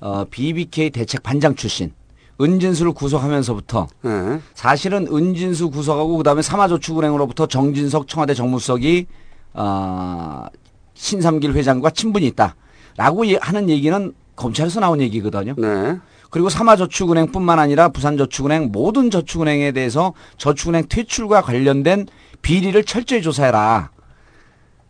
어, 0.00 0.24
BBK 0.30 0.90
대책 0.90 1.22
반장 1.22 1.54
출신 1.54 1.92
은진수를 2.40 2.92
구속하면서부터 2.92 3.86
네. 4.02 4.40
사실은 4.54 5.06
은진수 5.12 5.70
구속하고 5.70 6.16
그다음에 6.16 6.40
삼화저축은행으로부터 6.40 7.46
정진석 7.46 8.08
청와대 8.08 8.32
정무수석이 8.34 9.06
어, 9.54 10.46
신삼길 10.94 11.52
회장과 11.52 11.90
친분이 11.90 12.26
있다 12.28 12.56
라고 12.96 13.26
예- 13.26 13.38
하는 13.40 13.68
얘기는 13.68 14.12
검찰에서 14.36 14.80
나온 14.80 15.00
얘기거든요. 15.00 15.54
네. 15.58 15.98
그리고 16.30 16.48
삼화저축은행뿐만 16.48 17.58
아니라 17.58 17.88
부산저축은행 17.90 18.70
모든 18.72 19.10
저축은행에 19.10 19.72
대해서 19.72 20.14
저축은행 20.38 20.86
퇴출과 20.88 21.42
관련된 21.42 22.06
비리를 22.40 22.82
철저히 22.84 23.20
조사해라. 23.22 23.90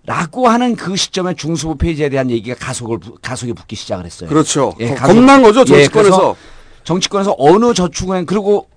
라고 0.05 0.49
하는 0.49 0.75
그 0.75 0.97
시점에 0.97 1.35
중수부 1.35 1.77
페이지에 1.77 2.09
대한 2.09 2.29
얘기가 2.31 2.57
가속을 2.57 2.99
부- 2.99 3.19
가속이 3.23 3.53
붙기 3.53 3.77
시작을 3.77 4.05
했어요. 4.05 4.29
그렇죠. 4.29 4.75
예, 4.81 4.88
거- 4.88 4.95
가속. 4.97 5.15
겁난 5.15 5.43
거죠, 5.43 5.61
예, 5.61 5.65
정치권에서. 5.65 5.93
그래서 6.17 6.37
정치권에서 6.85 7.35
어느 7.38 7.73
저축은행 7.73 8.27
그리고 8.27 8.69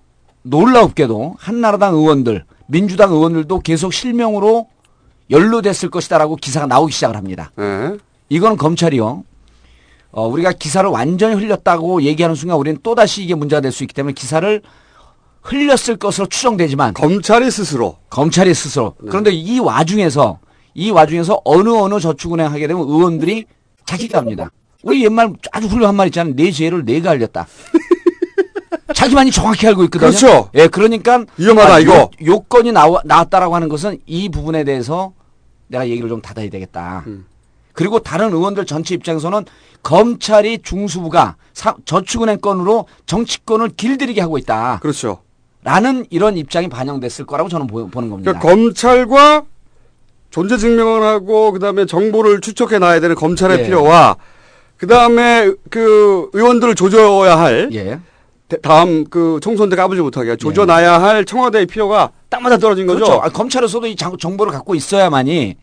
놀랍게도 0.44 1.36
한나라당 1.40 1.96
의원들, 1.96 2.46
민주당 2.68 3.12
의원들도 3.12 3.60
계속 3.62 3.92
실명으로 3.94 4.68
연루됐을 5.32 5.90
것이다라고 5.90 6.36
기사가 6.36 6.68
나오기 6.68 6.94
시작을 6.94 7.16
합니다. 7.16 7.52
네. 7.56 7.98
이거는 8.30 8.58
검찰이요. 8.58 9.24
어, 10.12 10.28
우리가 10.28 10.54
기사를 10.54 10.90
완전히 10.90 11.36
흘렸다고 11.36 12.02
얘기하는 12.04 12.36
순간 12.36 12.58
우리는 12.58 12.80
또다시 12.82 13.24
이게 13.24 13.36
문제가 13.36 13.60
될 13.62 13.72
수 13.72 13.84
있기 13.84 13.94
때문에 13.94 14.14
기사를 14.14 14.62
흘렸을 15.42 15.98
것으로 15.98 16.26
추정되지만 16.28 16.94
검찰이 16.94 17.52
스스로 17.52 17.98
검찰이 18.10 18.54
스스로 18.54 18.96
그런데 19.10 19.32
이 19.32 19.60
와중에서 19.60 20.40
이 20.74 20.90
와중에서 20.90 21.42
어느 21.46 21.70
어느 21.70 22.00
저축은행 22.00 22.52
하게 22.52 22.68
되면 22.68 22.82
의원들이 22.88 23.46
자기갑니다. 23.86 24.50
우리 24.84 25.04
옛말 25.04 25.34
아주 25.52 25.68
훌륭한 25.68 25.96
말 25.96 26.08
있잖아요. 26.08 26.34
내 26.36 26.50
죄를 26.52 26.86
내가 26.86 27.12
알렸다. 27.12 27.48
자기만이 28.94 29.32
정확히 29.32 29.68
알고 29.68 29.84
있거든요. 29.86 30.10
그렇죠. 30.10 30.50
예, 30.56 30.68
그러니까 30.68 31.26
위험하다, 31.38 31.74
아, 31.74 31.80
이거. 31.80 31.96
요, 31.96 32.10
요건이 32.24 32.72
나와, 32.72 33.02
나왔다라고 33.04 33.54
하는 33.56 33.68
것은 33.68 34.00
이 34.06 34.30
부분에 34.30 34.64
대해서 34.64 35.14
내가 35.68 35.88
얘기를 35.90 36.08
좀 36.08 36.22
닫아야 36.22 36.50
되겠다. 36.50 37.04
음. 37.08 37.26
그리고 37.76 38.00
다른 38.00 38.34
의원들 38.34 38.66
전체 38.66 38.96
입장에서는 38.96 39.46
검찰이 39.84 40.60
중수부가 40.64 41.36
사- 41.54 41.76
저축은행 41.86 42.40
건으로 42.40 42.88
정치권을 43.06 43.70
길들이게 43.78 44.22
하고 44.22 44.38
있다. 44.38 44.80
그렇죠. 44.82 45.20
라는 45.64 46.06
이런 46.10 46.38
입장이 46.38 46.70
반영됐을 46.70 47.26
거라고 47.26 47.50
저는 47.50 47.68
보, 47.68 47.82
는 47.82 47.92
겁니다. 47.92 48.32
그러니까 48.32 48.40
검찰과 48.40 49.44
존재 50.32 50.58
증명을 50.58 51.02
하고 51.04 51.52
그다음에 51.52 51.86
정보를 51.86 52.42
추적해 52.42 52.80
놔야 52.80 53.00
되는 53.00 53.16
검찰의 53.16 53.60
예. 53.60 53.64
필요와 53.64 54.16
그다음에 54.78 55.52
그 55.70 56.30
의원들을 56.34 56.76
조져야 56.76 57.38
할 57.38 57.70
예. 57.74 58.00
대- 58.48 58.62
다음 58.62 59.06
그 59.10 59.40
총선 59.42 59.70
때 59.70 59.76
까불지 59.76 60.02
못하게 60.02 60.36
조져놔야 60.36 61.02
할 61.02 61.26
청와대의 61.26 61.66
필요가 61.66 62.12
딱 62.30 62.42
맞아 62.42 62.58
떨어진 62.58 62.86
거죠. 62.86 63.06
그렇죠. 63.06 63.22
아, 63.22 63.30
검찰에서도 63.30 63.86
이 63.88 63.96
장- 63.96 64.18
정보를 64.18 64.54
갖고 64.54 64.76
있어야만이 64.76 65.56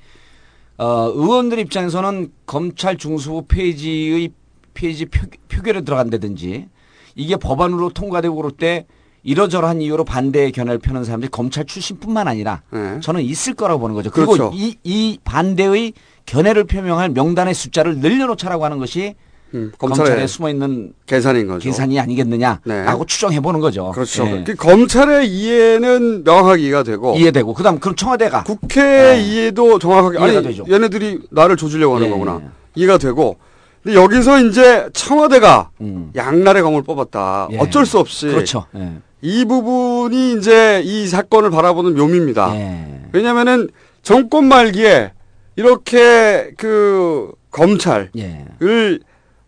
어, 0.78 1.12
의원들 1.14 1.58
입장에서는 1.58 2.32
검찰 2.46 2.96
중수부 2.96 3.46
페이지의 3.46 4.30
페이지 4.74 5.06
표, 5.06 5.26
표결에 5.48 5.82
들어간다든지 5.82 6.68
이게 7.14 7.36
법안으로 7.36 7.90
통과되고 7.90 8.34
그럴 8.34 8.50
때 8.52 8.86
이러저러한 9.22 9.80
이유로 9.80 10.04
반대의 10.04 10.50
견해를 10.50 10.78
펴는 10.78 11.04
사람들이 11.04 11.30
검찰 11.30 11.64
출신뿐만 11.64 12.26
아니라 12.26 12.62
네. 12.70 12.98
저는 13.00 13.22
있을 13.22 13.54
거라고 13.54 13.80
보는 13.80 13.94
거죠. 13.94 14.10
그리고 14.10 14.32
그렇죠. 14.32 14.50
이, 14.54 14.76
이 14.82 15.18
반대의 15.22 15.92
견해를 16.26 16.64
표명할 16.64 17.10
명단의 17.10 17.54
숫자를 17.54 17.98
늘려놓자라고 17.98 18.64
하는 18.64 18.78
것이 18.78 19.14
음, 19.54 19.72
검찰에, 19.78 20.26
숨어 20.26 20.48
있는 20.48 20.92
계산인 21.06 21.46
거죠. 21.46 21.68
계산이 21.68 21.98
아니겠느냐라고 22.00 22.62
네. 22.64 23.06
추정해 23.06 23.40
보는 23.40 23.60
거죠. 23.60 23.90
그렇죠. 23.92 24.26
예. 24.26 24.44
그 24.44 24.54
검찰의 24.54 25.28
이해는 25.28 26.24
명확하게 26.24 26.62
이해가 26.62 26.82
되고 26.82 27.14
이해되고 27.16 27.54
그다음 27.54 27.78
그럼 27.78 27.94
청와대가 27.96 28.44
국회의 28.44 29.26
이해도 29.26 29.78
정확하게 29.78 30.18
이해가 30.18 30.38
아니 30.38 30.46
되죠. 30.48 30.64
얘네들이 30.70 31.20
나를 31.30 31.56
조지려고 31.56 31.96
하는 31.96 32.06
예. 32.06 32.10
거구나 32.10 32.40
이해가 32.74 32.98
되고 32.98 33.36
근데 33.82 33.96
여기서 33.96 34.40
이제 34.42 34.88
청와대가 34.92 35.70
음. 35.80 36.10
양날의 36.14 36.62
검을 36.62 36.82
뽑았다 36.82 37.48
예. 37.52 37.58
어쩔 37.58 37.84
수 37.84 37.98
없이 37.98 38.28
그렇죠. 38.28 38.66
예. 38.76 38.92
이 39.20 39.44
부분이 39.44 40.34
이제 40.34 40.82
이 40.84 41.06
사건을 41.06 41.50
바라보는 41.50 41.94
묘미입니다. 41.94 42.54
예. 42.56 43.00
왜냐면은 43.12 43.68
정권 44.02 44.46
말기에 44.46 45.12
이렇게 45.56 46.52
그 46.56 47.32
검찰을 47.50 48.10
예. 48.16 48.46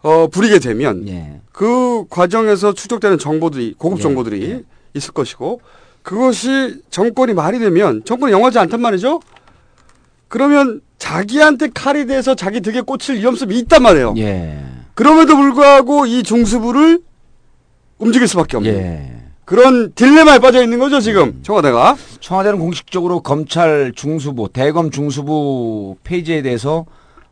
어 0.05 0.27
부리게 0.27 0.59
되면 0.59 1.09
예. 1.09 1.41
그 1.51 2.05
과정에서 2.11 2.75
추적되는 2.75 3.19
정보들이 3.19 3.75
고급 3.79 3.99
예. 3.99 4.03
정보들이 4.03 4.43
예. 4.51 4.63
있을 4.93 5.15
것이고 5.15 5.63
그것이 6.03 6.83
정권이 6.91 7.33
말이 7.33 7.59
되면 7.59 8.05
정권이 8.05 8.31
영하지 8.31 8.59
않단 8.59 8.83
말이죠. 8.83 9.21
그러면 10.29 10.83
자기한테 10.99 11.71
칼이 11.73 12.05
돼서 12.07 12.35
자기 12.35 12.61
득에 12.61 12.83
꽂힐 12.83 13.17
위험성이 13.17 13.59
있단 13.61 13.83
말이에요. 13.83 14.15
예. 14.19 14.63
그럼에도 14.93 15.37
불구하고 15.37 16.05
이 16.05 16.23
중수부를 16.23 17.01
움직일 17.97 18.29
수밖에 18.29 18.59
없는. 18.59 18.75
예. 18.75 19.11
그런 19.47 19.93
딜레마에 19.95 20.39
빠져 20.39 20.63
있는 20.63 20.79
거죠 20.79 21.01
지금 21.01 21.41
청와대가. 21.43 21.97
청와대는 22.21 22.59
공식적으로 22.59 23.21
검찰 23.21 23.93
중수부, 23.97 24.51
대검 24.53 24.91
중수부 24.91 25.97
페이지에 26.05 26.43
대해서 26.43 26.85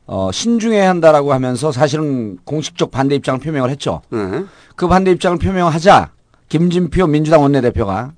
어, 0.07 0.31
신중해야 0.33 0.89
한다라고 0.89 1.33
하면서 1.33 1.73
사실은 1.73 2.39
공식적 2.45 2.91
반대 2.91 3.15
입장을 3.15 3.41
표명을 3.41 3.71
했죠. 3.71 4.03
네. 4.11 4.45
그 4.77 4.89
반대 4.89 5.11
입장을 5.13 5.39
표명하자 5.39 6.11
김진표 6.49 7.07
민주당 7.07 7.43
원내대표가 7.43 8.13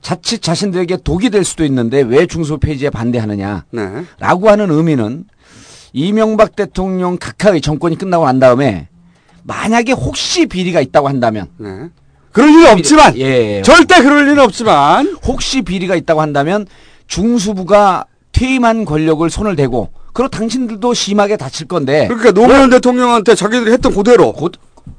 자칫 0.00 0.42
자신들에게 0.42 0.98
독이 1.04 1.30
될 1.30 1.44
수도 1.44 1.64
있는데 1.64 2.02
왜 2.02 2.26
중수부 2.26 2.58
페이지에 2.58 2.90
반대하느냐. 2.90 3.64
네. 3.70 4.04
라고 4.18 4.50
하는 4.50 4.70
의미는 4.70 5.24
이명박 5.92 6.56
대통령 6.56 7.16
각하의 7.18 7.60
정권이 7.60 7.96
끝나고 7.96 8.24
난 8.24 8.40
다음에 8.40 8.88
만약에 9.44 9.92
혹시 9.92 10.46
비리가 10.46 10.80
있다고 10.80 11.08
한다면 11.08 11.48
네. 11.58 11.88
그럴 12.32 12.50
일은 12.50 12.72
없지만 12.72 13.16
예, 13.16 13.58
예. 13.58 13.62
절대 13.62 14.02
그럴 14.02 14.22
일은 14.22 14.38
없지만 14.38 15.16
혹시 15.24 15.62
비리가 15.62 15.94
있다고 15.96 16.20
한다면 16.20 16.66
중수부가 17.06 18.06
퇴임한 18.32 18.86
권력을 18.86 19.28
손을 19.28 19.54
대고 19.54 19.90
그리고 20.12 20.28
당신들도 20.28 20.94
심하게 20.94 21.36
다칠 21.36 21.66
건데 21.68 22.06
그러니까 22.08 22.32
노무현 22.32 22.70
대통령한테 22.70 23.34
자기들이 23.34 23.72
했던 23.72 23.94
그대로 23.94 24.32
고, 24.32 24.50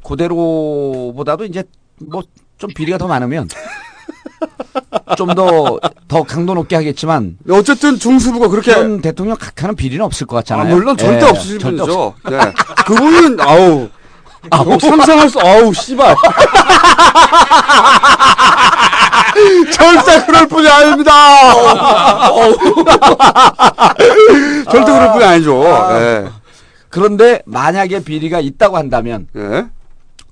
그대로보다도 0.04 1.46
이제 1.46 1.64
뭐 2.00 2.24
좀 2.60 2.70
비리가 2.74 2.98
더 2.98 3.08
많으면 3.08 3.50
좀더더 5.18 6.24
강도 6.28 6.54
높게 6.54 6.76
하겠지만 6.78 7.38
어쨌든 7.50 8.00
중수부가 8.00 8.48
그렇게 8.48 8.72
현 8.72 9.02
대통령 9.02 9.36
각하는 9.38 9.76
비리는 9.76 10.04
없을 10.06 10.28
것 10.28 10.38
아, 10.38 10.40
같잖아요. 10.40 10.74
물론 10.74 10.96
절대 10.96 11.26
예, 11.26 11.30
없으실 11.30 11.60
절대 11.60 11.78
분이죠. 11.78 12.02
없- 12.02 12.16
네. 12.30 12.40
그분은 12.86 13.40
아우 13.42 13.90
아우 14.50 14.80
상상할 14.80 15.30
수 15.30 15.40
아우 15.42 15.74
씨발 15.74 16.16
절대 19.72 20.26
그럴 20.26 20.48
분이 20.48 20.68
아닙니다. 20.68 21.12
절대 24.72 24.92
그럴 24.92 25.12
분이 25.14 25.24
아니죠. 25.24 25.64
예. 25.64 26.26
그런데 26.90 27.42
만약에 27.46 28.04
비리가 28.04 28.40
있다고 28.40 28.78
한다면 28.78 29.28
예. 29.36 29.66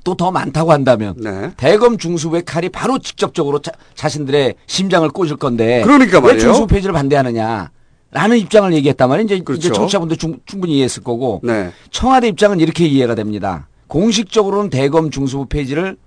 또 0.03 0.15
더 0.15 0.31
많다고 0.31 0.71
한다면 0.71 1.15
네. 1.17 1.51
대검 1.57 1.97
중수부의 1.97 2.43
칼이 2.43 2.69
바로 2.69 2.97
직접적으로 2.99 3.59
자, 3.59 4.09
신들의 4.09 4.55
심장을 4.65 5.07
꽂을 5.09 5.37
건데 5.37 5.81
그러니까 5.83 6.17
왜 6.17 6.21
말이에요. 6.33 6.39
중수부 6.39 6.67
폐지를 6.67 6.93
반대하느냐 6.93 7.69
라는 8.11 8.37
입장을 8.37 8.73
얘기했단 8.73 9.07
말이에요. 9.09 9.25
이제, 9.25 9.35
이제 9.35 9.43
그렇죠. 9.43 9.71
청취자분들 9.73 10.17
중, 10.17 10.39
충분히 10.45 10.73
이해했을 10.73 11.03
거고 11.03 11.39
네. 11.43 11.71
청와대 11.91 12.27
입장은 12.27 12.59
이렇게 12.59 12.85
이해가 12.85 13.13
됩니다. 13.15 13.67
공식적으로는 13.87 14.69
대검 14.69 15.11
중수부 15.11 15.45
폐지를 15.45 15.97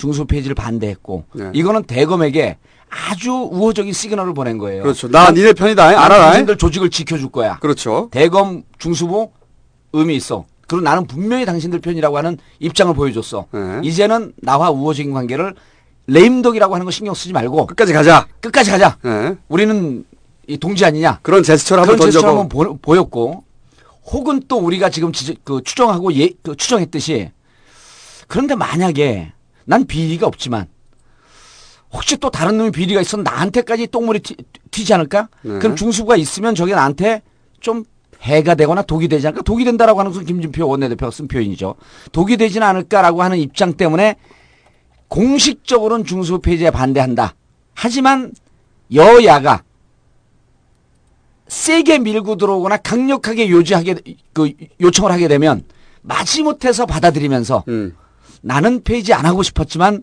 중수부 0.00 0.26
폐지를 0.26 0.54
반대했고 0.54 1.24
네. 1.34 1.50
이거는 1.52 1.82
대검에게 1.84 2.56
아주 2.88 3.32
우호적인 3.52 3.92
시그널을 3.92 4.32
보낸 4.34 4.56
거예요. 4.58 4.82
그렇죠. 4.82 5.08
나 5.08 5.30
니네 5.30 5.52
편이다. 5.52 5.86
알아라. 5.86 6.26
당신들 6.26 6.56
조직을 6.56 6.88
지켜줄 6.90 7.30
거야. 7.30 7.58
그렇죠. 7.58 8.08
대검 8.10 8.62
중수부 8.78 9.30
의미 9.92 10.16
있어. 10.16 10.46
그리고 10.66 10.82
나는 10.82 11.06
분명히 11.06 11.44
당신들 11.44 11.80
편이라고 11.80 12.16
하는 12.16 12.38
입장을 12.60 12.92
보여줬어. 12.94 13.46
네. 13.52 13.80
이제는 13.84 14.32
나와 14.36 14.70
우호적인 14.70 15.12
관계를 15.12 15.54
레임덕이라고 16.06 16.74
하는 16.74 16.84
거 16.86 16.90
신경 16.90 17.14
쓰지 17.14 17.32
말고 17.32 17.66
끝까지 17.66 17.92
가자. 17.92 18.26
끝까지 18.40 18.70
가자. 18.70 18.96
예. 19.04 19.36
우리는 19.48 20.04
이 20.48 20.56
동지 20.56 20.84
아니냐. 20.84 21.20
그런 21.22 21.42
제스처를 21.42 21.82
한번 21.82 21.96
그런 21.96 22.10
제스처를 22.10 22.34
던져고. 22.34 22.56
한번 22.56 22.76
보, 22.78 22.78
보였고 22.78 23.44
혹은 24.06 24.40
또 24.48 24.56
우리가 24.56 24.88
지금 24.88 25.12
지, 25.12 25.36
그 25.44 25.60
추정하고 25.62 26.12
예, 26.14 26.30
그 26.42 26.56
추정했듯이 26.56 27.30
그런데 28.26 28.54
만약에 28.54 29.32
난 29.70 29.86
비리가 29.86 30.26
없지만 30.26 30.66
혹시 31.92 32.16
또 32.16 32.28
다른 32.28 32.58
놈이 32.58 32.72
비리가 32.72 33.00
있으면 33.00 33.22
나한테까지 33.22 33.86
똥물이 33.86 34.18
튀, 34.18 34.36
튀지 34.72 34.92
않을까? 34.94 35.28
네. 35.42 35.60
그럼 35.60 35.76
중수부가 35.76 36.16
있으면 36.16 36.56
저게 36.56 36.74
나한테 36.74 37.22
좀 37.60 37.84
해가 38.20 38.56
되거나 38.56 38.82
독이 38.82 39.06
되지 39.06 39.28
않을까? 39.28 39.42
독이 39.42 39.64
된다라고 39.64 40.00
하는 40.00 40.10
것은 40.10 40.26
김진표 40.26 40.66
원내대표가 40.66 41.12
쓴 41.12 41.28
표현이죠. 41.28 41.76
독이 42.10 42.36
되지는 42.36 42.66
않을까라고 42.66 43.22
하는 43.22 43.38
입장 43.38 43.74
때문에 43.74 44.16
공식적으로는 45.06 46.04
중수부 46.04 46.40
폐지에 46.40 46.72
반대한다. 46.72 47.36
하지만 47.74 48.32
여야가 48.92 49.62
세게 51.46 52.00
밀고 52.00 52.36
들어오거나 52.36 52.76
강력하게 52.78 53.48
요지하게 53.50 53.94
그 54.32 54.52
요청을 54.80 55.12
하게 55.12 55.28
되면 55.28 55.62
마지못해서 56.02 56.86
받아들이면서 56.86 57.64
음. 57.68 57.94
나는 58.40 58.82
폐지 58.82 59.12
안 59.12 59.26
하고 59.26 59.42
싶었지만 59.42 60.02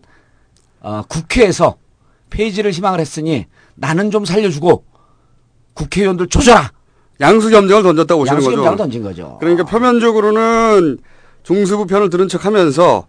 어, 0.80 1.02
국회에서 1.08 1.76
폐지를 2.30 2.70
희망을 2.72 3.00
했으니 3.00 3.46
나는 3.74 4.10
좀 4.10 4.24
살려주고 4.24 4.84
국회의원들 5.74 6.28
조져라. 6.28 6.72
양수겸정을 7.20 7.82
던졌다고 7.82 8.20
보시는 8.20 8.38
거죠. 8.38 8.50
양수겸장을 8.50 8.76
던진 8.78 9.02
거죠. 9.02 9.36
그러니까 9.40 9.64
표면적으로는 9.64 10.98
중수부 11.42 11.86
편을 11.86 12.10
들은 12.10 12.28
척하면서 12.28 13.06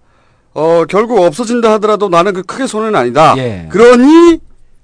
어 0.55 0.83
결국 0.89 1.19
없어진다 1.19 1.71
하더라도 1.73 2.09
나는 2.09 2.33
그 2.33 2.41
크게 2.43 2.65
손해는 2.65 2.95
아니다. 2.95 3.35
예. 3.37 3.67
그러니 3.69 4.39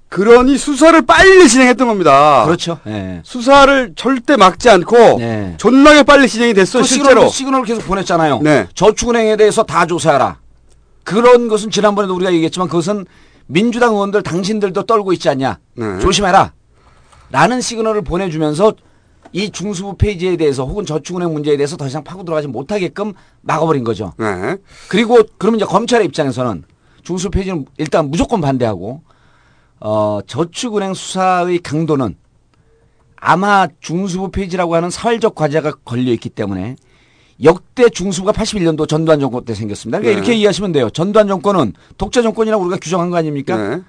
그러니 0.08 0.56
수사를 0.56 1.00
빨리 1.02 1.48
진행했던 1.48 1.88
겁니다. 1.88 2.44
그렇죠. 2.44 2.78
예. 2.86 3.20
수사를 3.24 3.92
절대 3.96 4.36
막지 4.36 4.70
않고 4.70 5.18
네. 5.18 5.54
존나게 5.58 6.04
빨리 6.04 6.28
진행이 6.28 6.54
됐어 6.54 6.78
또 6.78 6.84
실제로. 6.84 7.28
시그널, 7.28 7.30
시그널을 7.30 7.66
계속 7.66 7.86
보냈잖아요. 7.86 8.40
네. 8.42 8.68
저축은행에 8.74 9.36
대해서 9.36 9.64
다 9.64 9.86
조사하라. 9.86 10.38
그런 11.04 11.48
것은 11.48 11.70
지난번에도 11.70 12.14
우리가 12.14 12.32
얘기했지만 12.32 12.68
그것은 12.68 13.04
민주당 13.46 13.94
의원들 13.94 14.22
당신들도 14.22 14.84
떨고 14.84 15.12
있지 15.12 15.28
않냐. 15.28 15.58
네. 15.74 15.98
조심해라. 15.98 16.52
라는 17.30 17.60
시그널을 17.60 18.02
보내주면서 18.02 18.74
이 19.32 19.50
중수부 19.50 19.96
페이지에 19.96 20.36
대해서 20.36 20.64
혹은 20.64 20.86
저축은행 20.86 21.32
문제에 21.32 21.56
대해서 21.56 21.76
더 21.76 21.86
이상 21.86 22.04
파고 22.04 22.22
들어가지 22.24 22.46
못하게끔 22.46 23.12
막아버린 23.42 23.82
거죠. 23.82 24.14
네. 24.18 24.56
그리고 24.88 25.18
그러면 25.36 25.58
이제 25.58 25.66
검찰의 25.66 26.06
입장에서는 26.06 26.64
중수부 27.02 27.32
페이지는 27.32 27.66
일단 27.76 28.08
무조건 28.08 28.40
반대하고 28.40 29.02
어, 29.80 30.20
저축은행 30.26 30.94
수사의 30.94 31.58
강도는 31.60 32.16
아마 33.16 33.66
중수부 33.80 34.30
페이지라고 34.30 34.74
하는 34.74 34.90
사회적 34.90 35.34
과제가 35.34 35.72
걸려 35.84 36.12
있기 36.12 36.28
때문에 36.28 36.76
역대 37.42 37.88
중수부가 37.88 38.32
81년도 38.32 38.88
전두환 38.88 39.20
정권 39.20 39.44
때 39.44 39.54
생겼습니다. 39.54 39.98
그러니까 39.98 40.14
네. 40.14 40.18
이렇게 40.18 40.38
이해하시면 40.38 40.72
돼요. 40.72 40.88
전두환 40.90 41.28
정권은 41.28 41.74
독재 41.98 42.22
정권이라고 42.22 42.62
우리가 42.64 42.78
규정한 42.80 43.10
거 43.10 43.16
아닙니까? 43.16 43.56
네. 43.56 43.82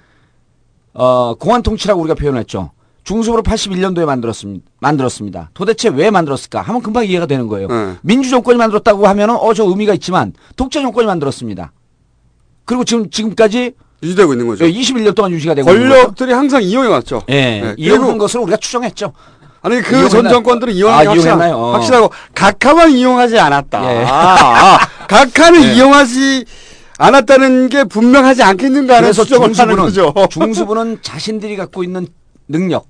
어, 0.92 1.34
공안 1.34 1.62
통치라고 1.62 2.00
우리가 2.02 2.14
표현했죠. 2.14 2.72
중수부를 3.04 3.42
81년도에 3.42 4.04
만들었습니다. 4.04 4.66
만들었습니다. 4.80 5.50
도대체 5.54 5.88
왜 5.88 6.10
만들었을까? 6.10 6.60
하면 6.60 6.82
금방 6.82 7.06
이해가 7.06 7.24
되는 7.24 7.46
거예요. 7.46 7.68
네. 7.68 7.94
민주 8.02 8.28
정권이 8.28 8.58
만들었다고 8.58 9.06
하면은 9.06 9.36
어 9.36 9.54
저 9.54 9.64
의미가 9.64 9.94
있지만 9.94 10.34
독재 10.56 10.82
정권이 10.82 11.06
만들었습니다. 11.06 11.72
그리고 12.66 12.84
지금 12.84 13.08
지금까지 13.08 13.72
유지되고 14.02 14.32
있는 14.32 14.46
거죠. 14.46 14.64
21년 14.64 15.14
동안 15.14 15.32
유지가 15.32 15.54
되고. 15.54 15.66
권력들이 15.66 16.32
항상 16.32 16.62
이용해 16.62 16.88
왔죠. 16.88 17.22
예. 17.28 17.34
네. 17.60 17.74
이용한 17.76 18.18
것을 18.18 18.40
우리가 18.40 18.56
추정했죠. 18.58 19.12
아니 19.60 19.80
그 19.82 20.08
전 20.08 20.28
정권들은 20.28 20.72
아, 20.72 20.76
이용한 20.76 21.02
게 21.02 21.06
확실하, 21.08 21.30
이용했나요? 21.34 21.56
어. 21.56 21.72
확실하고 21.72 22.10
각하만 22.34 22.92
이용하지 22.92 23.38
않았다. 23.38 23.92
예. 24.02 24.04
아, 24.04 24.74
아, 24.76 24.78
각하는 25.08 25.64
예. 25.64 25.74
이용하지 25.74 26.44
않았다는 26.98 27.68
게 27.68 27.84
분명하지 27.84 28.42
않겠는가 28.42 28.94
하는 28.96 29.06
그래서 29.08 29.24
수정을 29.24 29.56
하는 29.58 29.76
거죠. 29.76 30.14
중수부는 30.30 30.98
자신들이 31.02 31.56
갖고 31.56 31.82
있는 31.84 32.06
능력, 32.48 32.86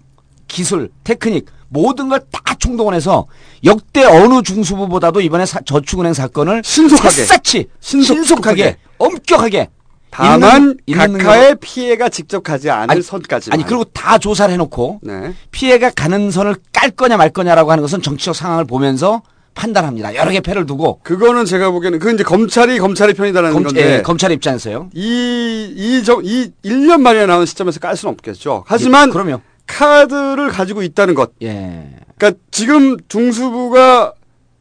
기술, 0.46 0.90
테크닉 1.04 1.46
모든 1.70 2.08
걸 2.08 2.20
다 2.30 2.54
총동원해서 2.58 3.26
역대 3.64 4.04
어느 4.04 4.42
중수부보다도 4.42 5.20
이번에 5.20 5.46
사- 5.46 5.60
저축은행 5.64 6.12
사건을 6.14 6.62
신속하게. 6.64 7.24
샅샅이 7.24 7.66
신속하게. 7.80 8.24
신속하게 8.24 8.76
엄격하게 8.98 9.68
다만 10.10 10.76
있는- 10.86 11.18
각하의 11.18 11.56
피해가 11.60 12.08
직접 12.08 12.42
가지 12.42 12.70
않을 12.70 12.90
아니, 12.90 13.02
선까지. 13.02 13.50
아니 13.52 13.64
그리고 13.64 13.84
다 13.84 14.18
조사를 14.18 14.52
해놓고 14.52 15.00
네. 15.02 15.34
피해가 15.50 15.90
가는 15.90 16.30
선을 16.30 16.56
깔 16.72 16.90
거냐 16.90 17.16
말 17.16 17.30
거냐라고 17.30 17.70
하는 17.70 17.82
것은 17.82 18.02
정치적 18.02 18.34
상황을 18.34 18.64
보면서 18.64 19.22
판단합니다. 19.54 20.14
여러 20.14 20.30
개 20.30 20.40
패를 20.40 20.66
두고 20.66 21.00
그거는 21.02 21.44
제가 21.44 21.70
보기에는 21.72 21.98
그 21.98 22.12
이제 22.12 22.22
검찰이 22.22 22.78
검찰의 22.78 23.14
편이다라는 23.14 23.52
검, 23.54 23.64
건데 23.64 23.96
예, 23.98 24.02
검찰 24.02 24.30
입장에서요. 24.32 24.90
이이저이 24.94 26.52
1년 26.64 27.00
만에 27.00 27.26
나온 27.26 27.44
시점에서 27.46 27.80
깔 27.80 27.96
수는 27.96 28.12
없겠죠. 28.14 28.64
하지만 28.66 29.08
예, 29.08 29.12
그럼요. 29.12 29.40
카드를 29.66 30.48
가지고 30.48 30.82
있다는 30.82 31.14
것. 31.14 31.32
예. 31.42 31.90
그러니까 32.16 32.40
지금 32.50 32.96
중수부가 33.08 34.12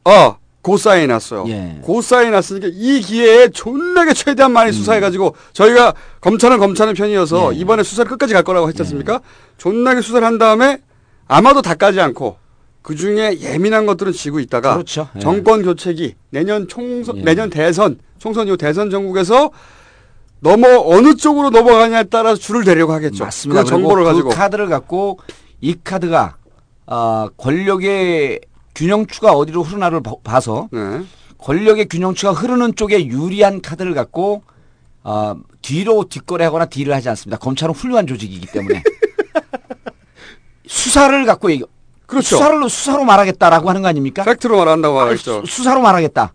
어 0.05 0.38
고사인 0.67 1.08
났어요. 1.08 1.45
예. 1.47 1.80
고사인 1.82 2.32
났으니까 2.32 2.67
이 2.73 2.99
기회에 2.99 3.47
존나게 3.47 4.13
최대한 4.13 4.51
많이 4.51 4.73
수사해가지고 4.73 5.34
저희가 5.53 5.93
검찰은 6.19 6.58
검찰의 6.58 6.93
편이어서 6.93 7.56
예. 7.56 7.58
이번에 7.58 7.84
수사를 7.84 8.10
끝까지 8.10 8.34
갈 8.34 8.43
거라고 8.43 8.67
했지 8.67 8.82
않습니까? 8.82 9.21
존나게 9.58 10.01
수사를 10.01 10.27
한 10.27 10.38
다음에 10.38 10.80
아마도 11.25 11.62
다 11.62 11.73
까지 11.73 12.01
않고 12.01 12.36
그 12.82 12.95
중에 12.95 13.39
예민한 13.39 13.86
것들은 13.86 14.12
지고 14.12 14.41
있다가 14.41 14.73
그렇죠. 14.73 15.08
예. 15.15 15.19
정권 15.19 15.63
교체기 15.63 16.15
내년 16.32 16.67
총선 16.67 17.17
예. 17.19 17.21
내년 17.21 17.49
대선 17.49 17.97
총선 18.19 18.47
이후 18.47 18.58
대선 18.58 18.89
전국에서 18.89 19.51
넘어 20.41 20.82
어느 20.82 21.15
쪽으로 21.15 21.49
넘어가냐에 21.49 22.03
따라서 22.06 22.39
줄을 22.41 22.65
대려고 22.65 22.91
하겠죠. 22.91 23.23
맞습니다. 23.23 23.63
그 23.63 23.69
정보를 23.69 24.03
가지고 24.03 24.30
그 24.30 24.36
카드를 24.36 24.67
갖고 24.67 25.19
이 25.62 25.75
카드가 25.82 26.36
어, 26.88 27.30
권력의 27.38 28.41
균형추가 28.77 29.31
어디로 29.31 29.63
흐르나를 29.63 30.01
봐- 30.03 30.13
봐서 30.23 30.69
네. 30.71 31.01
권력의 31.39 31.87
균형추가 31.89 32.31
흐르는 32.33 32.75
쪽에 32.75 33.07
유리한 33.07 33.59
카드를 33.61 33.95
갖고 33.95 34.43
어, 35.03 35.35
뒤로 35.63 36.03
뒷거래하거나 36.07 36.65
딜을 36.65 36.93
하지 36.93 37.09
않습니다. 37.09 37.37
검찰은 37.39 37.73
훌륭한 37.73 38.05
조직이기 38.05 38.47
때문에 38.47 38.83
수사를 40.67 41.25
갖고 41.25 41.49
얘기, 41.51 41.63
그렇죠. 42.05 42.35
수사를 42.37 42.69
수사로 42.69 43.03
말하겠다라고 43.03 43.69
하는 43.69 43.81
거 43.81 43.87
아닙니까? 43.87 44.23
팩트로 44.23 44.57
말한다고 44.57 44.99
하겠죠. 44.99 45.45
수, 45.45 45.55
수사로 45.57 45.81
말하겠다. 45.81 46.33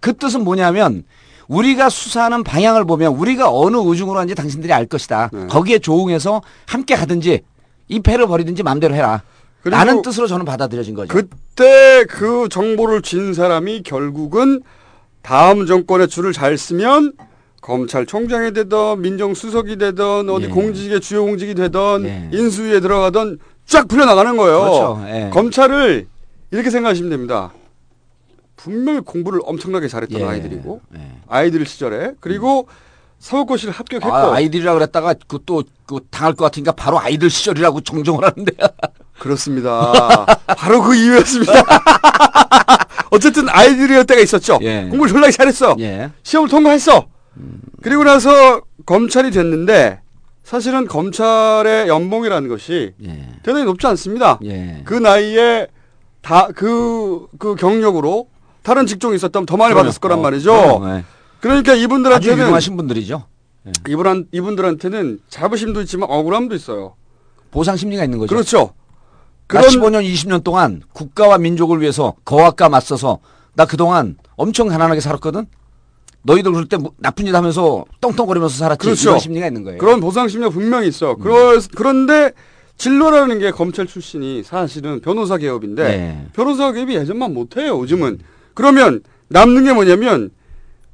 그 0.00 0.16
뜻은 0.16 0.42
뭐냐면 0.44 1.04
우리가 1.48 1.88
수사하는 1.90 2.44
방향을 2.44 2.84
보면 2.86 3.12
우리가 3.14 3.50
어느 3.50 3.76
우중으로 3.76 4.18
하는지 4.18 4.34
당신들이 4.34 4.72
알 4.72 4.86
것이다. 4.86 5.28
네. 5.32 5.46
거기에 5.48 5.78
조응해서 5.80 6.40
함께 6.66 6.94
가든지 6.94 7.42
이 7.88 8.00
패를 8.00 8.26
버리든지 8.26 8.62
마음대로 8.62 8.94
해라. 8.94 9.22
라는 9.64 10.02
뜻으로 10.02 10.26
저는 10.26 10.44
받아들여진 10.44 10.94
거죠. 10.94 11.08
그때 11.08 12.04
그 12.08 12.48
정보를 12.50 13.02
쥔 13.02 13.32
사람이 13.34 13.82
결국은 13.82 14.62
다음 15.22 15.66
정권의 15.66 16.08
줄을 16.08 16.32
잘 16.32 16.58
쓰면 16.58 17.14
검찰총장이 17.62 18.52
되던 18.52 19.00
민정수석이 19.00 19.78
되던 19.78 20.28
어디 20.28 20.44
예. 20.44 20.48
공직의 20.48 21.00
주요 21.00 21.24
공직이 21.24 21.54
되던 21.54 22.04
예. 22.04 22.28
인수위에 22.30 22.80
들어가던 22.80 23.38
쫙 23.64 23.88
풀려나가는 23.88 24.36
거예요. 24.36 24.60
그렇죠. 24.60 25.04
예. 25.08 25.30
검찰을 25.32 26.06
이렇게 26.50 26.68
생각하시면 26.68 27.10
됩니다. 27.10 27.52
분명히 28.56 29.00
공부를 29.00 29.40
엄청나게 29.44 29.88
잘했던 29.88 30.20
예. 30.20 30.24
아이들이고 30.24 30.82
아이들 31.26 31.64
시절에 31.64 32.12
그리고 32.20 32.68
사법고시를 33.18 33.72
합격했고 33.72 34.14
아, 34.14 34.34
아이들이라 34.34 34.74
그랬다가 34.74 35.14
그또 35.26 35.62
그 35.86 36.00
당할 36.10 36.34
것 36.34 36.44
같으니까 36.44 36.72
바로 36.72 37.00
아이들 37.00 37.30
시절이라고 37.30 37.80
정정을 37.82 38.22
하는데. 38.24 38.52
그렇습니다. 39.24 40.26
바로 40.58 40.82
그 40.82 40.94
이유였습니다. 40.94 41.52
어쨌든 43.10 43.48
아이들이었 43.48 44.06
때가 44.06 44.20
있었죠. 44.20 44.58
예. 44.60 44.82
공부를 44.90 45.10
졸라게 45.10 45.32
잘했어. 45.32 45.76
예. 45.80 46.10
시험을 46.22 46.50
통과했어. 46.50 47.06
그리고 47.82 48.04
나서 48.04 48.60
검찰이 48.84 49.30
됐는데 49.30 50.00
사실은 50.42 50.86
검찰의 50.86 51.88
연봉이라는 51.88 52.48
것이 52.50 52.92
대단히 53.42 53.64
높지 53.64 53.86
않습니다. 53.86 54.38
예. 54.44 54.82
그 54.84 54.92
나이에 54.92 55.68
다그그 56.20 57.56
경력으로 57.58 58.28
다른 58.62 58.86
직종이 58.86 59.16
있었다면 59.16 59.46
더 59.46 59.56
많이 59.56 59.70
그럼요. 59.72 59.84
받았을 59.84 60.00
거란 60.00 60.18
어, 60.18 60.22
말이죠. 60.22 60.82
예. 60.84 61.04
그러니까 61.40 61.74
이분들한테는 61.74 62.38
유명하신 62.38 62.76
분들이죠. 62.76 63.24
이분한 63.88 64.26
이분들한테는 64.32 65.20
자부심도 65.30 65.80
있지만 65.82 66.10
억울함도 66.10 66.54
있어요. 66.54 66.96
보상 67.50 67.76
심리가 67.76 68.04
있는 68.04 68.18
거죠. 68.18 68.28
그렇죠. 68.34 68.74
나 69.48 69.60
그런 69.60 69.64
15년, 69.68 70.04
20년 70.04 70.42
동안 70.42 70.82
국가와 70.92 71.38
민족을 71.38 71.80
위해서 71.80 72.14
거학과 72.24 72.68
맞서서 72.68 73.18
나 73.54 73.66
그동안 73.66 74.16
엄청 74.36 74.68
가난하게 74.68 75.00
살았거든. 75.00 75.46
너희들 76.22 76.52
그럴 76.52 76.66
때뭐 76.66 76.92
나쁜 76.98 77.26
짓 77.26 77.34
하면서 77.34 77.84
떵떵거리면서 78.00 78.56
살았지. 78.56 78.78
그렇죠. 78.78 79.10
이런 79.10 79.18
심리가 79.18 79.46
있는 79.46 79.62
거예요. 79.62 79.78
그런 79.78 80.00
보상 80.00 80.28
심리가 80.28 80.50
분명히 80.50 80.88
있어. 80.88 81.16
그러, 81.16 81.60
그런데 81.76 82.32
진로라는 82.76 83.38
게 83.38 83.50
검찰 83.50 83.86
출신이 83.86 84.42
사실은 84.42 85.00
변호사 85.00 85.36
개업인데 85.36 85.84
네. 85.84 86.26
변호사 86.32 86.72
개업이 86.72 86.94
예전만 86.94 87.34
못해요. 87.34 87.78
요즘은 87.80 88.20
그러면 88.54 89.02
남는 89.28 89.64
게 89.64 89.72
뭐냐면 89.72 90.30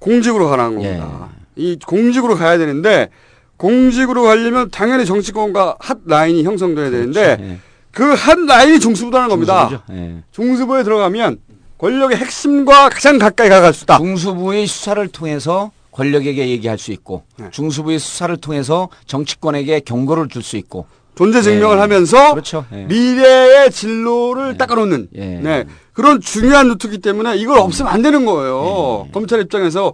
공직으로 0.01 0.49
가는 0.49 0.75
겁니다. 0.75 1.29
이 1.57 1.79
공직으로 1.87 2.35
가야 2.35 2.59
되는데 2.59 3.09
공직으로 3.57 4.23
가려면 4.23 4.71
당연히 4.71 5.07
정치권과 5.07 5.77
핫 5.79 5.99
라인이 6.07 6.43
형성돼야 6.43 6.91
되는데 6.91 7.37
그 7.37 7.70
핫 7.95 8.39
라인이 8.39 8.81
중수부라는 8.81 9.29
겁니다. 9.29 9.83
예. 9.91 10.23
중수부에 10.33 10.83
들어가면 10.85 11.39
권력의 11.79 12.17
핵심과 12.19 12.89
가장 12.91 13.19
가까이 13.19 13.49
가갈 13.49 13.73
수 13.73 13.85
있다. 13.85 13.99
중수부의 13.99 14.67
수사를 14.67 15.07
통해서 15.09 15.73
권력에게 15.93 16.49
얘기할 16.51 16.79
수 16.79 16.93
있고 16.93 17.25
네. 17.37 17.47
중수부의 17.51 17.99
수사를 17.99 18.35
통해서 18.37 18.89
정치권에게 19.07 19.81
경고를 19.81 20.29
줄 20.29 20.43
수 20.43 20.57
있고 20.57 20.87
존재 21.17 21.43
증명을 21.43 21.77
예. 21.77 21.81
하면서 21.81 22.31
그렇죠. 22.33 22.65
예. 22.73 22.85
미래의 22.85 23.71
진로를 23.73 24.57
닦아놓는 24.57 25.09
네. 25.13 25.65
그런 25.93 26.21
중요한 26.21 26.69
루트기 26.69 26.99
때문에 26.99 27.37
이걸 27.37 27.59
없으면 27.59 27.93
안 27.93 28.03
되는 28.03 28.25
거예요. 28.25 29.09
검찰 29.13 29.41
입장에서 29.41 29.93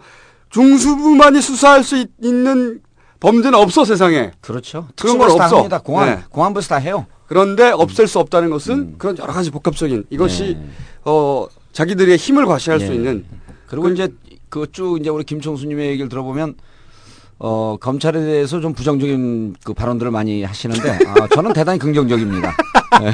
중수부만이 0.50 1.40
수사할 1.40 1.82
수 1.82 1.96
있, 1.96 2.08
는 2.20 2.80
범죄는 3.18 3.58
없어 3.58 3.84
세상에. 3.84 4.30
그렇죠. 4.40 4.86
그런 5.00 5.18
건 5.18 5.30
없어. 5.30 5.56
합니다. 5.56 5.78
공안 5.78 6.06
네. 6.16 6.22
공안부에서 6.30 6.68
다 6.68 6.76
해요. 6.76 7.06
그런데 7.26 7.70
없앨 7.70 8.06
수 8.06 8.18
없다는 8.18 8.50
것은 8.50 8.98
그런 8.98 9.18
여러 9.18 9.32
가지 9.32 9.50
복합적인 9.50 10.04
이것이 10.10 10.56
어 11.04 11.46
자기들의 11.72 12.16
힘을 12.16 12.46
과시할 12.46 12.80
수 12.80 12.88
네. 12.88 12.94
있는 12.94 13.24
그리고 13.66 13.88
이제 13.88 14.08
그쭉 14.48 15.00
이제 15.00 15.10
우리 15.10 15.24
김총수님의 15.24 15.88
얘기를 15.90 16.08
들어보면 16.08 16.54
어 17.38 17.76
검찰에 17.80 18.20
대해서 18.20 18.60
좀 18.60 18.72
부정적인 18.72 19.56
그 19.64 19.74
발언들을 19.74 20.10
많이 20.10 20.42
하시는데 20.42 20.90
아, 20.90 21.28
저는 21.34 21.52
대단히 21.52 21.78
긍정적입니다. 21.78 22.56
네. 23.00 23.10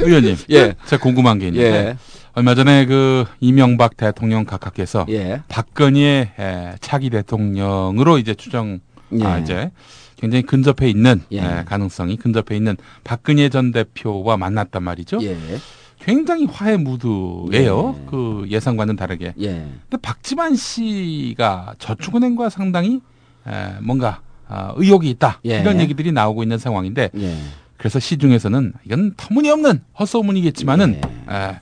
의원님, 0.00 0.36
예. 0.50 0.74
제가 0.86 1.02
궁금한 1.02 1.38
게 1.38 1.48
있는데 1.48 1.66
예. 1.66 1.96
얼마 2.34 2.54
전에 2.54 2.86
그 2.86 3.24
이명박 3.40 3.96
대통령 3.96 4.44
각하께서 4.44 5.06
예. 5.08 5.42
박근혜 5.48 6.32
에, 6.38 6.74
차기 6.80 7.10
대통령으로 7.10 8.18
이제 8.18 8.34
추정 8.34 8.78
아 9.22 9.38
예. 9.38 9.42
이제 9.42 9.70
굉장히 10.18 10.42
근접해 10.42 10.88
있는 10.90 11.22
예. 11.32 11.38
에, 11.38 11.64
가능성이 11.64 12.16
근접해 12.16 12.56
있는 12.56 12.76
박근혜 13.04 13.48
전 13.48 13.70
대표와 13.72 14.36
만났단 14.36 14.82
말이죠. 14.82 15.18
예. 15.22 15.36
굉장히 16.00 16.44
화해 16.46 16.76
무드예요. 16.76 17.98
그 18.08 18.44
예상과는 18.48 18.96
다르게. 18.96 19.32
예. 19.40 19.48
근데 19.48 19.96
박지만 20.02 20.54
씨가 20.56 21.74
저축은행과 21.78 22.50
상당히 22.50 23.00
에, 23.46 23.80
뭔가 23.80 24.20
아, 24.48 24.72
의혹이 24.76 25.08
있다 25.10 25.40
예. 25.46 25.60
이런 25.60 25.80
얘기들이 25.80 26.10
나오고 26.10 26.42
있는 26.42 26.58
상황인데 26.58 27.10
예. 27.16 27.36
그래서 27.76 28.00
시중에서는 28.00 28.72
이건 28.86 29.14
터무니없는 29.16 29.82
헛소문이겠지만은 30.00 31.00
에, 31.30 31.60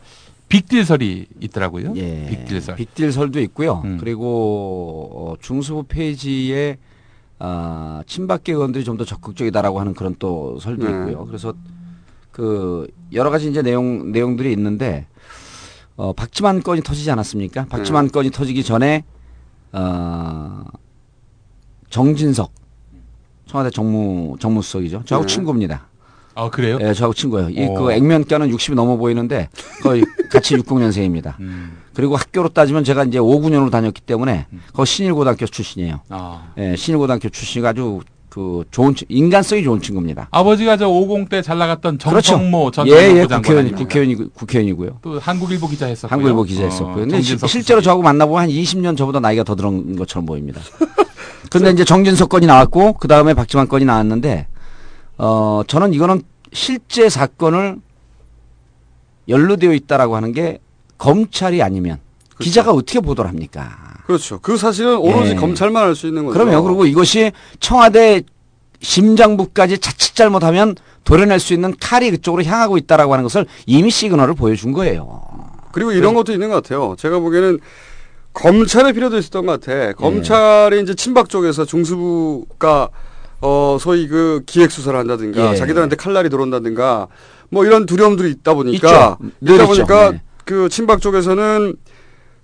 빅딜설이 0.49 1.27
있더라고요. 1.40 1.92
예. 1.97 2.27
빅딜설. 2.31 2.77
빅딜설도 2.77 3.40
있고요. 3.40 3.83
음. 3.85 3.99
그리고 3.99 5.11
어, 5.12 5.35
중수부 5.42 5.85
페이지에 5.88 6.79
아, 7.38 8.03
친박계 8.07 8.53
의원들이 8.53 8.85
좀 8.85 8.96
더 8.96 9.05
적극적이다라고 9.05 9.79
하는 9.81 9.92
그런 9.94 10.14
또 10.18 10.59
설도 10.61 10.87
네. 10.87 10.90
있고요. 10.90 11.27
그래서 11.27 11.53
그 12.33 12.87
여러 13.12 13.31
가지 13.31 13.49
이제 13.51 13.62
내용 13.62 14.11
내용들이 14.12 14.53
있는데 14.53 15.07
어, 15.96 16.12
박지만 16.12 16.62
건이 16.62 16.83
터지지 16.83 17.11
않았습니까? 17.11 17.62
네. 17.64 17.68
박지만 17.68 18.11
건이 18.11 18.31
터지기 18.31 18.62
전에 18.64 19.05
어, 19.72 20.64
정진석 21.90 22.53
청와대 23.46 23.70
정무 23.70 24.37
정무수석이죠. 24.40 25.03
저하고 25.05 25.27
네. 25.27 25.35
친구입니다. 25.35 25.88
아 26.38 26.51
그래요? 26.51 26.79
예, 26.83 26.92
저하고 26.92 27.14
친구예요. 27.14 27.49
이 27.49 27.64
어. 27.64 27.72
그 27.75 27.92
액면가는 27.92 28.51
60이 28.55 28.75
넘어 28.75 28.96
보이는데 28.96 29.49
거의 29.83 30.05
같이 30.31 30.55
60년생입니다. 30.57 31.35
음. 31.40 31.79
그리고 31.94 32.14
학교로 32.14 32.51
따지면 32.51 32.85
제가 32.85 33.05
이제 33.05 33.18
5, 33.18 33.27
9년으로 33.40 33.70
다녔기 33.70 34.03
때문에 34.03 34.46
거기 34.75 34.87
신일고등학교 34.87 35.46
출신이에요. 35.46 36.01
아. 36.11 36.53
예, 36.59 36.77
신일고등학교 36.77 37.31
출신이 37.31 37.66
아주 37.66 38.01
그 38.29 38.64
좋은 38.70 38.94
친- 38.94 39.07
인간성이 39.09 39.62
좋은 39.64 39.81
친구입니다. 39.81 40.29
아버지가 40.31 40.77
저 40.77 40.90
50 40.90 41.31
때 41.31 41.40
잘 41.40 41.57
나갔던 41.57 41.99
정성모 41.99 42.70
전 42.70 42.87
예, 42.87 42.92
예, 42.92 43.25
국회의원? 43.27 43.72
국회의원, 43.75 44.31
국회의원이고요. 44.35 44.99
또 45.01 45.18
한국일보 45.18 45.68
기자 45.68 45.87
했었고요. 45.87 46.12
한국일보 46.14 46.42
기자했었고요. 46.42 46.92
어, 46.92 46.96
근데 46.96 47.22
시- 47.22 47.38
실제로 47.46 47.81
저하고 47.81 48.03
만나보면 48.03 48.42
한 48.42 48.49
20년 48.51 48.94
저보다 48.94 49.20
나이가 49.20 49.42
더 49.42 49.57
들은 49.57 49.96
것처럼 49.96 50.27
보입니다. 50.27 50.61
근데 51.51 51.70
이제 51.70 51.83
정진석 51.85 52.29
건이 52.29 52.44
나왔고 52.44 52.94
그 52.94 53.09
다음에 53.09 53.33
박지만 53.33 53.68
건이 53.68 53.87
나왔는데 53.87 54.49
어 55.18 55.62
저는 55.66 55.94
이거는 55.94 56.22
실제 56.52 57.09
사건을 57.09 57.79
연루되어 59.29 59.73
있다라고 59.73 60.17
하는 60.17 60.33
게 60.33 60.60
검찰이 60.98 61.62
아니면 61.62 61.98
기자가 62.38 62.73
어떻게 62.73 63.00
보도를 63.00 63.29
합니까? 63.29 63.77
그렇죠. 64.06 64.38
그 64.40 64.56
사실은 64.56 64.98
오로지 64.98 65.31
예. 65.33 65.35
검찰만 65.35 65.83
알 65.83 65.94
수 65.94 66.06
있는 66.06 66.25
거죠. 66.27 66.38
그러면 66.38 66.62
그리고 66.62 66.87
이것이 66.87 67.33
청와대 67.60 68.23
심장부까지 68.81 69.79
자칫 69.79 70.14
잘못하면 70.14 70.77
도려낼 71.04 71.40
수 71.40 71.54
있는 71.54 71.75
칼이 71.81 72.10
그쪽으로 72.10 72.44
향하고 72.44 72.77
있다라고 72.77 73.12
하는 73.12 73.25
것을 73.25 73.46
이미 73.67 73.90
시그널을 73.90 74.35
보여준 74.35 74.73
거예요. 74.73 75.23
그리고 75.73 75.92
이런 75.92 76.14
것도 76.14 76.33
있는 76.33 76.48
것 76.50 76.56
같아요. 76.62 76.94
제가 76.98 77.19
보기에는 77.19 77.58
검찰의 78.33 78.92
필요도 78.92 79.17
있었던 79.19 79.46
것 79.46 79.60
같아. 79.60 79.92
검찰이 79.94 80.83
이제 80.83 80.94
친박 80.94 81.29
쪽에서 81.29 81.64
중수부가 81.64 82.90
어 83.40 83.76
소위 83.80 84.08
그 84.08 84.42
기획 84.46 84.70
수사를 84.70 84.98
한다든가 84.98 85.52
예. 85.52 85.56
자기들한테 85.56 85.96
칼날이 85.96 86.30
들어온다든가 86.30 87.08
뭐 87.50 87.64
이런 87.64 87.87
두려움들이 87.87 88.30
있다 88.30 88.54
보니까 88.54 88.88
있죠. 88.88 89.30
늘 89.40 89.54
있다 89.54 89.64
있죠. 89.64 89.74
보니까 89.74 90.10
네. 90.12 90.22
그 90.44 90.68
친박 90.68 91.00
쪽에서는 91.00 91.76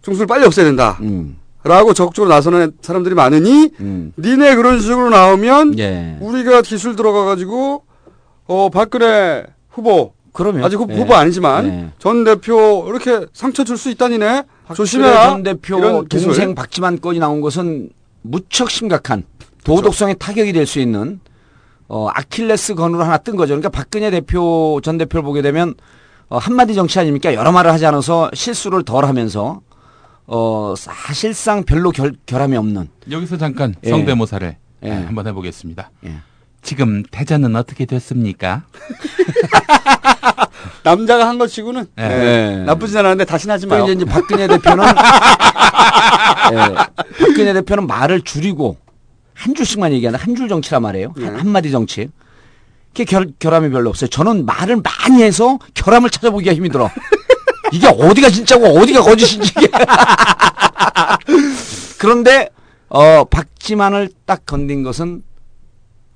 중수를 0.03 0.27
빨리 0.27 0.45
없애야 0.45 0.65
된다. 0.67 0.99
음. 1.01 1.39
라고 1.65 1.95
적극적으로 1.95 2.29
나서는 2.35 2.73
사람들이 2.83 3.15
많으니 3.15 3.71
음. 3.81 4.13
니네 4.19 4.57
그런 4.57 4.81
식으로 4.81 5.11
나오면 5.11 5.79
예. 5.79 6.17
우리가 6.21 6.61
기술 6.63 6.97
들어가 6.97 7.25
가지고 7.25 7.85
어 8.47 8.69
박근혜 8.71 9.45
후보 9.71 10.13
그러면 10.33 10.65
아직 10.65 10.77
후, 10.77 10.87
예. 10.91 10.95
후보 10.97 11.15
아니지만 11.15 11.67
예. 11.67 11.89
전 11.99 12.25
대표 12.25 12.85
이렇게 12.89 13.27
상처 13.33 13.63
줄 13.65 13.77
수 13.77 13.91
있다니네 13.91 14.43
조심해라 14.75 15.31
전 15.31 15.43
대표 15.45 15.79
이런 15.79 16.09
기술. 16.09 16.29
동생 16.29 16.55
박지만 16.55 17.01
건이 17.01 17.19
나온 17.21 17.41
것은 17.41 17.91
무척 18.23 18.69
심각한 18.71 19.23
도덕성에 19.65 20.15
타격이 20.15 20.53
될 20.53 20.67
수 20.67 20.81
있는 20.81 21.21
어, 21.89 22.09
아킬레스 22.15 22.75
건으로 22.75 23.05
하나 23.05 23.19
뜬 23.19 23.37
거죠. 23.37 23.51
그러니까 23.51 23.69
박근혜 23.69 24.11
대표 24.11 24.81
전 24.83 24.97
대표를 24.99 25.23
보게 25.23 25.43
되면 25.43 25.75
어, 26.29 26.39
한마디 26.39 26.75
정치 26.75 26.99
아닙니까? 26.99 27.35
여러 27.35 27.53
말을 27.53 27.71
하지 27.73 27.85
않아서 27.87 28.31
실수를 28.33 28.83
덜 28.85 29.05
하면서 29.05 29.61
어, 30.27 30.75
사실상 30.77 31.65
별로 31.65 31.91
결, 31.91 32.15
결함이 32.27 32.57
없는 32.57 32.89
여기서 33.11 33.37
잠깐 33.37 33.75
예. 33.85 33.91
성대모사를 33.91 34.57
예. 34.85 34.89
예, 34.89 34.93
한번 34.93 35.27
해보겠습니다. 35.27 35.91
예. 36.07 36.15
지금 36.63 37.03
대전은 37.11 37.55
어떻게 37.57 37.85
됐습니까? 37.87 38.63
남자가 40.85 41.29
한 41.29 41.39
것 41.39 41.49
치고는 41.49 41.87
예. 41.99 42.03
예, 42.03 42.63
나쁘진 42.65 42.97
않았는데 42.99 43.25
다시 43.25 43.49
하지 43.51 43.67
또 43.67 43.71
마요. 43.75 43.85
이제, 43.85 43.93
이제 43.93 44.05
박근혜 44.05 44.47
대표는 44.49 44.85
예, 46.53 46.57
박근혜 47.19 47.53
대표는 47.53 47.87
말을 47.87 48.23
줄이고 48.23 48.77
한 49.43 49.55
줄씩만 49.57 49.93
얘기하는 49.93 50.19
한 50.19 50.37
줄 50.37 50.49
정치란 50.49 50.83
말이에요. 50.83 51.13
한, 51.17 51.37
한마디 51.41 51.71
정치. 51.73 52.09
그게 52.93 53.05
결, 53.05 53.33
결함이 53.39 53.71
별로 53.71 53.91
없어요. 53.91 54.09
저는 54.09 54.47
말을 54.47 54.83
많이 54.83 55.23
해서 55.23 55.59
결함을 55.75 56.11
찾아보기가 56.11 56.55
힘이 56.55 56.69
들어. 56.69 56.89
이게 57.73 57.87
어디가 57.89 58.31
진짜고 58.31 58.67
어디가 58.67 59.03
거짓인지. 59.03 59.53
그런데 61.99 62.49
어 62.89 63.25
박지만을 63.25 64.11
딱 64.27 64.45
건든 64.47 64.83
것은 64.83 65.23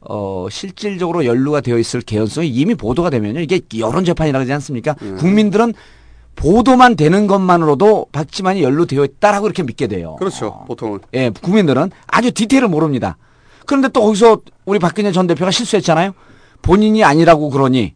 어 0.00 0.46
실질적으로 0.50 1.24
연루가 1.24 1.60
되어 1.60 1.78
있을 1.78 2.00
개연성이 2.02 2.48
이미 2.48 2.74
보도가 2.74 3.10
되면요. 3.10 3.40
이게 3.40 3.60
여론 3.78 4.04
재판이라 4.04 4.38
그러지 4.38 4.52
않습니까? 4.52 4.94
국민들은 5.18 5.72
보도만 6.37 6.97
되는 6.97 7.26
것만으로도 7.26 8.07
박지만이 8.12 8.62
연루되어 8.62 9.05
있다라고 9.05 9.47
이렇게 9.47 9.62
믿게 9.62 9.87
돼요. 9.89 10.16
그렇죠. 10.18 10.64
보통은. 10.66 11.01
예, 11.14 11.30
국민들은 11.30 11.91
아주 12.07 12.30
디테일을 12.32 12.68
모릅니다. 12.68 13.16
그런데 13.64 13.89
또 13.89 14.03
거기서 14.03 14.43
우리 14.64 14.78
박근혜 14.78 15.11
전 15.12 15.26
대표가 15.26 15.51
실수했잖아요. 15.51 16.12
본인이 16.62 17.03
아니라고 17.03 17.51
그러니 17.51 17.95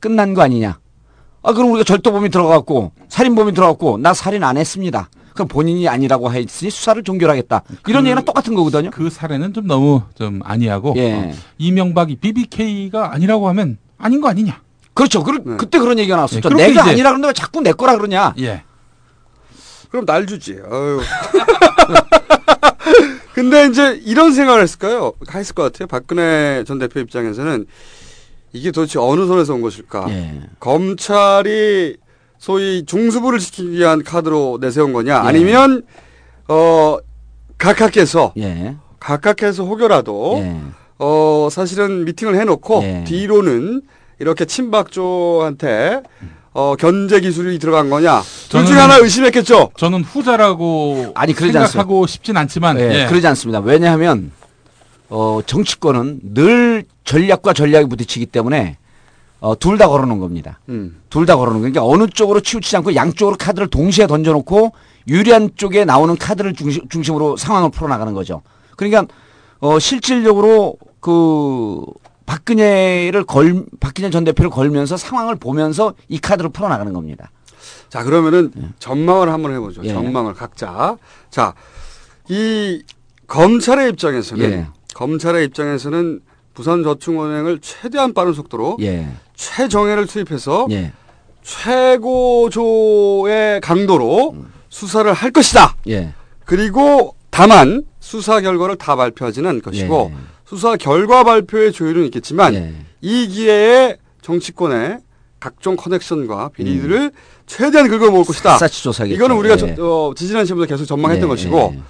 끝난 0.00 0.34
거 0.34 0.42
아니냐. 0.42 0.78
아, 1.42 1.52
그럼 1.52 1.70
우리가 1.70 1.84
절도범이 1.84 2.28
들어갔고 2.30 2.92
살인범이 3.08 3.52
들어갔고 3.54 3.98
나 3.98 4.12
살인 4.12 4.44
안 4.44 4.58
했습니다. 4.58 5.08
그럼 5.32 5.46
본인이 5.48 5.88
아니라고 5.88 6.32
했으니 6.32 6.70
수사를 6.70 7.02
종결하겠다. 7.02 7.62
이런 7.86 8.04
얘기랑 8.06 8.24
똑같은 8.24 8.54
거거든요. 8.54 8.90
그 8.90 9.08
사례는 9.08 9.54
좀 9.54 9.66
너무 9.68 10.02
좀 10.16 10.40
아니하고 10.42 10.94
예. 10.96 11.14
어, 11.14 11.32
이명박이 11.58 12.16
BBK가 12.16 13.14
아니라고 13.14 13.48
하면 13.48 13.78
아닌 13.98 14.20
거 14.20 14.28
아니냐? 14.28 14.60
그렇죠. 14.98 15.22
그, 15.22 15.56
그때 15.56 15.78
그런 15.78 15.96
얘기가 16.00 16.16
나왔었죠. 16.16 16.38
예, 16.38 16.40
그렇게 16.42 16.66
내가 16.66 16.82
이제- 16.82 16.90
아니라 16.90 17.10
그러는데 17.10 17.28
왜 17.28 17.32
자꾸 17.32 17.60
내 17.60 17.70
거라 17.72 17.96
그러냐. 17.96 18.34
예. 18.40 18.64
그럼 19.90 20.04
날 20.04 20.26
주지. 20.26 20.58
어휴. 20.68 21.00
근데 23.32 23.66
이제 23.66 24.00
이런 24.04 24.32
생각을 24.32 24.60
했을까요? 24.62 25.12
했을 25.32 25.54
것 25.54 25.62
같아요. 25.62 25.86
박근혜 25.86 26.64
전 26.66 26.80
대표 26.80 26.98
입장에서는 26.98 27.66
이게 28.52 28.72
도대체 28.72 28.98
어느 28.98 29.24
선에서 29.28 29.54
온 29.54 29.60
것일까? 29.62 30.06
예. 30.10 30.40
검찰이 30.58 31.96
소위 32.38 32.84
중수부를 32.84 33.38
지키기 33.38 33.70
위한 33.70 34.02
카드로 34.02 34.58
내세운 34.60 34.92
거냐? 34.92 35.14
예. 35.14 35.28
아니면 35.28 35.84
어 36.48 36.96
각하께서 37.56 38.32
예. 38.38 38.76
각하께서 38.98 39.64
혹여라도 39.64 40.38
예. 40.42 40.60
어 40.98 41.46
사실은 41.52 42.04
미팅을 42.04 42.34
해놓고 42.34 42.82
예. 42.82 43.04
뒤로는 43.06 43.82
이렇게 44.18 44.44
친박 44.44 44.90
쪽한테 44.90 46.02
어 46.52 46.74
견제 46.76 47.20
기술이 47.20 47.58
들어간 47.58 47.88
거냐? 47.90 48.22
둘 48.48 48.66
중에 48.66 48.76
하나 48.78 48.96
의심했겠죠. 48.96 49.70
저는 49.76 50.02
후자라고 50.02 51.12
아니, 51.14 51.32
그러지 51.32 51.52
생각하고 51.52 52.06
싶진 52.06 52.36
않지만 52.36 52.78
예, 52.80 53.02
예. 53.02 53.06
그러지 53.06 53.26
않습니다. 53.28 53.60
왜냐하면 53.60 54.32
어, 55.08 55.40
정치권은 55.46 56.20
늘 56.34 56.84
전략과 57.04 57.52
전략이 57.52 57.88
부딪히기 57.88 58.26
때문에 58.26 58.76
어, 59.40 59.56
둘 59.58 59.78
다 59.78 59.86
걸어놓은 59.88 60.18
겁니다. 60.18 60.58
음. 60.68 61.00
둘 61.10 61.24
다 61.26 61.36
걸어놓은 61.36 61.60
거니까 61.62 61.84
어느 61.84 62.06
쪽으로 62.08 62.40
치우치지 62.40 62.76
않고 62.78 62.94
양쪽으로 62.96 63.36
카드를 63.36 63.68
동시에 63.68 64.06
던져놓고 64.08 64.72
유리한 65.06 65.50
쪽에 65.54 65.84
나오는 65.84 66.16
카드를 66.16 66.54
중심, 66.54 66.88
중심으로 66.88 67.36
상황을 67.36 67.70
풀어나가는 67.70 68.12
거죠. 68.14 68.42
그러니까 68.76 69.06
어, 69.60 69.78
실질적으로 69.78 70.74
그 71.00 71.84
박근혜를 72.28 73.24
걸 73.24 73.64
박근혜 73.80 74.10
전 74.10 74.22
대표를 74.24 74.50
걸면서 74.50 74.98
상황을 74.98 75.36
보면서 75.36 75.94
이 76.08 76.18
카드를 76.18 76.50
풀어 76.50 76.68
나가는 76.68 76.92
겁니다. 76.92 77.30
자, 77.88 78.04
그러면은 78.04 78.52
전망을 78.78 79.32
한번 79.32 79.54
해보죠. 79.54 79.80
예. 79.84 79.88
전망을 79.88 80.34
각자. 80.34 80.98
자, 81.30 81.54
이 82.28 82.82
검찰의 83.26 83.88
입장에서는 83.88 84.50
예. 84.50 84.66
검찰의 84.94 85.46
입장에서는 85.46 86.20
부산저축은행을 86.52 87.60
최대한 87.62 88.12
빠른 88.12 88.34
속도로 88.34 88.76
예. 88.82 89.08
최정예를 89.34 90.06
투입해서 90.06 90.66
예. 90.70 90.92
최고조의 91.42 92.42
강도로 93.62 94.36
수사를 94.68 95.10
할 95.10 95.30
것이다. 95.30 95.76
예. 95.88 96.12
그리고 96.44 97.16
다만 97.30 97.84
수사 98.00 98.42
결과를 98.42 98.76
다 98.76 98.96
발표하지는 98.96 99.48
않을 99.48 99.62
것이고 99.62 100.10
예. 100.12 100.16
수사 100.48 100.76
결과 100.76 101.24
발표의 101.24 101.72
조율은 101.72 102.06
있겠지만 102.06 102.54
이 103.02 103.28
기회에 103.28 103.98
정치권의 104.22 104.98
각종 105.38 105.76
커넥션과 105.76 106.50
비리들을 106.54 107.12
최대한 107.46 107.88
긁어모을 107.88 108.24
것이다. 108.24 108.54
음. 108.54 108.58
이거는 109.14 109.36
우리가 109.36 109.54
예. 109.54 109.58
저, 109.58 109.84
어, 109.84 110.14
지지난 110.16 110.46
시험부터 110.46 110.68
계속 110.68 110.86
전망했던 110.86 111.28
예, 111.28 111.28
것이고 111.28 111.74
예. 111.74 111.80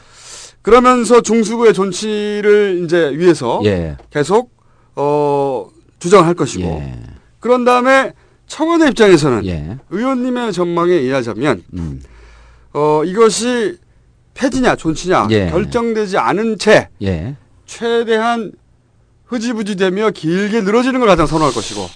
그러면서 0.62 1.20
중수부의 1.22 1.72
존치를 1.72 2.82
이제 2.84 3.16
위해서 3.16 3.60
예. 3.64 3.96
계속 4.10 4.50
어, 4.96 5.68
주장을 6.00 6.26
할 6.26 6.34
것이고 6.34 6.64
예. 6.64 7.00
그런 7.38 7.64
다음에 7.64 8.12
청와대 8.48 8.88
입장에서는 8.88 9.44
의원님의 9.90 10.52
전망에 10.52 10.92
의하자면 10.94 11.62
음. 11.74 12.02
어, 12.74 13.02
이것이 13.04 13.78
폐지냐 14.34 14.74
존치냐 14.74 15.28
예. 15.30 15.46
결정되지 15.48 16.18
않은 16.18 16.58
채 16.58 16.88
예. 17.02 17.36
최대한 17.68 18.50
흐지부지 19.26 19.76
되며 19.76 20.10
길게 20.10 20.62
늘어지는 20.62 20.98
걸 20.98 21.08
가장 21.08 21.26
선호할 21.26 21.52
것이고 21.54 21.86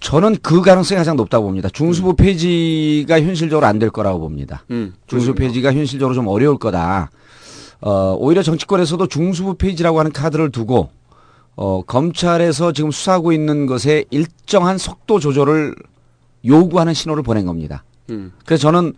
저는 0.00 0.36
그 0.42 0.62
가능성이 0.62 0.96
가장 0.98 1.14
높다고 1.16 1.44
봅니다. 1.46 1.68
중수부 1.68 2.16
폐지가 2.16 3.20
현실적으로 3.20 3.66
안 3.66 3.78
될 3.78 3.90
거라고 3.90 4.18
봅니다. 4.18 4.64
음, 4.70 4.94
중수부 5.06 5.34
폐지가 5.34 5.72
현실적으로 5.74 6.14
좀 6.14 6.26
어려울 6.26 6.58
거다. 6.58 7.10
어, 7.82 8.16
오히려 8.18 8.42
정치권에서도 8.42 9.06
중수부 9.06 9.54
폐지라고 9.54 9.98
하는 10.00 10.10
카드를 10.10 10.50
두고 10.50 10.88
어, 11.54 11.82
검찰에서 11.82 12.72
지금 12.72 12.90
수사하고 12.90 13.32
있는 13.32 13.66
것에 13.66 14.04
일정한 14.10 14.78
속도 14.78 15.20
조절을 15.20 15.74
요구하는 16.46 16.94
신호를 16.94 17.22
보낸 17.22 17.44
겁니다. 17.44 17.84
음. 18.08 18.32
그래서 18.46 18.62
저는 18.62 18.94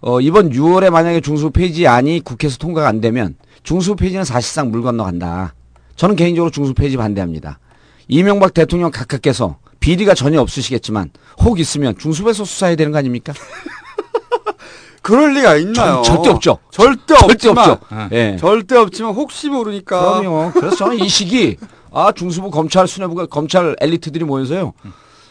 어, 0.00 0.20
이번 0.22 0.50
6월에 0.50 0.88
만약에 0.88 1.20
중수부 1.20 1.50
폐지안이 1.50 2.20
국회에서 2.20 2.56
통과가 2.56 2.88
안 2.88 3.02
되면 3.02 3.34
중수부 3.64 3.96
폐지는 3.96 4.24
사실상 4.24 4.70
물 4.70 4.80
건너간다. 4.82 5.52
저는 5.98 6.14
개인적으로 6.16 6.50
중수부 6.50 6.80
폐지 6.80 6.96
반대합니다. 6.96 7.58
이명박 8.06 8.54
대통령 8.54 8.90
각하께서 8.90 9.58
비리가 9.80 10.14
전혀 10.14 10.40
없으시겠지만 10.40 11.10
혹 11.40 11.58
있으면 11.60 11.98
중수부에서 11.98 12.44
수사해야 12.44 12.76
되는 12.76 12.92
거 12.92 12.98
아닙니까? 12.98 13.32
그럴 15.02 15.34
리가 15.34 15.56
있나요? 15.56 16.02
절- 16.02 16.16
절대 16.16 16.30
없죠. 16.30 16.58
절대, 16.70 17.14
절대 17.16 17.48
없죠. 17.48 17.78
예. 18.12 18.36
절대 18.38 18.76
없지만 18.76 19.12
혹시 19.14 19.48
모르니까 19.48 20.20
그럼요. 20.20 20.52
그래서 20.52 20.76
저는 20.76 21.00
이 21.00 21.08
시기 21.08 21.56
아 21.92 22.12
중수부 22.12 22.50
검찰 22.50 22.86
수뇌부가 22.86 23.26
검찰 23.26 23.74
엘리트들이 23.80 24.24
모여서요. 24.24 24.72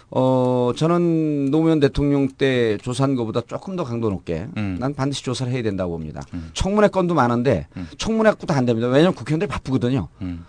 어 0.10 0.72
저는 0.76 1.51
노무현 1.51 1.80
대통령 1.82 2.30
때 2.30 2.78
조사한 2.82 3.16
것보다 3.16 3.41
조금 3.41 3.76
더 3.76 3.84
강도 3.84 4.10
높게 4.10 4.47
난 4.80 4.93
반드시 4.93 5.22
조사를 5.24 5.51
해야 5.51 5.62
된다고 5.62 5.91
봅니다. 5.91 6.22
청문회 6.53 6.88
건도 6.88 7.14
많은데 7.14 7.68
청문회 7.97 8.32
건도 8.32 8.53
안 8.53 8.66
됩니다. 8.66 8.88
왜냐하면 8.88 9.14
국회의원들이 9.16 9.49
바쁘거든요. 9.49 10.08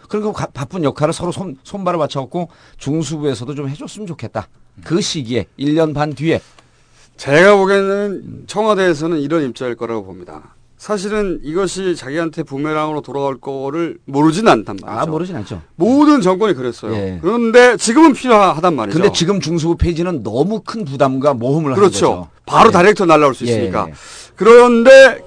그리고 0.09 0.33
가- 0.33 0.47
바쁜 0.47 0.85
역할을 0.85 1.13
서로 1.13 1.33
손, 1.33 1.57
손발을 1.65 1.99
맞춰갖고 1.99 2.49
중수부에서도 2.77 3.55
좀 3.57 3.69
해줬으면 3.69 4.07
좋겠다. 4.07 4.49
그 4.85 5.01
시기에 5.01 5.47
1년 5.59 5.93
반 5.93 6.13
뒤에 6.15 6.41
제가 7.17 7.57
보기에는 7.57 8.45
청와대에서는 8.47 9.19
이런 9.19 9.43
입장일 9.43 9.75
거라고 9.75 10.05
봅니다. 10.05 10.55
사실은 10.79 11.41
이것이 11.43 11.97
자기한테 11.97 12.45
부메랑으로 12.45 13.01
돌아올 13.01 13.41
거를 13.41 13.99
모르진 14.05 14.47
않단 14.47 14.79
말이죠. 14.81 15.01
아 15.01 15.07
모르진 15.07 15.35
않죠. 15.37 15.61
모든 15.75 16.21
정권이 16.21 16.55
그랬어요. 16.55 16.95
예. 16.95 17.19
그런데 17.21 17.77
지금은 17.77 18.13
필요하단 18.13 18.77
말이죠. 18.77 18.97
근데 18.99 19.13
지금 19.13 19.41
중수부 19.41 19.77
폐지는 19.77 20.23
너무 20.23 20.61
큰 20.65 20.85
부담과 20.85 21.35
모험을 21.35 21.73
하는 21.73 21.75
그렇죠. 21.83 22.07
거죠. 22.11 22.29
바로 22.47 22.69
예. 22.69 22.73
다이렉트 22.73 23.03
날라올 23.03 23.35
수 23.35 23.45
예. 23.47 23.51
있으니까. 23.51 23.89
그런데 24.37 25.25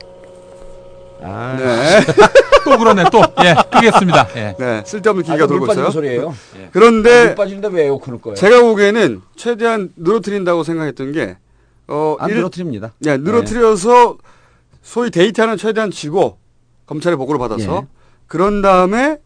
아, 1.21 1.55
네. 1.59 1.99
또 2.63 2.77
그러네 2.77 3.03
또. 3.11 3.21
예, 3.43 3.53
끄겠습니다. 3.71 4.27
예. 4.37 4.55
네, 4.57 4.83
쓸데없는 4.85 5.23
아, 5.23 5.33
기가 5.33 5.37
물 5.45 5.47
돌고 5.47 5.65
빠지는 5.67 5.89
있어요. 5.89 5.91
소리예요. 5.91 6.35
예. 6.59 6.69
그런데 6.71 7.25
물 7.25 7.35
빠지는데 7.35 7.67
왜 7.67 7.85
에어컨을 7.87 8.21
꺼요? 8.21 8.35
제가 8.35 8.61
보기에는 8.61 9.21
최대한 9.35 9.89
늘어뜨린다고 9.97 10.63
생각했던 10.63 11.11
게 11.11 11.35
어, 11.89 12.15
안 12.19 12.29
일- 12.29 12.37
늘어뜨립니다. 12.37 12.93
네, 12.99 13.17
늘어뜨려서 13.17 14.17
소위 14.81 15.11
데이터는 15.11 15.57
최대한 15.57 15.91
쥐고 15.91 16.37
검찰의 16.85 17.17
보고를 17.17 17.39
받아서 17.39 17.83
예. 17.83 17.87
그런 18.27 18.61
다음에 18.61 19.19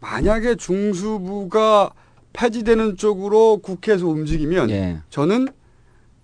만약에 0.00 0.56
중수부가 0.56 1.90
폐지되는 2.32 2.96
쪽으로 2.96 3.58
국회에서 3.58 4.06
움직이면 4.06 4.70
예. 4.70 4.98
저는 5.10 5.48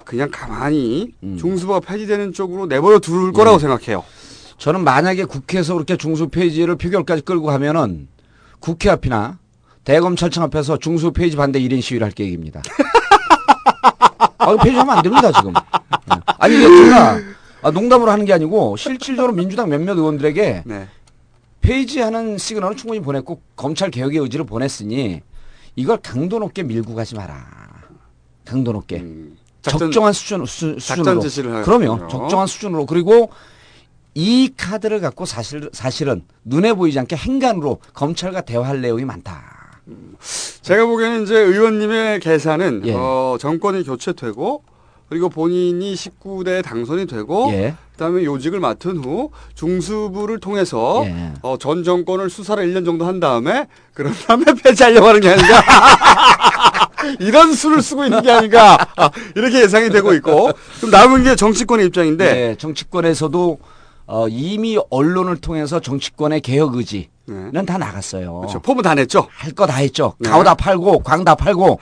그냥 0.05 0.31
가만히 0.33 1.13
음. 1.23 1.37
중수부가 1.39 1.81
폐지되는 1.81 2.33
쪽으로 2.33 2.67
내버려 2.67 2.99
둘 2.99 3.33
거라고 3.33 3.57
예. 3.57 3.61
생각해요. 3.61 4.05
저는 4.59 4.85
만약에 4.85 5.25
국회에서 5.25 5.75
그렇게 5.75 5.97
중수 5.97 6.29
폐지를 6.29 6.77
표결까지 6.77 7.23
끌고 7.23 7.47
가면은 7.47 8.09
국회 8.61 8.91
앞이나 8.91 9.39
대검찰청 9.85 10.45
앞에서 10.45 10.79
중수 10.79 11.13
폐지 11.13 11.37
반대 11.37 11.61
1인 11.61 11.83
시위를 11.83 12.05
할 12.05 12.13
계획입니다. 12.13 12.63
아, 14.39 14.57
폐지하면 14.57 14.99
안 14.99 15.03
됩니다, 15.03 15.33
지금. 15.33 15.53
예. 15.53 16.21
아니, 16.39 16.57
이게 16.57 16.67
제가 16.67 17.21
아, 17.63 17.71
농담으로 17.71 18.11
하는 18.11 18.25
게 18.25 18.33
아니고 18.33 18.77
실질적으로 18.77 19.33
민주당 19.33 19.69
몇몇 19.69 19.97
의원들에게 19.97 20.63
네. 20.67 20.89
폐지하는 21.61 22.39
시그널을 22.39 22.77
충분히 22.77 23.01
보냈고 23.01 23.41
검찰 23.55 23.91
개혁의 23.91 24.19
의지를 24.21 24.45
보냈으니 24.45 25.21
이걸 25.77 25.99
강도 25.99 26.39
높게 26.41 26.63
밀고 26.65 26.95
가지 26.95 27.15
마라. 27.15 27.47
강도 28.45 28.73
높게. 28.73 28.97
음, 29.01 29.37
작전- 29.63 29.79
적정한 29.91 30.13
수준, 30.13 30.45
수, 30.45 30.77
수준으로. 30.81 31.21
지시를. 31.21 31.63
그럼요. 31.63 32.09
적정한 32.09 32.49
수준으로. 32.49 32.87
그리고 32.87 33.31
이 34.15 34.51
카드를 34.57 35.01
갖고 35.01 35.25
사실, 35.25 35.71
사실은 35.73 36.25
눈에 36.45 36.75
보이지 36.75 36.99
않게 36.99 37.15
행간으로 37.17 37.79
검찰과 37.95 38.41
대화할 38.43 38.81
내용이 38.83 39.05
많다. 39.05 39.79
제가 40.63 40.85
보기에는 40.87 41.23
이제 41.23 41.39
의원님의 41.39 42.21
계산은 42.21 42.83
예. 42.87 42.95
어, 42.95 43.37
정권이 43.41 43.85
교체되고 43.85 44.65
그리고 45.13 45.29
본인이 45.29 45.93
19대 45.95 46.65
당선이 46.65 47.05
되고 47.07 47.51
예. 47.53 47.75
그다음에 47.93 48.25
요직을 48.25 48.61
맡은 48.61 48.97
후 48.97 49.31
중수부를 49.55 50.41
통해서 50.41 51.03
예. 51.05 51.33
어, 51.43 51.59
전 51.59 51.85
정권을 51.85 52.31
수사를 52.31 52.67
1년 52.67 52.87
정도 52.87 53.05
한 53.05 53.21
다음에 53.21 53.67
그런 53.93 54.15
다음에 54.27 54.47
폐지하려고 54.65 55.09
하는 55.09 55.21
게 55.21 55.29
아닌가 55.29 55.61
이런 57.21 57.53
수를 57.53 57.83
쓰고 57.83 58.05
있는 58.07 58.23
게 58.23 58.31
아닌가 58.31 58.79
아, 58.97 59.11
이렇게 59.37 59.61
예상이 59.61 59.91
되고 59.91 60.15
있고 60.15 60.49
그럼 60.79 60.91
남은 60.91 61.25
게 61.25 61.37
정치권의 61.37 61.85
입장인데 61.89 62.33
네, 62.33 62.55
정치권에서도 62.57 63.59
어, 64.07 64.29
이미 64.31 64.79
언론을 64.89 65.37
통해서 65.43 65.79
정치권의 65.79 66.41
개혁 66.41 66.75
의지 66.77 67.11
는 67.29 67.67
다 67.67 67.77
나갔어요. 67.77 68.39
그렇죠. 68.41 68.61
포부 68.61 68.81
다 68.81 68.95
냈죠. 68.95 69.29
할 69.31 69.53
거 69.53 69.67
다 69.67 69.75
했죠. 69.77 70.15
네. 70.21 70.31
가오 70.31 70.43
다 70.43 70.55
팔고 70.55 71.01
광 71.01 71.23
다 71.25 71.35
팔고. 71.35 71.79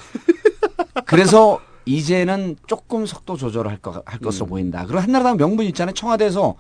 그래서 1.07 1.61
이제는 1.85 2.57
조금 2.67 3.07
속도 3.07 3.37
조절을 3.37 3.71
할, 3.71 3.79
거, 3.79 4.03
할 4.05 4.19
것으로 4.21 4.47
음. 4.47 4.49
보인다. 4.51 4.85
그리고 4.87 5.01
한나라당 5.01 5.37
명분 5.37 5.67
있잖아요. 5.67 5.95
청와대에서 5.95 6.55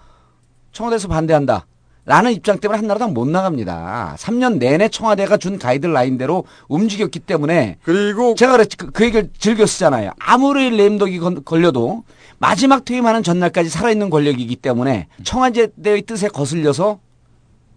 청와대에서 0.73 1.09
반대한다. 1.09 1.67
라는 2.07 2.33
입장 2.33 2.59
때문에 2.59 2.79
한나라당 2.79 3.13
못 3.13 3.29
나갑니다. 3.29 4.17
3년 4.19 4.59
내내 4.59 4.89
청와대가 4.89 5.37
준 5.37 5.59
가이드라인대로 5.59 6.45
움직였기 6.69 7.21
때문에 7.21 7.77
그리고 7.83 8.35
제가 8.35 8.57
그, 8.79 8.91
그 8.91 9.05
얘기를 9.05 9.31
즐겨 9.39 9.67
쓰잖아요. 9.67 10.13
아무리 10.19 10.71
램독이 10.71 11.19
건- 11.19 11.45
걸려도 11.45 12.05
마지막 12.39 12.85
퇴임하는 12.87 13.23
전날까지 13.23 13.69
살아있는 13.69 14.09
권력이기 14.09 14.57
때문에 14.57 15.09
청와대의 15.25 16.03
뜻에 16.07 16.29
거슬려서 16.29 16.99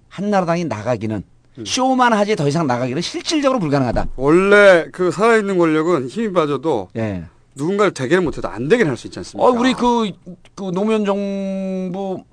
한나라당이 0.08 0.66
나가기는 0.66 1.22
쇼만 1.66 2.14
하지 2.14 2.36
더 2.36 2.48
이상 2.48 2.68
나가기는 2.68 3.02
실질적으로 3.02 3.60
불가능하다. 3.60 4.08
원래 4.16 4.86
그 4.92 5.12
살아있는 5.12 5.58
권력은 5.58 6.08
힘이 6.08 6.34
빠져도 6.34 6.90
예. 6.96 7.26
누군가를 7.56 7.94
되게는 7.94 8.24
못해도 8.24 8.48
안 8.48 8.68
되게 8.68 8.84
할수 8.84 9.08
있지 9.08 9.20
않습니까? 9.20 9.48
어, 9.48 9.52
우리 9.52 9.74
그, 9.74 10.12
그 10.56 10.72
노무현 10.74 11.06
정부 11.06 12.24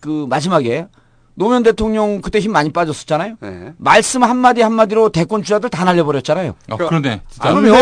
그 0.00 0.26
마지막에 0.28 0.86
노무현 1.34 1.62
대통령 1.62 2.20
그때 2.20 2.40
힘 2.40 2.52
많이 2.52 2.70
빠졌었잖아요. 2.70 3.36
네. 3.40 3.72
말씀 3.78 4.24
한마디 4.24 4.60
한마디로 4.60 5.10
대권 5.10 5.44
주자들 5.44 5.70
다 5.70 5.84
날려버렸잖아요. 5.84 6.54
아, 6.68 6.76
그러네. 6.76 7.22
진짜. 7.28 7.54
그럼요. 7.54 7.74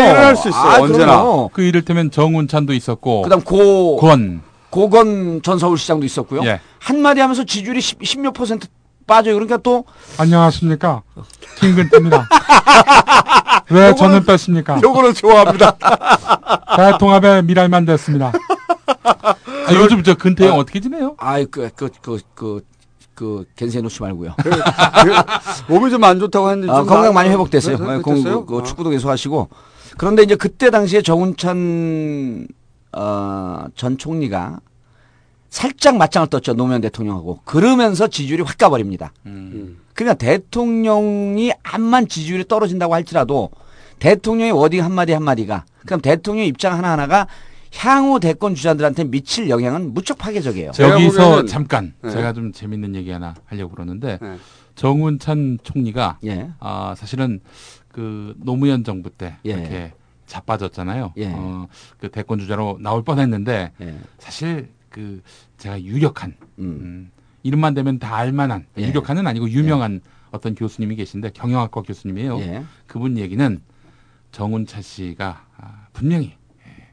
아, 0.53 0.79
언제나. 0.79 1.07
그럼요. 1.23 1.51
그 1.55 1.63
이를테면 1.63 2.11
정운찬도 2.11 2.75
있었고. 2.75 3.23
그다음 3.23 3.41
고 3.41 3.97
권. 3.97 4.43
고건 4.69 5.41
전 5.43 5.59
서울시장도 5.59 6.05
있었고요. 6.05 6.45
예. 6.45 6.61
한마디 6.81 7.21
하면서 7.21 7.45
지지율이 7.45 7.81
10, 7.81 8.21
몇 8.21 8.33
퍼센트 8.33 8.69
빠져요. 9.07 9.35
그러니까 9.35 9.57
또 9.59 9.85
안녕하십니까. 10.19 11.03
김근태입니다. 11.61 12.29
왜 13.71 13.95
저는 13.95 14.25
뺐습니까? 14.25 14.81
요거는 14.83 15.15
좋아합니다. 15.15 15.77
대통합의 16.77 17.45
미랄만 17.45 17.85
됐습니다. 17.85 18.33
아, 19.05 19.73
요즘 19.75 20.03
저 20.03 20.15
근태 20.15 20.47
형 20.49 20.59
어떻게 20.59 20.81
지내요? 20.81 21.15
아이 21.19 21.45
그그 21.47 21.91
그 22.03 22.19
그 22.35 22.61
그 23.17 23.47
겐세 23.57 23.81
놓지 23.81 24.03
말고요. 24.03 24.35
그 24.37 25.73
몸이 25.73 25.91
좀 25.91 26.05
안 26.05 26.19
좋다고 26.21 26.51
했는데 26.51 26.71
아, 26.71 26.77
좀 26.81 26.87
건강 26.87 27.05
나- 27.07 27.13
많이 27.13 27.31
회복됐어요. 27.31 27.79
네, 27.79 27.83
네, 27.83 27.91
회복됐어요? 27.95 28.45
공- 28.45 28.59
그 28.59 28.63
아. 28.63 28.63
축구도 28.63 28.91
계속 28.91 29.09
하시고. 29.09 29.49
그런데 29.97 30.23
이제 30.23 30.35
그때 30.37 30.69
당시에 30.69 31.01
정운찬 31.01 32.47
어, 32.93 33.65
전 33.75 33.97
총리가 33.97 34.59
살짝 35.57 35.97
맞짱을 35.97 36.29
떴죠 36.29 36.53
노무현 36.53 36.83
대통령하고 36.83 37.41
그러면서 37.47 38.09
지지율이 38.09 38.43
확 38.43 38.59
가버립니다. 38.59 39.15
그러니까 39.95 40.13
대통령이 40.19 41.51
암만 41.63 42.09
지지율이 42.09 42.47
떨어진다고 42.47 42.93
할지라도 42.93 43.51
대통령의 43.99 44.53
워딩 44.53 44.85
한마디 44.85 45.13
한마디가 45.13 45.65
그럼 45.87 46.03
대통령 46.03 46.45
입장 46.45 46.75
하나하나가 46.75 47.27
향후 47.75 48.21
대권 48.21 48.55
주자들한테 48.55 49.05
미칠 49.05 49.49
영향은 49.49 49.95
무척 49.95 50.19
파괴적이에요. 50.19 50.73
여기서 50.79 51.47
잠깐 51.47 51.95
네. 52.03 52.11
제가 52.11 52.35
좀 52.35 52.53
재밌는 52.53 52.95
얘기 52.95 53.11
하나 53.11 53.35
하려고 53.47 53.73
그러는데 53.73 54.19
정운찬 54.75 55.61
총리가 55.63 56.19
예. 56.27 56.51
아, 56.61 56.95
사실은 56.99 57.41
그 57.91 58.35
노무현 58.37 58.85
정부 58.85 59.09
때 59.09 59.37
예. 59.47 59.53
이렇게 59.53 59.93
자빠졌잖아요. 60.27 61.15
예. 61.17 61.33
어, 61.33 61.67
그 61.99 62.11
대권 62.11 62.41
주자로 62.41 62.77
나올 62.83 63.03
뻔했는데 63.03 63.73
예. 63.81 63.95
사실 64.19 64.76
그 64.97 65.21
제가 65.59 65.83
유력한 65.83 66.35
음. 66.59 66.65
음, 66.65 67.11
이름만 67.43 67.75
되면 67.75 67.99
다 67.99 68.17
알만한 68.17 68.65
예. 68.79 68.89
유력한은 68.89 69.27
아니고 69.27 69.51
유명한 69.51 70.01
어떤 70.31 70.55
교수님이 70.55 70.97
계신데 70.97 71.33
경영학과 71.35 71.83
교수님이에요. 71.83 72.39
예. 72.41 72.65
그분 72.87 73.19
얘기는 73.19 73.61
정운찬 74.33 74.81
씨가 74.81 75.47
아, 75.59 75.87
분명히 75.93 76.33
예, 76.67 76.89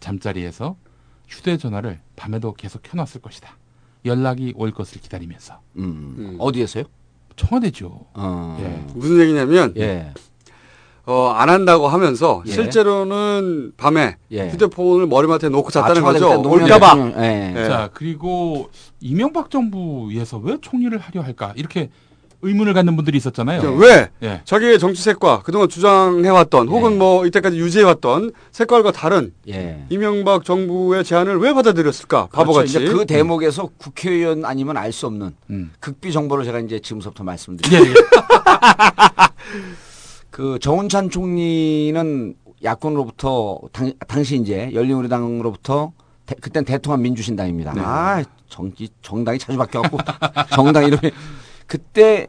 잠자리에서 0.00 0.76
휴대전화를 1.28 2.00
밤에도 2.16 2.54
계속 2.54 2.82
켜놨을 2.82 3.22
것이다. 3.22 3.56
연락이 4.04 4.52
올 4.56 4.72
것을 4.72 5.00
기다리면서. 5.00 5.60
음. 5.76 6.36
어디에서요? 6.40 6.84
청와대죠. 7.36 8.06
어. 8.14 8.58
예. 8.60 8.92
무슨 8.94 9.20
얘기냐면 9.20 9.74
예. 9.76 10.12
어, 11.08 11.30
안 11.34 11.48
한다고 11.48 11.88
하면서 11.88 12.42
예. 12.46 12.52
실제로는 12.52 13.72
밤에 13.78 14.16
예. 14.30 14.50
휴대폰을 14.50 15.06
머리맡에 15.06 15.48
놓고 15.48 15.70
잤다는 15.70 16.02
청와대 16.02 16.20
거죠. 16.20 16.42
올까봐. 16.46 16.94
대통령, 16.94 17.24
예. 17.24 17.64
자, 17.66 17.88
그리고 17.94 18.68
이명박 19.00 19.50
정부에서 19.50 20.36
왜 20.36 20.58
총리를 20.60 20.98
하려 20.98 21.22
할까? 21.22 21.54
이렇게 21.56 21.88
의문을 22.42 22.74
갖는 22.74 22.94
분들이 22.94 23.16
있었잖아요. 23.16 23.62
그 23.62 23.74
왜? 23.78 24.10
예. 24.22 24.42
자기의 24.44 24.78
정치 24.78 25.02
색과 25.02 25.40
그동안 25.44 25.70
주장해왔던 25.70 26.68
혹은 26.68 26.98
뭐 26.98 27.24
이때까지 27.24 27.58
유지해왔던 27.58 28.32
색깔과 28.52 28.92
다른 28.92 29.32
예. 29.48 29.86
이명박 29.88 30.44
정부의 30.44 31.04
제안을 31.04 31.38
왜 31.38 31.54
받아들였을까? 31.54 32.26
그렇죠. 32.26 32.36
바보같이. 32.36 32.68
이제 32.68 32.84
그 32.84 33.06
대목에서 33.06 33.70
국회의원 33.78 34.44
아니면 34.44 34.76
알 34.76 34.92
수 34.92 35.06
없는 35.06 35.34
음. 35.48 35.72
극비 35.80 36.12
정보를 36.12 36.44
제가 36.44 36.58
이제 36.60 36.78
지금부터 36.80 37.14
예, 37.20 37.24
말씀드릴게요. 37.24 37.94
예. 40.38 40.42
그 40.42 40.58
정운찬 40.60 41.10
총리는 41.10 42.34
야권으로부터 42.62 43.60
당, 43.72 43.92
당시 44.06 44.36
이제 44.36 44.70
열린우리당으로부터 44.72 45.92
대, 46.26 46.34
그땐 46.36 46.64
대통합 46.64 47.00
민주신당입니다. 47.00 47.72
네. 47.74 47.80
아 47.82 48.24
정기 48.48 48.88
정당이 49.02 49.38
자주 49.38 49.58
바뀌어갖고 49.58 49.98
정당 50.54 50.84
이름이 50.84 51.12
그때 51.66 52.26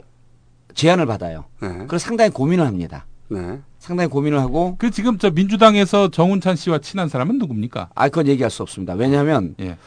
제안을 0.73 1.05
받아요. 1.05 1.45
네. 1.61 1.85
그래서 1.87 1.99
상당히 1.99 2.31
고민을 2.31 2.65
합니다. 2.65 3.05
네. 3.29 3.59
상당히 3.79 4.09
고민을 4.09 4.39
하고 4.39 4.75
그 4.77 4.91
지금 4.91 5.17
저 5.17 5.29
민주당에서 5.29 6.09
정운찬 6.09 6.55
씨와 6.55 6.79
친한 6.79 7.09
사람은 7.09 7.37
누굽니까? 7.37 7.89
아 7.95 8.09
그건 8.09 8.27
얘기할 8.27 8.49
수 8.49 8.63
없습니다. 8.63 8.93
왜냐하면 8.93 9.55
예. 9.59 9.77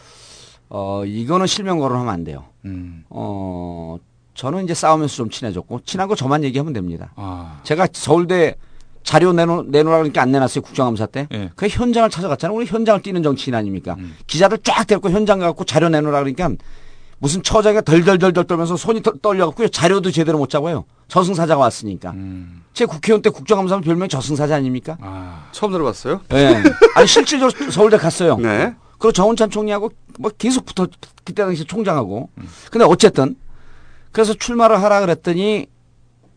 어 0.68 1.04
이거는 1.04 1.46
실명 1.46 1.78
거론하면 1.78 2.12
안 2.12 2.24
돼요. 2.24 2.44
음. 2.64 3.04
어 3.10 3.98
저는 4.34 4.64
이제 4.64 4.74
싸우면서 4.74 5.14
좀 5.14 5.30
친해졌고 5.30 5.80
친한 5.84 6.08
거 6.08 6.14
저만 6.14 6.44
얘기하면 6.44 6.72
됩니다. 6.72 7.12
아. 7.16 7.60
제가 7.64 7.88
서울대 7.92 8.56
자료 9.04 9.32
내놓, 9.32 9.66
내놓으라 9.68 9.98
그러니까 9.98 10.22
안 10.22 10.30
내놨어요. 10.32 10.62
국정감사 10.62 11.06
때. 11.06 11.26
예. 11.32 11.50
그 11.56 11.68
현장을 11.68 12.08
찾아갔잖아요. 12.08 12.56
우리 12.56 12.66
현장을 12.66 13.02
뛰는 13.02 13.22
정치인 13.22 13.54
아닙니까? 13.54 13.96
음. 13.98 14.16
기자들 14.26 14.58
쫙 14.64 14.86
데리고 14.86 15.10
현장 15.10 15.40
가고 15.40 15.64
자료 15.64 15.88
내놓으라 15.88 16.20
그러니까 16.20 16.50
무슨 17.18 17.42
처장이 17.42 17.82
덜덜덜덜 17.84 18.44
떨면서 18.44 18.76
손이 18.76 19.02
떨- 19.02 19.18
떨려갖고요. 19.20 19.68
자료도 19.68 20.10
제대로 20.10 20.38
못 20.38 20.48
잡아요. 20.50 20.84
저승사자가 21.08 21.60
왔으니까. 21.60 22.14
제 22.74 22.84
국회의원 22.86 23.22
때 23.22 23.28
국정감사하면 23.30 23.84
별명이 23.84 24.08
저승사자 24.08 24.56
아닙니까? 24.56 24.96
처음 25.52 25.72
들어봤어요? 25.72 26.20
예. 26.32 26.62
아니 26.96 27.06
실질적으로 27.06 27.70
서울대 27.70 27.96
갔어요. 27.98 28.38
네. 28.38 28.74
그리고 28.98 29.12
정운찬 29.12 29.50
총리하고 29.50 29.90
뭐 30.18 30.30
계속 30.38 30.64
붙어 30.64 30.86
그때 31.24 31.42
당시 31.44 31.64
총장하고. 31.64 32.30
근데 32.70 32.84
어쨌든 32.86 33.36
그래서 34.12 34.34
출마를 34.34 34.82
하라 34.82 35.00
그랬더니 35.00 35.66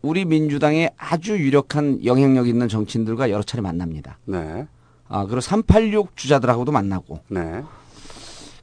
우리 0.02 0.24
민주당의 0.24 0.90
아주 0.96 1.38
유력한 1.38 2.04
영향력 2.04 2.48
있는 2.48 2.68
정치인들과 2.68 3.30
여러 3.30 3.42
차례 3.42 3.60
만납니다. 3.60 4.18
네. 4.24 4.66
아 5.08 5.24
그리고 5.24 5.40
386 5.40 6.16
주자들하고도 6.16 6.72
만나고. 6.72 7.20
네. 7.28 7.62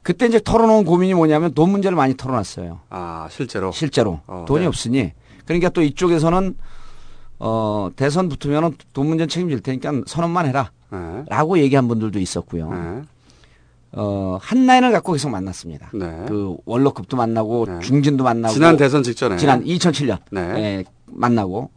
그때 0.02 0.26
이제 0.26 0.40
털어놓은 0.42 0.84
고민이 0.84 1.14
뭐냐면 1.14 1.54
돈 1.54 1.70
문제를 1.70 1.96
많이 1.96 2.14
털어놨어요. 2.14 2.80
아, 2.90 3.26
실제로. 3.30 3.72
실제로 3.72 4.20
어, 4.26 4.44
돈이 4.46 4.60
네. 4.60 4.66
없으니 4.66 5.12
그러니까 5.46 5.70
또 5.70 5.80
이쪽에서는 5.80 6.56
어 7.38 7.90
대선 7.96 8.28
붙으면은 8.28 8.76
돈 8.92 9.06
문제 9.06 9.26
책임질 9.26 9.60
테니까 9.60 10.02
선언만 10.06 10.46
해라. 10.46 10.70
네. 10.90 11.24
라고 11.28 11.58
얘기한 11.58 11.88
분들도 11.88 12.18
있었고요. 12.18 13.04
어, 13.96 14.38
한 14.40 14.66
라인을 14.66 14.92
갖고 14.92 15.12
계속 15.12 15.30
만났습니다. 15.30 15.90
네. 15.94 16.24
그 16.26 16.56
원로급도 16.64 17.16
만나고 17.16 17.80
중진도 17.80 18.24
만나고 18.24 18.54
지난 18.54 18.76
대선 18.76 19.02
직전에. 19.02 19.36
지난 19.36 19.64
2007년 19.64 20.18
네. 20.30 20.40
예, 20.40 20.84
만나고 21.06 21.70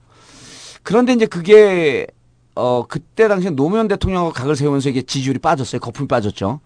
그런데 0.84 1.13
이제 1.13 1.26
그게 1.26 2.07
어 2.55 2.86
그때 2.88 3.28
당시 3.28 3.51
노무현 3.51 3.88
대통령하고 3.88 4.34
각을 4.34 4.55
세우면서 4.55 4.89
이게 4.89 5.01
지지율이 5.03 5.39
빠졌어요. 5.39 5.80
거품이 5.80 6.07
빠졌죠. 6.07 6.59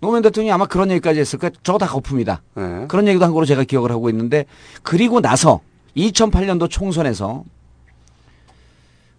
노무현 0.00 0.22
대통령이 0.22 0.50
아마 0.50 0.66
그런 0.66 0.90
얘기까지 0.90 1.20
했을 1.20 1.38
거예요. 1.38 1.52
저거 1.62 1.78
다 1.78 1.86
거품이다. 1.86 2.42
네. 2.54 2.84
그런 2.88 3.06
얘기도 3.06 3.24
한 3.24 3.32
거로 3.32 3.46
제가 3.46 3.64
기억을 3.64 3.90
하고 3.92 4.10
있는데 4.10 4.46
그리고 4.82 5.20
나서 5.20 5.60
2008년도 5.96 6.68
총선에서 6.68 7.44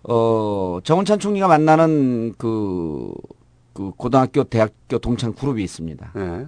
어 0.04 0.80
정원찬 0.84 1.20
총리가 1.20 1.48
만나는 1.48 2.34
그, 2.38 3.12
그 3.78 3.92
고등학교 3.96 4.44
대학교 4.44 4.98
동창 4.98 5.34
그룹이 5.34 5.64
있습니다. 5.64 6.12
네. 6.16 6.48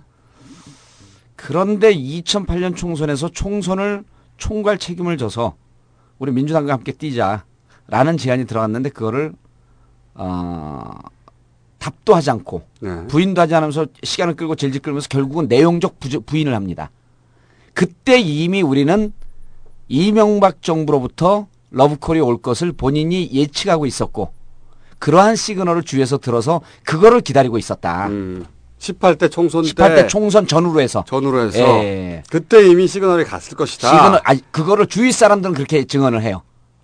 그런데 1.36 1.94
2008년 1.94 2.76
총선에서 2.76 3.30
총선을 3.30 4.04
총괄 4.38 4.80
책임을 4.80 5.20
져서 5.20 5.56
우리 6.18 6.32
민주당과 6.32 6.74
함께 6.74 6.92
뛰자라는 6.92 8.18
제안이 8.18 8.48
들어갔는데 8.48 8.90
그거를 8.90 9.34
어, 10.16 10.90
답도 11.78 12.16
하지 12.16 12.32
않고 12.32 12.64
네. 12.80 13.06
부인도 13.06 13.42
하지 13.42 13.54
않으면서 13.54 13.86
시간을 14.02 14.34
끌고 14.36 14.56
질질 14.56 14.82
끌면서 14.82 15.08
결국은 15.08 15.48
내용적 15.48 16.00
부, 16.00 16.10
부인을 16.22 16.56
합니다. 16.56 16.90
그때 17.76 18.20
이미 18.20 18.64
우리는 18.64 19.14
이명박 19.88 20.64
정부로부터 20.64 21.46
러브콜이 21.70 22.22
올 22.22 22.42
것을 22.42 22.72
본인이 22.72 23.30
예측하고 23.32 23.86
있었고 23.86 24.34
그러한 25.00 25.36
시그널을 25.36 25.84
주위에서 25.84 26.18
들어서 26.18 26.62
그거를 26.86 27.22
기다리고 27.22 27.58
있었다. 27.58 28.10
18대 28.80 29.30
총선 29.32 29.64
때 29.64 29.70
18대 29.72 30.08
총선 30.08 30.48
전후로 30.48 30.80
해서 30.80 31.04
전후로 31.08 31.42
해서 31.48 31.60
예. 31.84 32.24
그때 32.30 32.66
이미 32.68 32.88
시그널이 32.88 33.26
갔을 33.26 33.58
것이다. 33.58 33.90
시그널 33.90 34.22
아 34.24 34.36
그거를 34.52 34.88
주위 34.88 35.12
사람들은 35.12 35.54
그렇게 35.56 35.84
증언을 35.84 36.22
해요. 36.22 36.44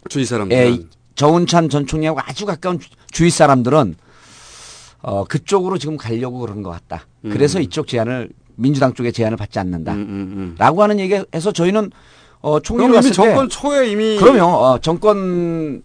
주위 0.09 0.25
사람들은 0.25 0.61
예, 0.61 0.69
이 0.71 0.87
정운찬 1.15 1.69
전 1.69 1.85
총리하고 1.87 2.19
아주 2.25 2.45
가까운 2.45 2.79
주- 2.79 2.89
주위 3.11 3.29
사람들은 3.29 3.95
어 5.03 5.23
그쪽으로 5.23 5.77
지금 5.77 5.95
가려고 5.97 6.39
그러는 6.39 6.63
것 6.63 6.71
같다. 6.71 7.05
음. 7.23 7.29
그래서 7.31 7.59
이쪽 7.61 7.87
제안을 7.87 8.29
민주당 8.55 8.93
쪽의 8.93 9.13
제안을 9.13 9.37
받지 9.37 9.59
않는다. 9.59 9.93
음, 9.93 10.55
라고 10.57 10.83
하는 10.83 10.99
얘기해서 10.99 11.51
저희는 11.53 11.91
어 12.41 12.57
이미 12.71 12.93
갔을 12.93 13.09
때 13.11 13.15
정권 13.15 13.47
초에 13.49 13.89
이미 13.89 14.17
그럼요. 14.17 14.43
어, 14.45 14.79
정권 14.79 15.81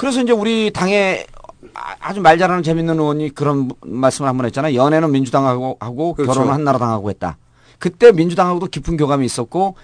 그래서 0.00 0.22
이제 0.22 0.32
우리 0.32 0.70
당에 0.72 1.26
아- 1.74 1.94
아주 2.00 2.22
말 2.22 2.38
잘하는 2.38 2.62
재밌는 2.62 2.98
의원이 2.98 3.34
그런 3.34 3.70
말씀을 3.84 4.26
한 4.30 4.38
번 4.38 4.46
했잖아요. 4.46 4.74
연애는 4.74 5.12
민주당하고 5.12 5.76
하고 5.78 6.14
그렇죠. 6.14 6.32
결혼은 6.32 6.54
한나라당하고 6.54 7.10
했다. 7.10 7.36
그때 7.78 8.10
민주당하고도 8.10 8.68
깊은 8.68 8.96
교감이 8.96 9.26
있었고 9.26 9.74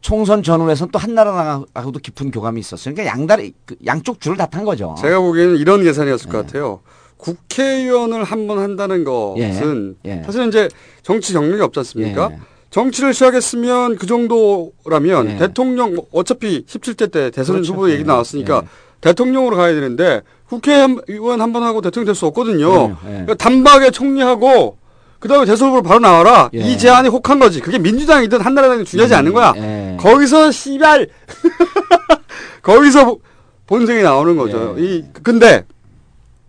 총선 0.00 0.44
전후에서는 0.44 0.92
또 0.92 0.98
한나라당하고도 1.00 1.98
깊은 1.98 2.30
교감이 2.30 2.60
있었어요. 2.60 2.94
그러니까 2.94 3.12
양다리 3.18 3.52
그 3.66 3.74
양쪽 3.84 4.20
줄을 4.20 4.36
다 4.36 4.46
탄 4.46 4.64
거죠. 4.64 4.94
제가 5.00 5.18
보기에는 5.18 5.56
이런 5.56 5.82
계산이었을 5.82 6.30
것 6.30 6.46
같아요. 6.46 6.78
국회의원을 7.16 8.22
한 8.22 8.46
번 8.46 8.60
한다는 8.60 9.00
예. 9.00 9.04
것은 9.50 9.96
예. 10.04 10.22
사실 10.24 10.46
이제 10.46 10.68
정치 11.02 11.32
경력이 11.32 11.60
없지 11.62 11.80
않습니까? 11.80 12.28
예. 12.32 12.38
정치를 12.70 13.12
시작했으면 13.12 13.96
그 13.96 14.06
정도라면 14.06 15.30
예. 15.30 15.36
대통령 15.38 15.94
뭐 15.96 16.06
어차피 16.12 16.64
17대 16.66 17.10
때 17.10 17.30
대선 17.30 17.56
그렇죠. 17.56 17.72
후보 17.72 17.90
얘기 17.90 18.00
예. 18.02 18.04
나왔으니까 18.04 18.62
예. 18.62 18.68
대통령으로 19.14 19.56
가야 19.56 19.74
되는데 19.74 20.22
국회의원 20.48 21.40
한 21.40 21.52
번 21.52 21.62
하고 21.62 21.80
대통령 21.80 22.06
될 22.06 22.14
수 22.14 22.26
없거든요. 22.26 22.90
예. 23.04 23.08
그러니까 23.08 23.34
단박에 23.34 23.90
총리하고 23.90 24.78
그다음에 25.20 25.44
대선 25.46 25.68
후보로 25.68 25.82
바로 25.82 26.00
나와라. 26.00 26.50
예. 26.54 26.58
이 26.60 26.78
제안이 26.78 27.08
혹한 27.08 27.38
거지. 27.38 27.60
그게 27.60 27.78
민주당이든 27.78 28.40
한나라당이든 28.40 28.84
중요하지 28.86 29.14
음, 29.14 29.18
않는 29.18 29.32
거야. 29.32 29.52
예. 29.56 29.96
거기서 30.00 30.50
씨발 30.50 31.08
거기서 32.62 33.04
보- 33.06 33.20
본성이 33.66 34.02
나오는 34.02 34.36
거죠. 34.36 34.74
예. 34.78 34.82
이 34.82 35.04
근데 35.22 35.64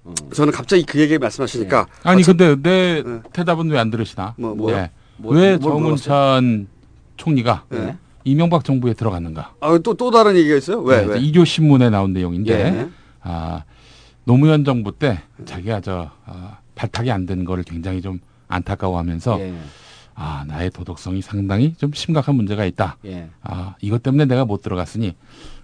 음. 0.05 0.13
저는 0.33 0.53
갑자기 0.53 0.85
그 0.85 0.99
얘기 0.99 1.17
말씀하시니까 1.17 1.87
아니 2.03 2.21
어차- 2.21 2.27
근데 2.37 2.55
내 2.61 3.03
대답은 3.33 3.69
왜 3.69 3.79
안 3.79 3.89
들으시나? 3.91 4.33
뭐, 4.37 4.55
뭐요? 4.55 4.75
네. 4.75 4.91
뭐, 5.17 5.33
왜뭘 5.33 5.59
정운찬 5.59 6.67
총리가 7.17 7.63
네. 7.69 7.95
이명박 8.25 8.63
정부에 8.65 8.93
들어갔는가? 8.93 9.53
아, 9.61 9.77
또, 9.83 9.93
또 9.93 10.11
다른 10.11 10.35
얘기가 10.35 10.55
있어요? 10.57 10.79
왜, 10.79 11.01
네, 11.05 11.13
왜? 11.13 11.19
이조 11.19 11.45
신문에 11.45 11.89
나온 11.91 12.11
내용인데 12.11 12.51
예. 12.53 12.87
아, 13.21 13.63
노무현 14.25 14.65
정부 14.65 14.91
때 14.91 15.19
자기가 15.45 15.81
저 15.81 16.09
아, 16.25 16.57
발탁이 16.73 17.11
안 17.11 17.25
된 17.27 17.45
거를 17.45 17.63
굉장히 17.63 18.01
좀 18.01 18.19
안타까워하면서 18.47 19.39
예. 19.39 19.53
아 20.15 20.43
나의 20.47 20.71
도덕성이 20.71 21.21
상당히 21.21 21.73
좀 21.75 21.91
심각한 21.93 22.35
문제가 22.35 22.65
있다. 22.65 22.97
예. 23.05 23.29
아 23.43 23.75
이것 23.81 24.01
때문에 24.01 24.25
내가 24.25 24.45
못 24.45 24.61
들어갔으니 24.61 25.13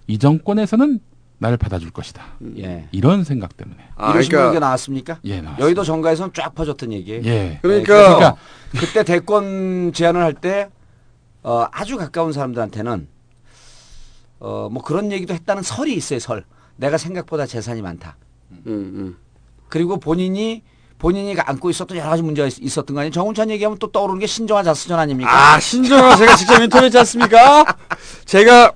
이 0.06 0.18
정권에서는 0.18 1.00
나를 1.38 1.56
받아줄 1.56 1.90
것이다. 1.90 2.22
예. 2.58 2.86
이런 2.92 3.24
생각 3.24 3.56
때문에. 3.56 3.78
아, 3.96 4.10
이런 4.10 4.22
그러니까- 4.22 4.22
식으로 4.22 4.58
나왔습니까? 4.60 5.18
예, 5.24 5.40
나왔습니다. 5.40 5.64
여의도 5.64 5.82
정가에서는 5.82 6.32
쫙 6.34 6.54
퍼졌던 6.54 6.92
얘기예요. 6.92 7.22
예. 7.24 7.58
그러니까- 7.62 8.36
그때 8.78 9.02
대권 9.02 9.92
제안을 9.92 10.20
할 10.22 10.34
때 10.34 10.68
어, 11.42 11.66
아주 11.72 11.96
가까운 11.96 12.32
사람들한테는 12.32 13.08
어, 14.40 14.68
뭐 14.70 14.82
그런 14.82 15.12
얘기도 15.12 15.34
했다는 15.34 15.62
설이 15.62 15.94
있어요. 15.94 16.18
설. 16.18 16.44
내가 16.76 16.98
생각보다 16.98 17.46
재산이 17.46 17.82
많다. 17.82 18.16
음, 18.50 18.60
음. 18.66 19.16
그리고 19.68 19.98
본인이 19.98 20.62
본인이 20.98 21.34
안고 21.38 21.70
있었던 21.70 21.96
여러 21.96 22.10
가지 22.10 22.22
문제가 22.22 22.46
있- 22.46 22.58
있었던 22.60 22.94
거 22.94 23.00
아니에요. 23.00 23.10
정운찬 23.12 23.50
얘기하면 23.50 23.78
또 23.78 23.90
떠오르는 23.90 24.20
게 24.20 24.26
신정화 24.26 24.62
자수전 24.62 24.98
아닙니까? 25.00 25.30
아, 25.54 25.58
신정아 25.58 26.14
제가 26.16 26.36
직접 26.36 26.62
인터뷰했지 26.62 26.96
않습니까? 26.98 27.64
제가, 28.24 28.72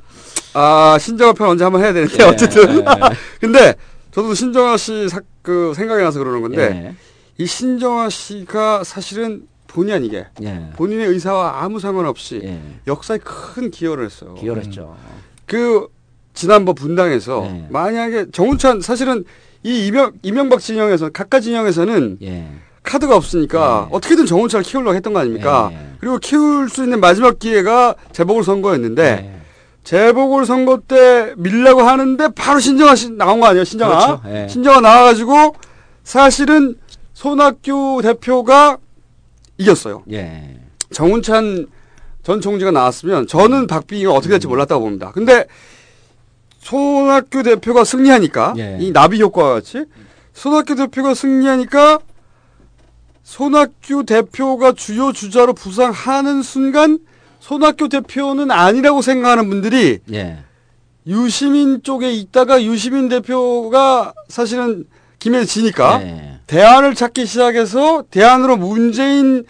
아, 0.55 0.99
신정아 0.99 1.35
편 1.35 1.51
언제 1.51 1.63
한번 1.63 1.85
해야 1.85 1.93
되는데, 1.93 2.17
예, 2.19 2.25
어쨌든. 2.25 2.81
예. 2.81 2.85
근데, 3.41 3.75
저도 4.11 4.35
신정아 4.35 4.77
씨 4.77 5.09
사, 5.09 5.21
그 5.43 5.73
생각이 5.77 6.03
나서 6.03 6.19
그러는 6.19 6.43
건데, 6.43 6.63
예. 6.89 6.95
이 7.39 7.47
신정아 7.47 8.09
씨가 8.09 8.83
사실은 8.83 9.47
본의 9.77 9.95
아니게, 9.95 10.27
예. 10.43 10.71
본인의 10.75 11.07
의사와 11.09 11.63
아무 11.63 11.79
상관없이 11.79 12.41
예. 12.43 12.59
역사에 12.87 13.19
큰 13.19 13.71
기여를 13.71 14.07
했어요. 14.07 14.33
기여를 14.33 14.65
했죠. 14.65 14.97
그 15.45 15.89
지난번 16.33 16.75
분당에서 16.75 17.43
네. 17.43 17.67
만약에 17.69 18.31
정운찬 18.33 18.81
사실은 18.81 19.25
이 19.63 19.87
이명 19.87 20.13
이명박 20.23 20.61
진영에서 20.61 21.11
각각 21.11 21.41
진영에서는 21.41 22.19
예. 22.23 22.49
카드가 22.83 23.17
없으니까 23.17 23.89
어떻게든 23.91 24.25
정운찬을 24.25 24.65
키우려고 24.65 24.95
했던 24.95 25.13
거 25.13 25.19
아닙니까? 25.19 25.69
네. 25.71 25.93
그리고 26.01 26.19
키울 26.19 26.71
수 26.71 26.83
있는 26.83 26.99
마지막 26.99 27.39
기회가 27.39 27.97
재보궐 28.13 28.45
선거였는데 28.45 29.03
네. 29.03 29.41
재보궐 29.85 30.47
선거 30.47 30.81
때 30.89 31.35
밀라고 31.37 31.83
하는데 31.83 32.29
바로 32.29 32.61
신정아 32.61 32.95
씨 32.95 33.11
나온 33.11 33.41
거 33.41 33.49
아니에요? 33.49 33.65
신정아 33.65 34.21
그렇죠. 34.23 34.23
예. 34.29 34.49
신정아 34.49 34.81
나와가지고 34.81 35.55
사실은 36.03 36.77
손학규 37.13 38.01
대표가 38.03 38.79
이겼어요. 39.59 40.03
예. 40.13 40.61
정운찬 40.93 41.67
전 42.23 42.41
총리가 42.41 42.71
나왔으면 42.71 43.27
저는 43.27 43.67
박빙이 43.67 44.07
어떻게 44.07 44.31
될지 44.31 44.47
몰랐다고 44.47 44.83
봅니다. 44.83 45.13
근데 45.13 45.47
손학규 46.59 47.45
대표가 47.45 47.85
승리하니까 47.85 48.55
예. 48.59 48.79
이 48.81 48.93
나비 48.93 49.21
효과와 49.21 49.55
같이 49.55 49.85
손학규 50.35 50.75
대표가 50.75 51.15
승리하니까 51.15 52.01
손학규 53.23 54.05
대표가 54.07 54.73
주요 54.73 55.13
주자로 55.13 55.53
부상하는 55.55 56.43
순간 56.43 56.99
손학규 57.39 57.89
대표는 57.89 58.51
아니라고 58.51 59.03
생각하는 59.03 59.49
분들이 59.49 60.01
예. 60.13 60.39
유시민 61.07 61.83
쪽에 61.85 62.11
있다가 62.11 62.63
유시민 62.65 63.09
대표가 63.09 64.13
사실은 64.29 64.85
김에 65.21 65.45
지니까 65.45 66.03
예. 66.03 66.36
대안을 66.47 66.95
찾기 66.95 67.27
시작해서 67.27 68.05
대안으로 68.11 68.57
문재인 68.57 69.45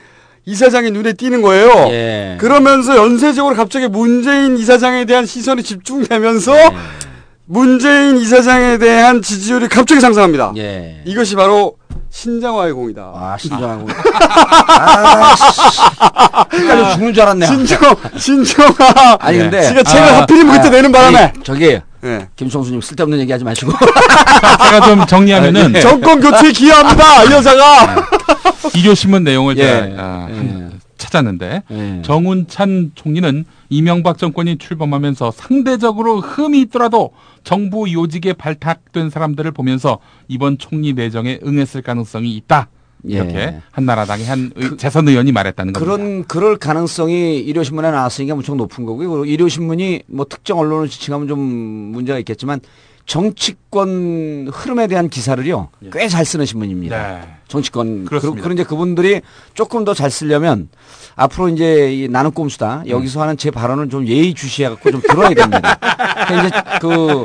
이사장이 0.47 0.91
눈에 0.93 1.13
띄는 1.13 1.43
거예요. 1.43 1.69
예. 1.91 2.37
그러면서 2.41 2.97
연쇄적으로 2.97 3.57
갑자기 3.57 3.89
문재인 3.89 4.57
이사장에 4.57 5.05
대한 5.05 5.27
시선이 5.27 5.63
집중되면서 5.63 6.53
네. 6.53 6.77
문재인 7.47 8.17
이사장에 8.17 8.79
대한 8.79 9.23
지지율이 9.23 9.69
갑자기 9.69 10.01
상승합니다. 10.01 10.53
예. 10.57 11.03
이것이 11.05 11.35
바로 11.35 11.77
신장화의 12.11 12.73
공이다. 12.73 13.03
아, 13.03 13.37
신장화 13.39 13.77
공. 13.77 13.89
아, 13.91 15.35
씨. 15.37 15.83
헷갈려 16.57 16.91
죽는 16.93 17.13
줄 17.13 17.23
알았네. 17.25 17.47
신정, 17.47 17.79
신정화. 18.17 19.19
아니, 19.21 19.39
근데. 19.39 19.63
지가 19.63 19.83
책을 19.83 20.09
아, 20.09 20.21
하필이면 20.23 20.55
그때 20.55 20.69
아, 20.69 20.71
내는 20.71 20.93
바람에. 20.93 21.19
아니, 21.19 21.43
저기. 21.43 21.81
예. 22.07 22.29
김성수님 22.37 22.81
쓸데없는 22.81 23.19
얘기 23.21 23.33
하지 23.33 23.45
마시고. 23.45 23.73
제가 24.71 24.87
좀 24.87 25.07
정리하면은 25.07 25.75
아, 25.75 25.79
예. 25.79 25.81
정권 25.81 26.21
교체에 26.21 26.53
기여합니다. 26.53 27.25
이 27.25 27.33
여자가. 27.33 28.07
일요신문 28.75 29.25
내용을 29.25 29.57
예. 29.59 29.63
제가 29.63 30.03
아, 30.03 30.29
한- 30.31 30.81
찾았는데 30.97 31.63
예. 31.71 32.03
정운찬 32.03 32.93
총리는 32.95 33.45
이명박 33.69 34.19
정권이 34.19 34.59
출범하면서 34.59 35.33
상대적으로 35.33 36.21
흠이 36.21 36.61
있더라도 36.63 37.11
정부 37.45 37.93
요직에 37.93 38.33
발탁된 38.33 39.11
사람들을 39.11 39.51
보면서 39.53 39.99
이번 40.29 40.59
총리 40.59 40.95
내정에 40.95 41.39
응했을 41.45 41.83
가능성이 41.83 42.35
있다. 42.37 42.69
이렇게 43.05 43.35
예. 43.37 43.63
한나라당의 43.73 44.27
한 44.27 44.51
의- 44.57 44.77
재선 44.77 45.09
의원이 45.09 45.33
말했다는 45.33 45.73
겁니다. 45.73 45.93
그런 45.97 46.25
그럴 46.25 46.57
가능성이 46.57 47.39
일요신문에 47.41 47.91
나왔으니까 47.91 48.35
무척 48.35 48.57
높은 48.57 48.85
거고요. 48.85 49.09
그리고 49.11 49.25
일요신문이 49.25 50.03
뭐 50.07 50.27
특정 50.29 50.59
언론을 50.59 50.89
지칭하면 50.89 51.29
좀 51.29 51.39
문제가 51.41 52.19
있겠지만 52.19 52.61
정치권 53.07 54.49
흐름에 54.53 54.89
대한 54.89 55.09
기사를요 55.09 55.69
꽤잘 55.93 56.25
쓰는 56.25 56.45
신문입니다. 56.45 56.97
네. 57.21 57.21
정치권 57.49 58.05
그, 58.05 58.09
그렇습니다. 58.11 58.43
그런 58.43 58.57
이제 58.57 58.65
그분들이 58.65 59.21
조금 59.55 59.85
더 59.85 59.95
잘 59.95 60.11
쓰려면 60.11 60.69
앞으로 61.15 61.49
이제 61.49 61.93
이 61.95 62.09
나는 62.09 62.33
꼼수다 62.33 62.83
여기서 62.89 63.23
하는 63.23 63.37
제 63.37 63.51
발언을 63.53 63.89
좀 63.89 64.07
예의 64.09 64.35
주시해 64.35 64.69
갖고 64.71 64.91
좀 64.91 65.01
들어야 65.01 65.29
됩니다. 65.29 65.79
그러니까 66.27 66.47
이제 66.49 66.79
그 66.81 67.25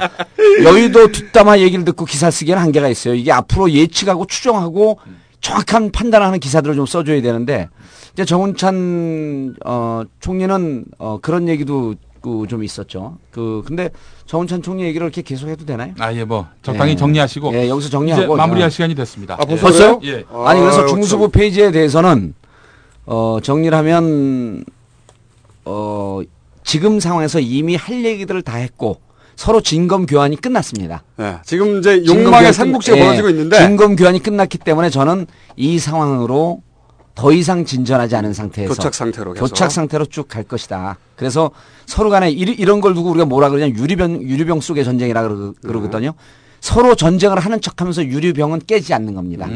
여의도 0.63 1.11
뒷담화 1.11 1.59
얘기를 1.59 1.84
듣고 1.86 2.05
기사 2.05 2.30
쓰기에는 2.30 2.61
한계가 2.61 2.88
있어요. 2.88 3.15
이게 3.15 3.32
앞으로 3.32 3.72
예측하고 3.72 4.28
추정하고 4.28 4.99
정확한 5.41 5.91
판단하는 5.91 6.39
기사들을 6.39 6.75
좀 6.75 6.85
써줘야 6.85 7.21
되는데 7.21 7.67
이제 8.13 8.23
정운찬 8.25 9.55
어 9.65 10.03
총리는 10.19 10.85
어 10.99 11.17
그런 11.21 11.47
얘기도 11.49 11.95
그좀 12.21 12.63
있었죠. 12.63 13.17
그 13.31 13.63
근데 13.65 13.89
정운찬 14.27 14.61
총리 14.61 14.83
얘기를 14.83 15.05
이렇게 15.05 15.23
계속 15.23 15.49
해도 15.49 15.65
되나요? 15.65 15.93
아, 15.99 16.13
예, 16.13 16.23
뭐 16.23 16.47
적당히 16.61 16.91
예. 16.91 16.95
정리하시고 16.95 17.53
예, 17.55 17.67
여기서 17.67 17.89
정리하고 17.89 18.35
마무리할 18.35 18.67
어. 18.67 18.69
시간이 18.69 18.93
됐습니다. 18.93 19.33
아, 19.33 19.37
벌써 19.45 19.63
벌써요? 19.63 19.99
예. 20.03 20.23
아니 20.45 20.59
그래서 20.59 20.81
아유, 20.81 20.87
중수부 20.87 21.25
참. 21.25 21.31
페이지에 21.31 21.71
대해서는 21.71 22.35
어 23.07 23.39
정리를 23.41 23.75
하면 23.75 24.63
어 25.65 26.21
지금 26.63 26.99
상황에서 26.99 27.39
이미 27.39 27.75
할 27.75 28.05
얘기들을 28.05 28.43
다 28.43 28.57
했고 28.57 28.97
서로 29.41 29.59
진검 29.59 30.05
교환이 30.05 30.35
끝났습니다. 30.35 31.03
예. 31.19 31.37
지금 31.43 31.79
이제 31.79 32.03
욕망의 32.05 32.53
삼국지가 32.53 32.95
끝- 32.95 32.99
예, 33.01 33.03
벌어지고 33.05 33.29
있는데 33.29 33.57
진검 33.57 33.95
교환이 33.95 34.21
끝났기 34.21 34.59
때문에 34.59 34.91
저는 34.91 35.25
이 35.55 35.79
상황으로 35.79 36.61
더 37.15 37.31
이상 37.31 37.65
진전하지 37.65 38.15
않은 38.17 38.33
상태에서 38.33 38.75
교착 38.75 38.93
상태로 38.93 39.33
계속. 39.33 39.45
교착 39.47 39.71
상태로 39.71 40.05
쭉 40.05 40.27
갈 40.27 40.43
것이다. 40.43 40.97
그래서 41.15 41.49
서로 41.87 42.11
간에 42.11 42.29
이, 42.29 42.35
이런 42.41 42.81
걸 42.81 42.93
두고 42.93 43.09
우리가 43.09 43.25
뭐라 43.25 43.49
그러냐 43.49 43.69
유리병 43.75 44.21
유리병 44.21 44.61
속의 44.61 44.83
전쟁이라 44.85 45.23
그러, 45.23 45.53
그러거든요. 45.65 46.13
서로 46.62 46.93
전쟁을 46.95 47.39
하는 47.39 47.59
척하면서 47.59 48.05
유리병은 48.05 48.62
깨지 48.68 48.93
않는 48.93 49.16
겁니다. 49.16 49.47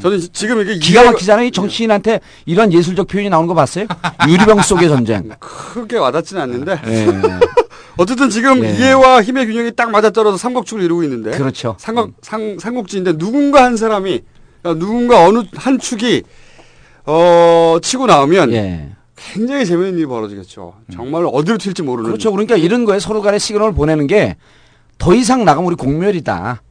저는 0.00 0.20
지- 0.20 0.28
지금 0.28 0.60
이게 0.62 0.76
기가 0.78 1.02
막히잖아요. 1.04 1.46
이 1.46 1.50
정치인한테 1.50 2.20
이런 2.46 2.72
예술적 2.72 3.08
표현이 3.08 3.28
나오는 3.30 3.48
거 3.48 3.54
봤어요? 3.54 3.86
유리병 4.28 4.62
속의 4.62 4.88
전쟁. 4.88 5.28
크게 5.40 5.98
와닿지는 5.98 6.40
않는데 6.40 6.80
예. 6.86 7.06
어쨌든 7.98 8.30
지금 8.30 8.64
예. 8.64 8.70
이해와 8.76 9.22
힘의 9.22 9.46
균형이 9.46 9.72
딱 9.74 9.90
맞아떨어서 9.90 10.36
삼국지를 10.38 10.84
이루고 10.84 11.02
있는데 11.02 11.32
그렇죠. 11.36 11.76
삼국 11.80 12.14
상, 12.22 12.56
삼국지인데 12.58 13.18
누군가 13.18 13.64
한 13.64 13.76
사람이 13.76 14.20
누군가 14.62 15.26
어느 15.26 15.42
한 15.56 15.80
축이 15.80 16.22
어 17.06 17.78
치고 17.82 18.06
나오면 18.06 18.52
예. 18.52 18.90
굉장히 19.16 19.66
재밌는 19.66 19.94
일이 19.98 20.06
벌어지겠죠. 20.06 20.74
정말 20.92 21.26
어디로 21.30 21.58
튈지 21.58 21.82
모르는. 21.82 22.08
그렇죠. 22.08 22.30
그러니까 22.30 22.56
이런 22.56 22.84
거에 22.84 23.00
서로 23.00 23.20
간에 23.20 23.38
시그널을 23.38 23.74
보내는 23.74 24.06
게 24.06 24.36
더 25.02 25.14
이상 25.14 25.44
나가면 25.44 25.66
우리 25.66 25.74
공멸이다. 25.74 26.62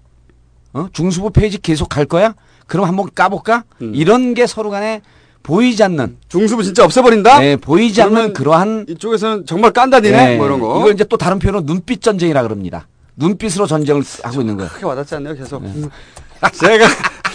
어? 0.73 0.87
중수부 0.93 1.31
페이지 1.31 1.61
계속 1.61 1.89
갈 1.89 2.05
거야? 2.05 2.33
그럼 2.65 2.87
한번 2.87 3.07
까볼까? 3.13 3.65
음. 3.81 3.91
이런 3.93 4.33
게 4.33 4.47
서로 4.47 4.69
간에 4.69 5.01
보이지 5.43 5.83
않는. 5.83 6.15
중수부 6.29 6.63
진짜 6.63 6.85
없애버린다? 6.85 7.39
네, 7.39 7.57
보이지 7.57 8.01
않는 8.03 8.31
그러한. 8.31 8.85
이쪽에서는 8.87 9.45
정말 9.45 9.71
깐다니네? 9.71 10.25
네, 10.29 10.37
뭐 10.37 10.45
이런 10.45 10.61
거. 10.61 10.79
이걸 10.79 10.93
이제 10.93 11.03
또 11.03 11.17
다른 11.17 11.39
표현으로 11.39 11.65
눈빛 11.65 12.01
전쟁이라 12.01 12.41
그럽니다. 12.43 12.87
눈빛으로 13.17 13.67
전쟁을 13.67 14.01
하고 14.23 14.39
있는 14.39 14.55
거예요. 14.55 14.71
크게 14.71 14.85
와닿지 14.85 15.15
않네요, 15.15 15.35
계속. 15.35 15.61
제가, 16.53 16.85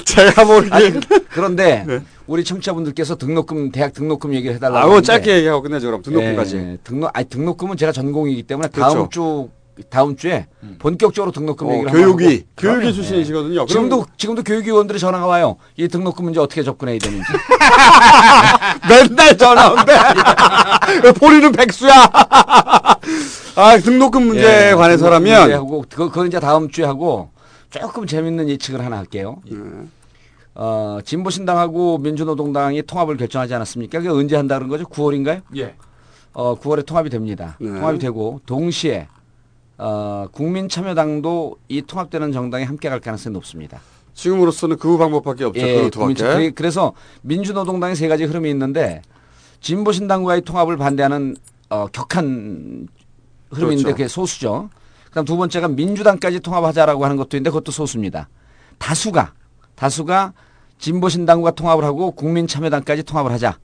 제가 0.07 0.45
모르기엔. 0.47 0.73
아니, 0.73 0.91
그- 1.01 1.27
그런데 1.29 1.85
우리 2.27 2.43
청취자분들께서 2.43 3.17
등록금, 3.17 3.71
대학 3.71 3.93
등록금 3.93 4.33
얘기를 4.33 4.55
해달라고. 4.57 4.79
아우, 4.79 4.89
하는데 4.93 5.07
짧게 5.07 5.37
얘기하고 5.37 5.61
끝내죠, 5.63 5.89
그럼. 5.89 6.01
등록금까지. 6.03 6.57
예, 6.57 6.79
등록, 6.83 7.11
아니, 7.13 7.29
등록금은 7.29 7.77
제가 7.77 7.93
전공이기 7.93 8.45
때문에 8.45 8.69
그렇죠. 8.69 8.95
다음 8.95 9.09
주, 9.11 9.51
다음 9.91 10.17
주에 10.17 10.47
본격적으로 10.79 11.33
등록금 11.33 11.67
어, 11.67 11.73
얘기를 11.73 11.91
교육이, 11.93 12.25
하고. 12.25 12.39
교육이 12.57 12.95
출신이시거든요. 12.95 13.53
예. 13.53 13.57
그럼- 13.57 13.67
지금도, 13.69 14.07
지금도 14.17 14.43
교육위원들이 14.43 14.99
전화가 14.99 15.27
와요. 15.27 15.57
이 15.77 15.87
등록금 15.89 16.25
문제 16.25 16.41
어떻게 16.41 16.63
접근해야 16.63 16.99
되는지. 16.99 17.25
맨날 18.89 19.37
전화 19.37 19.71
온대. 19.71 19.93
본인은 21.19 21.53
백수야. 21.53 21.93
아, 23.57 23.79
등록금 23.79 24.27
문제에 24.27 24.71
예, 24.71 24.75
관해서라면. 24.75 25.41
문제 25.41 25.55
하고, 25.55 25.85
그거, 25.89 26.09
그건 26.09 26.27
이제 26.29 26.41
다음 26.41 26.71
주에 26.71 26.85
하고 26.85 27.31
조금 27.71 28.07
재밌는 28.07 28.49
예측을 28.49 28.85
하나 28.85 28.99
할게요. 28.99 29.43
예. 29.53 29.57
어, 30.55 30.99
진보신당하고 31.05 31.99
민주노동당이 31.99 32.83
통합을 32.83 33.19
결정하지 33.19 33.55
않았습니까? 33.55 33.99
그게 33.99 34.09
언제 34.09 34.37
한다는 34.37 34.69
거죠? 34.69 34.85
9월인가요? 34.85 35.43
예. 35.57 35.75
어, 36.33 36.59
9월에 36.59 36.87
통합이 36.87 37.11
됩니다. 37.11 37.57
네. 37.61 37.69
통합이 37.69 37.99
되고 37.99 38.41
동시에 38.47 39.09
어, 39.79 40.27
국민참여당도 40.33 41.57
이 41.69 41.83
통합되는 41.83 42.33
정당에 42.33 42.65
함께 42.65 42.89
갈 42.89 43.01
가능성이 43.01 43.35
높습니다. 43.35 43.81
지금으로서는 44.15 44.79
그 44.79 44.97
방법밖에 44.97 45.45
없죠. 45.45 45.61
그두 45.61 45.99
국민참- 46.01 46.29
밖에. 46.29 46.39
그래- 46.39 46.51
그래서 46.55 46.93
민주노동당의 47.23 47.97
세 47.97 48.09
가지 48.09 48.25
흐름이 48.25 48.49
있는데 48.51 49.03
진보신당과의 49.61 50.43
통합을 50.43 50.77
반대하는 50.77 51.37
어, 51.69 51.87
격한 51.89 52.89
흐름이 53.51 53.73
있는데 53.75 53.83
그렇죠. 53.83 53.97
그게 53.97 54.09
소수죠. 54.09 54.71
그다음 55.09 55.25
두 55.25 55.37
번째가 55.37 55.69
민주당까지 55.69 56.41
통합하자라고 56.41 57.05
하는 57.05 57.17
것도 57.17 57.37
있는데 57.37 57.51
그것도 57.51 57.73
소수입니다. 57.73 58.29
다수가 58.79 59.33
다수가 59.75 60.33
진보신당과 60.79 61.51
통합을 61.53 61.85
하고 61.85 62.13
국민참여당까지 62.13 63.03
통합을 63.03 63.33
하자. 63.33 63.59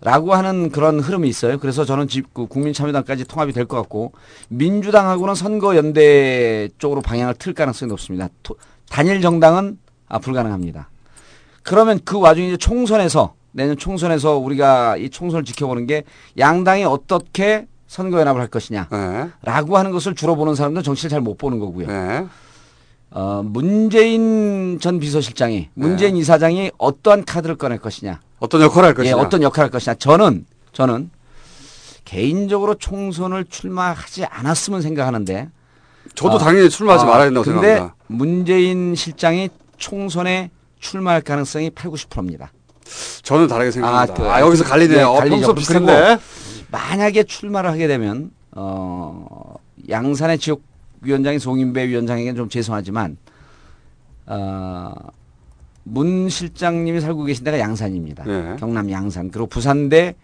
라고 0.00 0.34
하는 0.34 0.70
그런 0.70 1.00
흐름이 1.00 1.28
있어요. 1.28 1.58
그래서 1.58 1.84
저는 1.84 2.08
집, 2.08 2.32
그 2.34 2.46
국민참여당까지 2.46 3.24
통합이 3.24 3.52
될 3.52 3.66
것 3.66 3.76
같고 3.76 4.12
민주당하고는 4.48 5.34
선거연대 5.34 6.68
쪽으로 6.78 7.00
방향을 7.02 7.34
틀 7.34 7.54
가능성이 7.54 7.88
높습니다. 7.90 8.28
토- 8.42 8.56
단일 8.90 9.20
정당은 9.20 9.78
아, 10.08 10.18
불가능합니다. 10.18 10.88
그러면 11.62 12.00
그 12.04 12.18
와중에 12.18 12.48
이제 12.48 12.56
총선에서 12.56 13.34
내년 13.52 13.76
총선에서 13.76 14.36
우리가 14.38 14.96
이 14.96 15.08
총선을 15.10 15.44
지켜보는 15.44 15.86
게 15.86 16.04
양당이 16.38 16.84
어떻게 16.84 17.66
선거연합을 17.86 18.40
할 18.40 18.48
것이냐 18.48 18.88
네. 18.90 19.28
라고 19.42 19.76
하는 19.76 19.90
것을 19.92 20.14
주로 20.14 20.34
보는 20.34 20.54
사람들은 20.54 20.82
정치를 20.82 21.10
잘 21.10 21.20
못 21.20 21.36
보는 21.38 21.58
거고요. 21.58 21.86
네. 21.86 22.26
어, 23.10 23.42
문재인 23.44 24.78
전 24.80 24.98
비서실장이 24.98 25.68
문재인 25.74 26.16
이사장이 26.16 26.70
어떠한 26.78 27.26
카드를 27.26 27.56
꺼낼 27.56 27.78
것이냐 27.78 28.20
어떤 28.42 28.60
역할을 28.60 28.88
할 28.88 28.90
예, 28.90 28.94
것이냐. 28.94 29.16
어떤 29.16 29.42
역할을 29.42 29.66
할 29.66 29.70
것이냐. 29.70 29.94
저는 29.94 30.44
저는 30.72 31.10
개인적으로 32.04 32.74
총선을 32.74 33.44
출마하지 33.44 34.24
않았으면 34.24 34.82
생각하는데. 34.82 35.48
저도 36.16 36.34
어, 36.34 36.38
당연히 36.38 36.68
출마하지 36.68 37.04
어, 37.04 37.06
말아야 37.06 37.24
된다고 37.26 37.44
근데 37.44 37.60
생각합니다. 37.60 37.94
문재인 38.08 38.96
실장이 38.96 39.48
총선에 39.76 40.50
출마할 40.80 41.20
가능성이 41.20 41.70
8, 41.70 41.88
90%입니다. 41.92 42.50
저는 43.22 43.46
다르게 43.46 43.70
생각합니다. 43.70 44.14
그, 44.14 44.28
아, 44.28 44.40
여기서 44.40 44.64
갈리네요. 44.64 45.08
어, 45.08 45.18
갈리죠. 45.18 45.36
평소 45.36 45.54
비슷한데. 45.54 46.18
만약에 46.72 47.22
출마를 47.22 47.70
하게 47.70 47.86
되면 47.86 48.32
어, 48.50 49.54
양산의 49.88 50.38
지역 50.38 50.62
위원장인 51.00 51.38
송인배 51.38 51.86
위원장에게는 51.88 52.34
좀 52.34 52.48
죄송하지만 52.48 53.16
어, 54.26 54.92
문 55.84 56.28
실장님이 56.28 57.00
살고 57.00 57.24
계신 57.24 57.44
데가 57.44 57.58
양산입니다. 57.58 58.24
네. 58.24 58.56
경남 58.58 58.90
양산. 58.90 59.30
그리고 59.30 59.46
부산대 59.46 60.14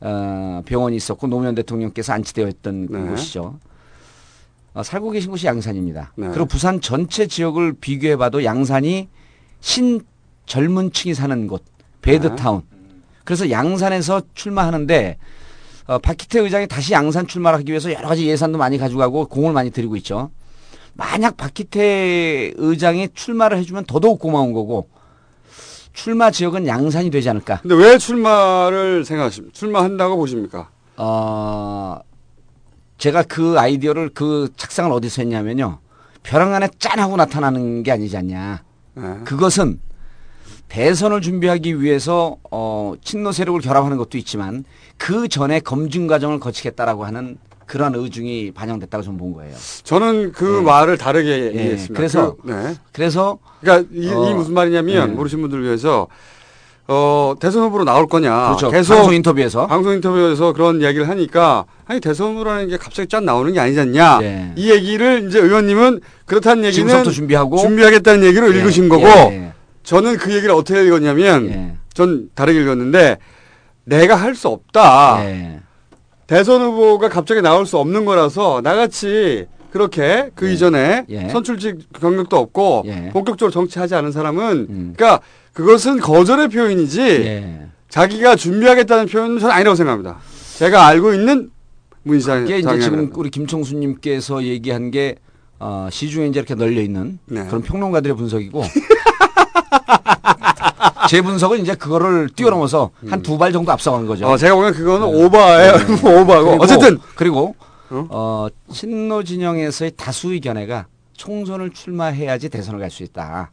어, 0.00 0.62
병원이 0.64 0.96
있었고 0.96 1.26
노무현 1.26 1.54
대통령께서 1.54 2.12
안치되어 2.12 2.48
있던 2.48 2.88
네. 2.90 3.10
곳이죠. 3.10 3.58
어, 4.74 4.82
살고 4.82 5.10
계신 5.10 5.30
곳이 5.30 5.46
양산입니다. 5.46 6.12
네. 6.16 6.28
그리고 6.28 6.46
부산 6.46 6.80
전체 6.80 7.26
지역을 7.26 7.74
비교해 7.80 8.16
봐도 8.16 8.44
양산이 8.44 9.08
신 9.60 10.00
젊은 10.46 10.92
층이 10.92 11.14
사는 11.14 11.46
곳, 11.46 11.64
베드타운. 12.02 12.62
그래서 13.24 13.50
양산에서 13.50 14.22
출마하는데 14.34 15.16
어, 15.86 15.98
박희태 15.98 16.40
의장이 16.40 16.66
다시 16.66 16.92
양산 16.92 17.26
출마를 17.26 17.58
하기 17.60 17.70
위해서 17.70 17.92
여러 17.92 18.08
가지 18.08 18.26
예산도 18.26 18.58
많이 18.58 18.78
가져가고 18.78 19.26
공을 19.26 19.52
많이 19.52 19.70
들이고 19.70 19.96
있죠. 19.96 20.30
만약 20.94 21.36
박희태 21.36 22.52
의장이 22.56 23.08
출마를 23.14 23.58
해주면 23.58 23.84
더더욱 23.86 24.18
고마운 24.18 24.52
거고 24.52 24.88
출마 25.94 26.30
지역은 26.30 26.66
양산이 26.66 27.08
되지 27.10 27.30
않을까. 27.30 27.60
근데 27.62 27.74
왜 27.76 27.96
출마를 27.96 29.04
생각하십니까? 29.04 29.54
출마한다고 29.54 30.16
보십니까? 30.16 30.68
어, 30.96 32.00
제가 32.98 33.22
그 33.22 33.58
아이디어를 33.58 34.10
그 34.12 34.50
착상을 34.56 34.90
어디서 34.92 35.22
했냐면요. 35.22 35.78
벼랑 36.22 36.52
안에 36.52 36.68
짠 36.78 36.98
하고 36.98 37.16
나타나는 37.16 37.84
게 37.84 37.92
아니지 37.92 38.16
않냐. 38.16 38.62
네. 38.94 39.02
그것은 39.24 39.80
대선을 40.68 41.20
준비하기 41.20 41.80
위해서 41.80 42.36
어, 42.50 42.94
친노 43.02 43.30
세력을 43.32 43.60
결합하는 43.60 43.96
것도 43.96 44.18
있지만 44.18 44.64
그 44.96 45.28
전에 45.28 45.60
검증 45.60 46.06
과정을 46.06 46.40
거치겠다라고 46.40 47.04
하는 47.04 47.38
그러한 47.74 47.92
의중이 47.96 48.52
반영됐다고 48.52 49.02
저는 49.02 49.18
본 49.18 49.32
거예요. 49.32 49.52
저는 49.82 50.30
그 50.30 50.58
예. 50.60 50.62
말을 50.62 50.96
다르게 50.96 51.28
예, 51.28 51.50
이해했습니다. 51.50 51.94
그래서 51.94 52.36
그, 52.36 52.48
네. 52.48 52.76
그래서 52.92 53.38
그러니까 53.60 53.88
이, 53.92 54.08
어, 54.08 54.30
이 54.30 54.34
무슨 54.34 54.54
말이냐면 54.54 55.10
예. 55.10 55.12
모르신 55.12 55.40
분들 55.40 55.64
위해서 55.64 56.06
어, 56.86 57.34
대선 57.40 57.64
후보로 57.64 57.82
나올 57.82 58.06
거냐. 58.06 58.46
그렇죠. 58.46 58.70
계속 58.70 58.94
방송 58.94 59.12
인터뷰에서 59.14 59.66
방송 59.66 59.92
인터뷰에서 59.92 60.52
그런 60.52 60.80
이야기를 60.82 61.08
하니까 61.08 61.64
아니 61.86 61.98
대선 61.98 62.34
후보라는 62.34 62.68
게 62.68 62.76
갑자기 62.76 63.08
짠 63.08 63.24
나오는 63.24 63.52
게 63.52 63.58
아니지 63.58 63.80
않냐. 63.80 64.20
예. 64.22 64.52
이 64.54 64.70
얘기를 64.70 65.26
이제 65.26 65.40
의원님은 65.40 66.00
그렇다는 66.26 66.64
얘기는 66.64 66.86
지금부터 66.86 67.10
준비하고 67.10 67.56
준비하겠다는 67.56 68.24
얘기를 68.24 68.54
예, 68.54 68.58
읽으신 68.60 68.88
거고. 68.88 69.04
저는 69.82 70.16
그 70.16 70.32
얘기를 70.32 70.54
어떻게 70.54 70.86
읽었냐면 70.86 71.50
예. 71.50 71.76
전 71.92 72.30
다르게 72.36 72.62
읽었는데 72.62 73.18
내가 73.84 74.14
할 74.14 74.36
수 74.36 74.46
없다. 74.48 75.18
예. 76.30 76.34
대선 76.34 76.62
후보가 76.62 77.08
갑자기 77.08 77.42
나올 77.42 77.66
수 77.66 77.78
없는 77.78 78.04
거라서 78.04 78.60
나같이 78.62 79.46
그렇게 79.70 80.30
그 80.34 80.48
이전에 80.50 81.04
예. 81.08 81.28
선출직 81.28 81.92
경력도 82.00 82.36
없고 82.36 82.84
예. 82.86 83.10
본격적으로 83.12 83.50
정치하지 83.50 83.94
않은 83.96 84.12
사람은 84.12 84.66
음. 84.70 84.94
그러니까 84.96 85.20
그것은 85.52 86.00
거절의 86.00 86.48
표현이지 86.48 87.00
예. 87.00 87.66
자기가 87.88 88.36
준비하겠다는 88.36 89.06
표현은 89.06 89.38
저는 89.38 89.54
아니라고 89.54 89.74
생각합니다. 89.74 90.18
제가 90.58 90.86
알고 90.86 91.14
있는 91.14 91.50
문희상 92.04 92.44
이게 92.44 92.58
이제 92.58 92.78
지금 92.78 93.10
우리 93.14 93.30
김청수님께서 93.30 94.44
얘기한 94.44 94.90
게 94.90 95.16
어, 95.58 95.88
시중에 95.90 96.26
이제 96.26 96.40
이렇게 96.40 96.54
널려 96.54 96.80
있는 96.80 97.18
네. 97.26 97.44
그런 97.46 97.62
평론가들의 97.62 98.16
분석이고 98.16 98.62
제 101.08 101.20
분석은 101.20 101.60
이제 101.60 101.74
그거를 101.74 102.28
뛰어넘어서 102.34 102.90
한두 103.08 103.36
발 103.38 103.52
정도 103.52 103.72
앞서가는 103.72 104.06
거죠. 104.06 104.26
어, 104.26 104.36
제가 104.36 104.54
보기엔 104.54 104.72
그거는 104.72 105.06
오바예요. 105.06 105.72
오바고 106.20 106.44
그리고, 106.50 106.64
어쨌든 106.64 106.98
그리고 107.14 107.54
어, 107.90 108.48
친노 108.72 109.22
진영에서의 109.22 109.92
다수의 109.96 110.40
견해가 110.40 110.86
총선을 111.16 111.70
출마해야지 111.70 112.48
대선을 112.48 112.80
갈 112.80 112.90
수 112.90 113.02
있다. 113.02 113.50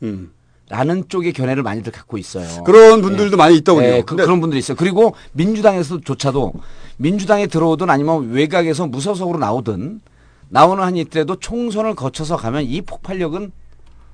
라는 0.70 1.04
쪽의 1.10 1.34
견해를 1.34 1.64
많이들 1.64 1.92
갖고 1.92 2.18
있어요. 2.18 2.46
음. 2.60 2.64
그런 2.64 3.02
분들도 3.02 3.36
많이 3.36 3.58
있더군요. 3.58 3.88
예, 3.88 4.02
그, 4.06 4.16
런 4.16 4.40
분들이 4.40 4.60
있어요. 4.60 4.78
그리고 4.78 5.14
민주당에서조차도 5.34 6.54
민주당에 6.96 7.48
들어오든 7.48 7.90
아니면 7.90 8.32
외곽에서 8.32 8.88
무소속으로 8.88 9.38
나오든 9.38 10.00
나오는 10.48 10.82
한이 10.82 11.02
있더라도 11.02 11.36
총선을 11.36 11.96
거쳐서 11.96 12.38
가면 12.38 12.64
이 12.64 12.80
폭발력은 12.82 13.52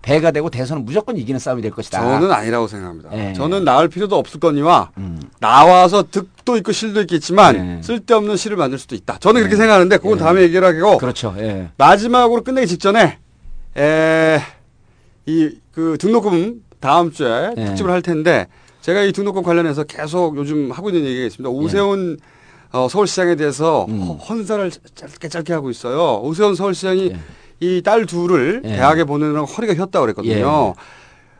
배가 0.07 0.31
되고 0.31 0.49
대선은 0.49 0.85
무조건 0.85 1.17
이기는 1.17 1.37
싸움이 1.37 1.61
될 1.61 1.69
것이다. 1.71 1.99
저는 2.01 2.31
아니라고 2.31 2.65
생각합니다. 2.69 3.09
예. 3.11 3.33
저는 3.33 3.65
나을 3.65 3.89
필요도 3.89 4.17
없을 4.17 4.39
거니와 4.39 4.91
나와서 5.41 6.05
득도 6.09 6.55
있고 6.55 6.71
실도 6.71 7.01
있겠지만 7.01 7.79
예. 7.79 7.81
쓸데없는 7.83 8.37
실을 8.37 8.55
만들 8.55 8.79
수도 8.79 8.95
있다. 8.95 9.17
저는 9.19 9.41
그렇게 9.41 9.57
생각하는데 9.57 9.97
그건 9.97 10.17
다음에 10.17 10.43
얘기를 10.43 10.65
하고 10.65 10.97
그렇죠. 10.97 11.35
예. 11.39 11.67
마지막으로 11.77 12.41
끝내기 12.43 12.67
직전에 12.67 13.17
에, 13.77 14.39
이그 15.25 15.97
등록금 15.99 16.63
다음 16.79 17.11
주에 17.11 17.49
예. 17.57 17.65
특집을 17.65 17.91
할 17.91 18.01
텐데 18.01 18.47
제가 18.79 19.01
이 19.01 19.11
등록금 19.11 19.43
관련해서 19.43 19.83
계속 19.83 20.37
요즘 20.37 20.71
하고 20.71 20.89
있는 20.89 21.03
얘기가 21.03 21.25
있습니다. 21.25 21.49
오세훈 21.49 22.17
어, 22.71 22.87
서울시장에 22.89 23.35
대해서 23.35 23.85
음. 23.89 23.99
허- 24.03 24.13
헌사를 24.13 24.71
짧게 24.95 25.27
짧게 25.27 25.51
하고 25.51 25.69
있어요. 25.69 26.21
오세훈 26.21 26.55
서울시장이 26.55 27.13
이 27.59 27.81
딸 27.81 28.05
둘을 28.05 28.61
예. 28.65 28.69
대학에 28.75 29.03
보내느라고 29.03 29.45
허리가 29.47 29.73
휘었다고 29.73 30.05
그랬거든요. 30.05 30.73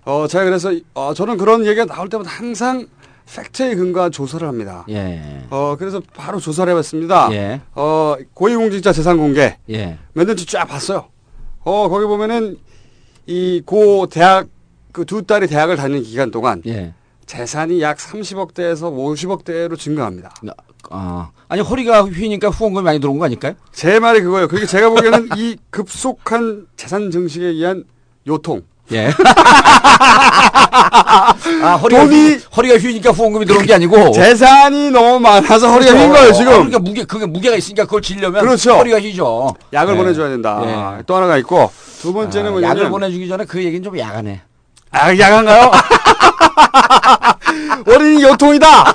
어, 0.05 0.28
제가 0.28 0.45
그래서 0.45 0.72
어, 0.93 1.13
저는 1.13 1.38
그런 1.38 1.65
얘기가 1.65 1.86
나올 1.86 2.09
때마다 2.09 2.30
항상 2.32 2.88
팩트에 3.36 3.76
근거한 3.76 4.11
조사를 4.11 4.47
합니다. 4.47 4.86
예. 4.89 5.43
어, 5.49 5.76
그래서 5.78 6.01
바로 6.15 6.39
조사를 6.39 6.72
해봤습니다. 6.72 7.30
예. 7.34 7.61
어, 7.76 8.15
고위공직자 8.34 8.93
재산 8.93 9.18
공개. 9.18 9.57
예. 9.70 9.97
몇 10.13 10.26
년치 10.26 10.45
쫙 10.47 10.65
봤어요. 10.65 11.07
어, 11.63 11.89
거기 11.89 12.05
보면은 12.05 12.57
이 13.28 13.61
고 13.65 14.07
대학 14.07 14.47
그 14.93 15.03
두 15.05 15.22
딸이 15.22 15.47
대학을 15.47 15.76
다니는 15.76 16.01
기간 16.03 16.32
동안 16.32 16.63
예. 16.65 16.93
재산이 17.28 17.82
약 17.82 17.98
30억대에서 17.98 18.84
50억대로 18.92 19.78
증가합니다. 19.78 20.34
아, 20.90 21.30
아니 21.50 21.62
허리가 21.62 22.02
휘니까 22.04 22.48
후원금이 22.50 22.84
많이 22.86 23.00
들어온 23.00 23.20
거 23.20 23.26
아닐까요? 23.26 23.54
제 23.74 24.00
말이 24.00 24.22
그거예요. 24.22 24.48
그게 24.48 24.66
제가 24.66 24.90
보기에는 24.90 25.30
이 25.36 25.58
급속한 25.70 26.66
재산 26.78 27.12
증식에 27.12 27.46
의한 27.46 27.84
요통. 28.26 28.62
예. 28.94 29.08
아, 31.62 31.76
허리가 31.82 32.06
돈이- 32.06 32.12
휘, 32.40 32.44
허리가 32.56 32.78
휘니까 32.78 33.12
후원금이 33.12 33.46
들어온 33.46 33.66
게 33.66 33.74
아니고 33.74 34.12
재산이 34.14 34.92
너무 34.92 35.20
많아서 35.20 35.70
허리가 35.70 35.92
그렇죠. 35.92 36.08
휜 36.10 36.14
거예요, 36.14 36.32
지금. 36.34 36.52
그러니까 36.54 36.80
무게 36.80 37.04
그게 37.04 37.26
무게가 37.26 37.58
있으니까 37.58 37.84
그걸 37.84 38.02
지려면 38.02 38.42
그렇죠. 38.46 38.72
허리가 38.78 39.00
휘죠. 39.02 39.54
약을 39.74 39.94
예. 39.94 39.98
보내줘야 39.98 40.30
된다. 40.30 40.96
예. 41.00 41.04
또 41.06 41.16
하나가 41.18 41.38
있고 41.40 41.70
두 42.02 42.14
번째는 42.14 42.48
아, 42.48 42.52
뭐냐면 42.52 42.78
약을 42.78 42.90
보내주기 42.90 43.28
전에 43.28 43.44
그 43.44 43.62
얘기는 43.62 43.84
좀 43.84 44.00
야하네. 44.00 44.42
아, 44.92 45.18
야간가요? 45.18 45.72
어린이 47.88 48.24
요통이다! 48.24 48.94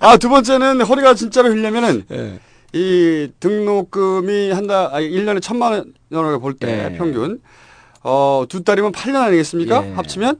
아, 0.00 0.16
두 0.16 0.28
번째는 0.28 0.82
허리가 0.82 1.14
진짜로 1.14 1.48
휘려면은, 1.50 2.04
예. 2.12 2.38
이 2.72 3.28
등록금이 3.40 4.50
한 4.52 4.66
달, 4.66 4.88
아니, 4.92 5.08
1년에 5.10 5.40
천만 5.42 5.84
원을 6.10 6.38
볼 6.40 6.54
때 6.58 6.90
예. 6.92 6.96
평균, 6.96 7.40
어, 8.02 8.44
두 8.48 8.62
달이면 8.64 8.92
8년 8.92 9.16
아니겠습니까? 9.16 9.86
예. 9.86 9.92
합치면? 9.94 10.36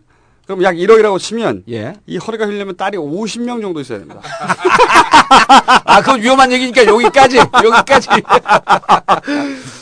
그럼 0.47 0.63
약 0.63 0.75
1억이라고 0.77 1.19
치면, 1.19 1.65
예. 1.71 1.95
이 2.07 2.19
허리가 2.19 2.47
휘려면 2.47 2.77
딸이 2.77 2.97
50명 2.99 3.61
정도 3.63 3.81
있어야 3.81 3.99
됩니다. 3.99 4.21
아, 5.85 6.01
그건 6.01 6.23
위험한 6.23 6.53
얘기니까 6.53 6.85
여기까지, 6.87 7.39
여기까지. 7.39 8.09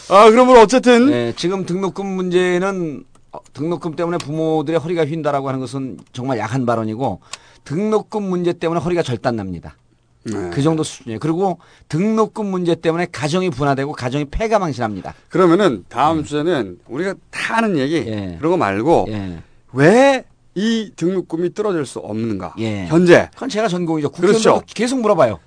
아, 0.09 0.31
그러면 0.31 0.57
어쨌든. 0.59 1.07
네, 1.11 1.33
지금 1.37 1.67
등록금 1.67 2.07
문제는 2.07 3.05
어, 3.05 3.14
등록금 3.53 3.97
때문에 3.97 4.19
부모들의 4.19 4.79
허리가 4.81 5.05
휜다라고 5.05 5.45
하는 5.47 5.61
것은 5.61 5.99
정말 6.13 6.39
야한 6.39 6.67
발언이고 6.67 7.21
등록금 7.65 8.23
문제 8.23 8.53
때문에 8.53 8.81
허리가 8.81 9.03
절단납니다. 9.03 9.77
네. 10.25 10.51
그 10.51 10.63
정도 10.63 10.83
수준이에요. 10.83 11.19
그리고 11.21 11.59
등록금 11.89 12.47
문제 12.47 12.75
때문에 12.75 13.07
가정이 13.13 13.51
분화되고 13.51 13.93
가정이 13.93 14.27
폐가 14.27 14.59
망신합니다. 14.59 15.15
그러면은 15.29 15.85
다음 15.89 16.25
주에는 16.25 16.79
우리가 16.87 17.15
다 17.31 17.57
하는 17.57 17.77
얘기, 17.79 17.97
예. 17.97 18.37
그런 18.39 18.53
거 18.53 18.57
말고, 18.57 19.07
예. 19.11 19.43
왜이 19.73 20.93
등록금이 20.97 21.53
떨어질 21.53 21.85
수 21.85 21.99
없는가? 21.99 22.55
예. 22.59 22.87
현재. 22.87 23.29
그건 23.35 23.51
제가 23.51 23.69
전공이죠. 23.69 24.13
그렇죠. 24.13 24.63
계속 24.67 25.01
물어봐요. 25.01 25.41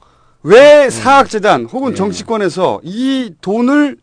왜 0.43 0.89
사학재단 0.89 1.65
혹은 1.65 1.93
예. 1.93 1.95
정치권에서 1.95 2.81
이 2.83 3.33
돈을 3.41 3.97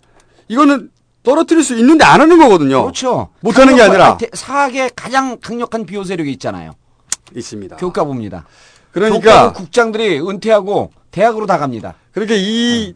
이거는 0.49 0.91
떨어뜨릴 1.25 1.65
수 1.65 1.75
있는데 1.79 2.05
안 2.05 2.21
하는 2.21 2.39
거거든요. 2.39 2.83
그렇죠. 2.83 3.29
못하는 3.41 3.75
게 3.75 3.83
아니라 3.83 4.17
사학의 4.35 4.91
가장 4.95 5.39
강력한 5.41 5.85
비호 5.87 6.05
세력이 6.05 6.31
있잖아요. 6.33 6.73
있습니다. 7.35 7.77
교과부입니다. 7.77 8.45
그러니까 8.93 9.19
교과부 9.19 9.59
국장들이 9.59 10.21
은퇴하고 10.21 10.93
대학으로 11.11 11.47
다 11.47 11.59
갑니다. 11.59 11.95
그렇게 12.13 12.37
이 12.37 12.95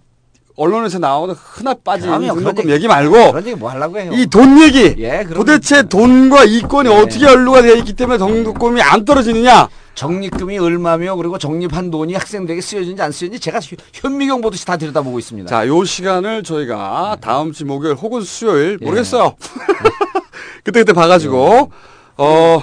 언론에서 0.56 0.98
나오는 0.98 1.34
흔한 1.34 1.76
빠진 1.84 2.10
등록금 2.10 2.64
얘기- 2.64 2.72
얘기 2.72 2.88
말고 2.88 3.12
그런 3.32 3.46
얘기 3.46 3.54
뭐 3.56 3.70
하려고 3.70 3.98
해요? 3.98 4.10
이 4.12 4.26
돈 4.26 4.60
얘기 4.60 4.94
예, 4.98 5.24
도대체 5.32 5.84
돈과 5.84 6.44
이권이 6.44 6.88
어떻게 6.88 7.24
연루가 7.26 7.62
되어 7.62 7.76
있기 7.76 7.92
때문에 7.94 8.18
등록금이 8.18 8.82
안 8.82 9.04
떨어지느냐 9.04 9.68
적립금이 10.02 10.58
얼마며 10.58 11.16
그리고 11.16 11.38
적립한 11.38 11.90
돈이 11.90 12.14
학생들에게 12.14 12.60
쓰여지는지 12.60 13.02
안 13.02 13.10
쓰여지는지 13.10 13.40
제가 13.40 13.58
현- 13.58 13.78
현미경 14.12 14.40
보듯이 14.40 14.64
다 14.64 14.76
들여다보고 14.76 15.18
있습니다. 15.18 15.48
자, 15.48 15.66
요 15.66 15.82
시간을 15.84 16.44
저희가 16.44 17.16
네. 17.16 17.20
다음 17.20 17.50
주 17.50 17.66
목요일 17.66 17.96
혹은 17.96 18.20
수요일 18.22 18.78
예. 18.80 18.84
모르겠어요. 18.84 19.34
그때 20.62 20.80
그때 20.80 20.92
봐가지고 20.92 21.72
어 22.16 22.62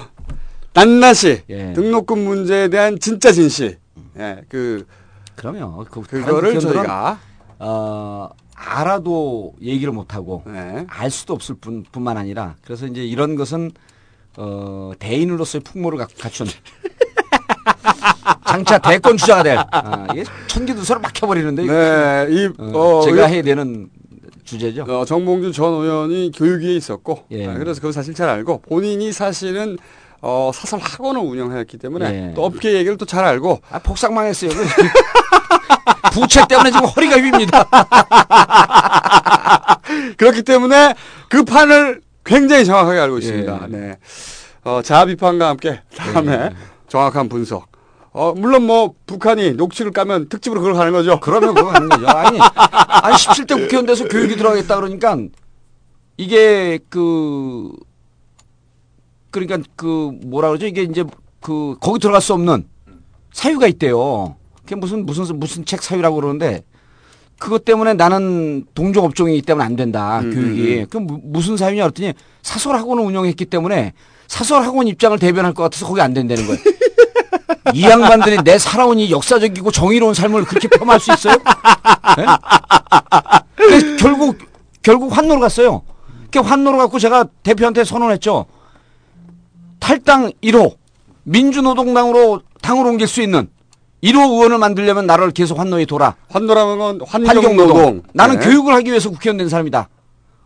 낱낱이 0.74 1.42
예. 1.50 1.74
등록금 1.74 2.20
문제에 2.20 2.70
대한 2.70 3.00
진짜 3.00 3.34
진실, 3.34 3.80
예, 4.18 4.42
그 4.48 4.86
그러면 5.36 5.84
그 5.92 6.02
그거를 6.04 6.58
저희가 6.62 7.20
어, 7.60 8.30
알아도 8.56 9.56
얘기를 9.62 9.92
못 9.92 10.16
하고 10.16 10.44
네. 10.46 10.86
알 10.88 11.12
수도 11.12 11.34
없을 11.34 11.56
뿐, 11.56 11.84
뿐만 11.92 12.16
아니라 12.18 12.56
그래서 12.64 12.86
이제 12.88 13.04
이런 13.04 13.36
것은 13.36 13.72
어, 14.38 14.92
대인으로서의 15.00 15.62
풍모를 15.64 15.98
가- 15.98 16.08
갖춘 16.20 16.48
장차 18.48 18.78
대권 18.78 19.18
주자가 19.18 19.44
될. 19.44 19.58
아, 19.72 20.08
이게 20.12 20.24
천기두서로 20.48 21.00
막혀버리는데. 21.02 21.66
네, 21.66 22.28
이, 22.30 22.50
어, 22.58 23.02
제가 23.04 23.26
해야 23.26 23.42
되는 23.42 23.90
주제죠. 24.44 24.84
어, 24.84 25.06
정봉주 25.06 25.52
전 25.52 25.74
의원이 25.74 26.32
교육위에 26.36 26.76
있었고, 26.76 27.26
예. 27.32 27.48
아, 27.48 27.54
그래서 27.56 27.82
그걸 27.82 27.94
사실 27.94 28.14
잘 28.14 28.30
알고, 28.30 28.62
본인이 28.62 29.12
사실은 29.12 29.78
어, 30.22 30.52
사설 30.54 30.80
학원을 30.80 31.22
운영했기 31.22 31.78
때문에 31.78 32.30
예. 32.30 32.34
또 32.34 32.46
업계 32.46 32.74
얘기를 32.74 32.98
또 32.98 33.06
잘 33.06 33.26
알고. 33.26 33.62
아, 33.70 33.80
폭삭망했어요. 33.80 34.52
부채 36.14 36.46
때문에 36.48 36.72
지금 36.72 36.86
허리가 36.88 37.18
휩니다. 37.18 37.66
그렇기 40.18 40.44
때문에 40.44 40.94
그 41.30 41.44
판을 41.44 42.02
굉장히 42.24 42.66
정확하게 42.66 43.00
알고 43.00 43.18
있습니다. 43.20 43.68
네. 43.70 43.98
어, 44.64 44.82
자아 44.82 45.06
비판과 45.06 45.50
함께 45.50 45.82
다음에 45.96 46.52
정확한 46.88 47.30
분석. 47.30 47.68
어, 48.18 48.34
물론 48.34 48.66
뭐 48.66 48.94
북한이 49.06 49.56
녹취를 49.56 49.92
까면 49.92 50.30
특집으로 50.30 50.62
그걸 50.62 50.74
가는 50.74 50.94
거죠. 50.94 51.20
그러면 51.20 51.54
그거 51.54 51.70
하는 51.70 51.90
거죠. 51.90 52.08
아니, 52.08 52.40
아니 52.40 53.14
17대 53.14 53.50
국회의원 53.60 53.86
돼서 53.86 54.08
교육이 54.08 54.38
들어가겠다 54.38 54.78
그러니까 54.78 55.18
이게 56.16 56.80
그 56.90 57.74
그러니까 59.32 59.58
그 59.76 60.12
뭐라 60.24 60.48
그러죠? 60.48 60.66
이게 60.66 60.84
이제 60.84 61.04
그 61.42 61.76
거기 61.82 62.00
들어갈 62.00 62.22
수 62.22 62.34
없는 62.34 62.66
사유가 63.34 63.68
있대요. 63.68 64.38
그게 64.62 64.76
무슨 64.76 65.06
무슨 65.06 65.38
무슨 65.38 65.66
책 65.66 65.84
사유라고 65.84 66.16
그러는데 66.16 66.64
그것 67.38 67.66
때문에 67.66 67.96
나는 67.96 68.66
동종 68.74 69.04
업종이기 69.04 69.42
때문에 69.42 69.66
안 69.66 69.76
된다 69.76 70.20
음, 70.22 70.34
교육이. 70.34 70.80
음. 70.80 70.86
그럼 70.90 71.08
무- 71.08 71.20
무슨 71.22 71.58
사유냐 71.58 71.84
그랬더니 71.90 72.14
사설 72.42 72.78
학원을 72.78 73.04
운영했기 73.04 73.44
때문에 73.48 73.92
사설 74.30 74.64
학원 74.64 74.88
입장을 74.88 75.20
대변할 75.20 75.54
것 75.54 75.64
같아서 75.64 75.86
거기 75.86 76.00
안 76.00 76.14
된다는 76.14 76.48
거예요. 76.48 76.62
이 77.76 77.84
양반들이 77.84 78.38
내 78.44 78.58
살아온 78.58 79.00
이 79.00 79.12
역사적이고 79.12 79.70
정의로운 79.72 80.14
삶을 80.14 80.46
그렇게 80.46 80.70
폄하할 80.70 80.98
수 81.00 81.12
있어요? 81.12 81.34
예? 82.20 82.26
그래서 83.56 83.98
결국 83.98 84.38
결국 84.82 85.16
환노로 85.18 85.42
갔어요. 85.42 85.82
그 86.32 86.40
환노로 86.40 86.78
갖고 86.78 87.00
제가 87.00 87.26
대표한테 87.44 87.84
선언했죠. 87.84 88.46
탈당 89.80 90.32
1호 90.42 90.78
민주노동당으로 91.24 92.42
당을 92.62 92.86
옮길 92.86 93.08
수 93.08 93.22
있는 93.22 93.50
1호 94.04 94.20
의원을 94.20 94.58
만들려면 94.58 95.06
나를 95.06 95.32
계속 95.32 95.60
환노에 95.60 95.86
돌아. 95.86 96.16
환노라는 96.30 96.78
건 96.78 97.00
환경 97.06 97.30
환경노동. 97.30 97.68
노동. 97.68 98.02
나는 98.14 98.40
네. 98.40 98.46
교육을 98.46 98.74
하기 98.76 98.90
위해서 98.90 99.10
국회의원 99.10 99.38
된 99.38 99.50
사람이다. 99.50 99.90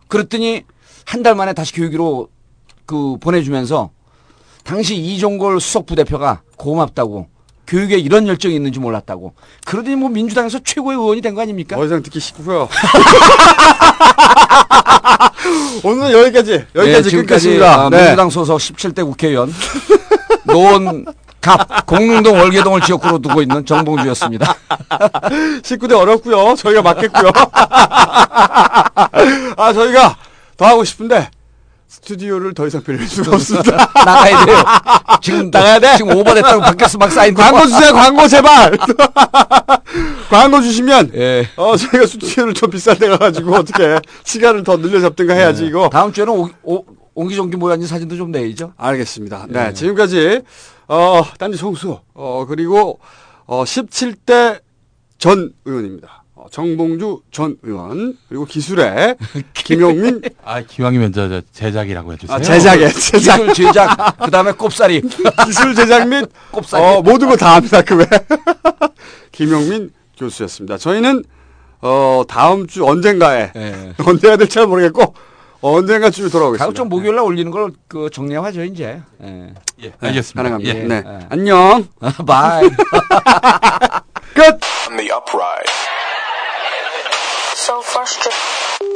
그랬더니 0.08 0.64
한 1.06 1.22
달 1.22 1.34
만에 1.36 1.52
다시 1.52 1.72
교육으로 1.74 2.28
그 2.86 3.16
보내주면서 3.20 3.90
당시 4.70 4.94
이종걸 4.94 5.60
수석 5.60 5.84
부대표가 5.86 6.42
고맙다고 6.56 7.26
교육에 7.66 7.96
이런 7.96 8.28
열정이 8.28 8.54
있는지 8.54 8.78
몰랐다고. 8.78 9.34
그러더니 9.64 9.96
뭐 9.96 10.08
민주당에서 10.08 10.60
최고의 10.64 10.96
의원이 10.96 11.20
된 11.22 11.34
거 11.34 11.40
아닙니까? 11.42 11.74
더 11.76 11.84
이상 11.84 12.00
듣기 12.04 12.20
싫고요. 12.20 12.68
오늘은 15.82 16.12
여기까지 16.12 16.64
여기까지 16.74 17.02
네, 17.02 17.10
지금까지. 17.10 17.60
아, 17.64 17.88
네. 17.90 17.96
민주당 18.02 18.30
소속 18.30 18.58
17대 18.58 19.04
국회의원 19.04 19.52
노원 20.44 21.04
갑 21.40 21.86
공릉동 21.86 22.38
월계동을 22.38 22.80
지역구로 22.82 23.18
두고 23.18 23.42
있는 23.42 23.64
정봉주였습니다. 23.66 24.54
19대 25.62 25.98
어렵고요. 25.98 26.54
저희가 26.56 26.82
맞겠고요. 26.82 27.30
아 29.56 29.72
저희가 29.72 30.16
더 30.56 30.64
하고 30.66 30.84
싶은데 30.84 31.28
스튜디오를 31.90 32.54
더 32.54 32.68
이상 32.68 32.84
빌릴 32.84 33.08
수가 33.08 33.34
없습니다. 33.34 33.90
나가야 34.06 34.44
돼요. 34.46 34.56
지금 35.20 35.50
나가야 35.52 35.80
돼. 35.80 35.96
지금 35.96 36.16
오버됐다고 36.16 36.60
밖에서 36.60 36.98
막 36.98 37.10
사인 37.10 37.34
광고 37.34 37.66
주세요. 37.66 37.92
광고 37.92 38.28
제발. 38.28 38.78
광고 40.30 40.60
주시면 40.62 41.10
예. 41.14 41.48
어 41.56 41.76
저희가 41.76 42.06
스튜디오를 42.06 42.54
좀 42.54 42.70
비싼 42.70 42.96
데 42.96 43.08
가가지고 43.08 43.56
어떻게 43.56 43.98
시간을 44.22 44.62
더 44.62 44.76
늘려 44.76 45.00
잡든가 45.00 45.34
해야지 45.34 45.66
이거. 45.66 45.88
다음 45.90 46.12
주에는 46.12 46.32
오, 46.32 46.48
오, 46.62 46.84
옹기종기 47.14 47.56
모여앉은 47.56 47.88
사진도 47.88 48.16
좀 48.16 48.30
내야죠. 48.30 48.72
알겠습니다. 48.76 49.46
네, 49.48 49.66
예. 49.70 49.72
지금까지 49.72 50.42
어 50.86 51.22
딴지 51.38 51.58
총수 51.58 51.98
어 52.14 52.46
그리고 52.48 53.00
어 53.46 53.64
17대 53.64 54.60
전 55.18 55.52
의원입니다. 55.64 56.19
어, 56.40 56.46
정봉주 56.50 57.20
전 57.30 57.56
의원 57.62 58.16
그리고 58.28 58.46
기술의 58.46 59.16
김용민 59.52 60.22
아, 60.42 60.62
기왕이면 60.62 61.12
저, 61.12 61.28
저 61.28 61.42
제작이라고 61.52 62.14
해주세요. 62.14 62.34
아, 62.34 62.40
제작에 62.40 62.88
제작 62.88 63.36
기술 63.38 63.54
제작 63.54 64.16
그다음에 64.18 64.52
꼽사리 64.52 65.02
기술 65.44 65.74
제작 65.74 66.08
및 66.08 66.30
꼽사리 66.50 66.82
어, 66.82 67.02
모든 67.02 67.28
거 67.28 67.36
다 67.36 67.56
합니다. 67.56 67.82
그 67.82 67.96
외. 67.96 68.06
김용민 69.32 69.90
교수였습니다. 70.18 70.78
저희는 70.78 71.24
어 71.82 72.22
다음 72.28 72.66
주 72.66 72.86
언젠가에 72.86 73.52
예. 73.56 73.92
언제가 74.04 74.36
될지 74.36 74.54
잘 74.54 74.66
모르겠고 74.66 75.14
언젠가 75.62 76.10
주에 76.10 76.28
돌아오겠습니다. 76.28 76.64
가급적 76.64 76.88
목요일 76.88 77.16
날 77.16 77.24
올리는 77.24 77.50
걸 77.50 77.70
그 77.88 78.08
정리하죠 78.10 78.64
이제. 78.64 79.00
예. 79.22 79.52
예, 79.82 79.92
알겠습니다. 80.00 80.42
가능합니다. 80.42 80.78
예. 80.78 80.84
네. 80.84 81.26
안녕. 81.30 81.86
바이. 82.26 82.68
끝. 84.34 84.60
so 87.60 87.82
frustrated. 87.82 88.89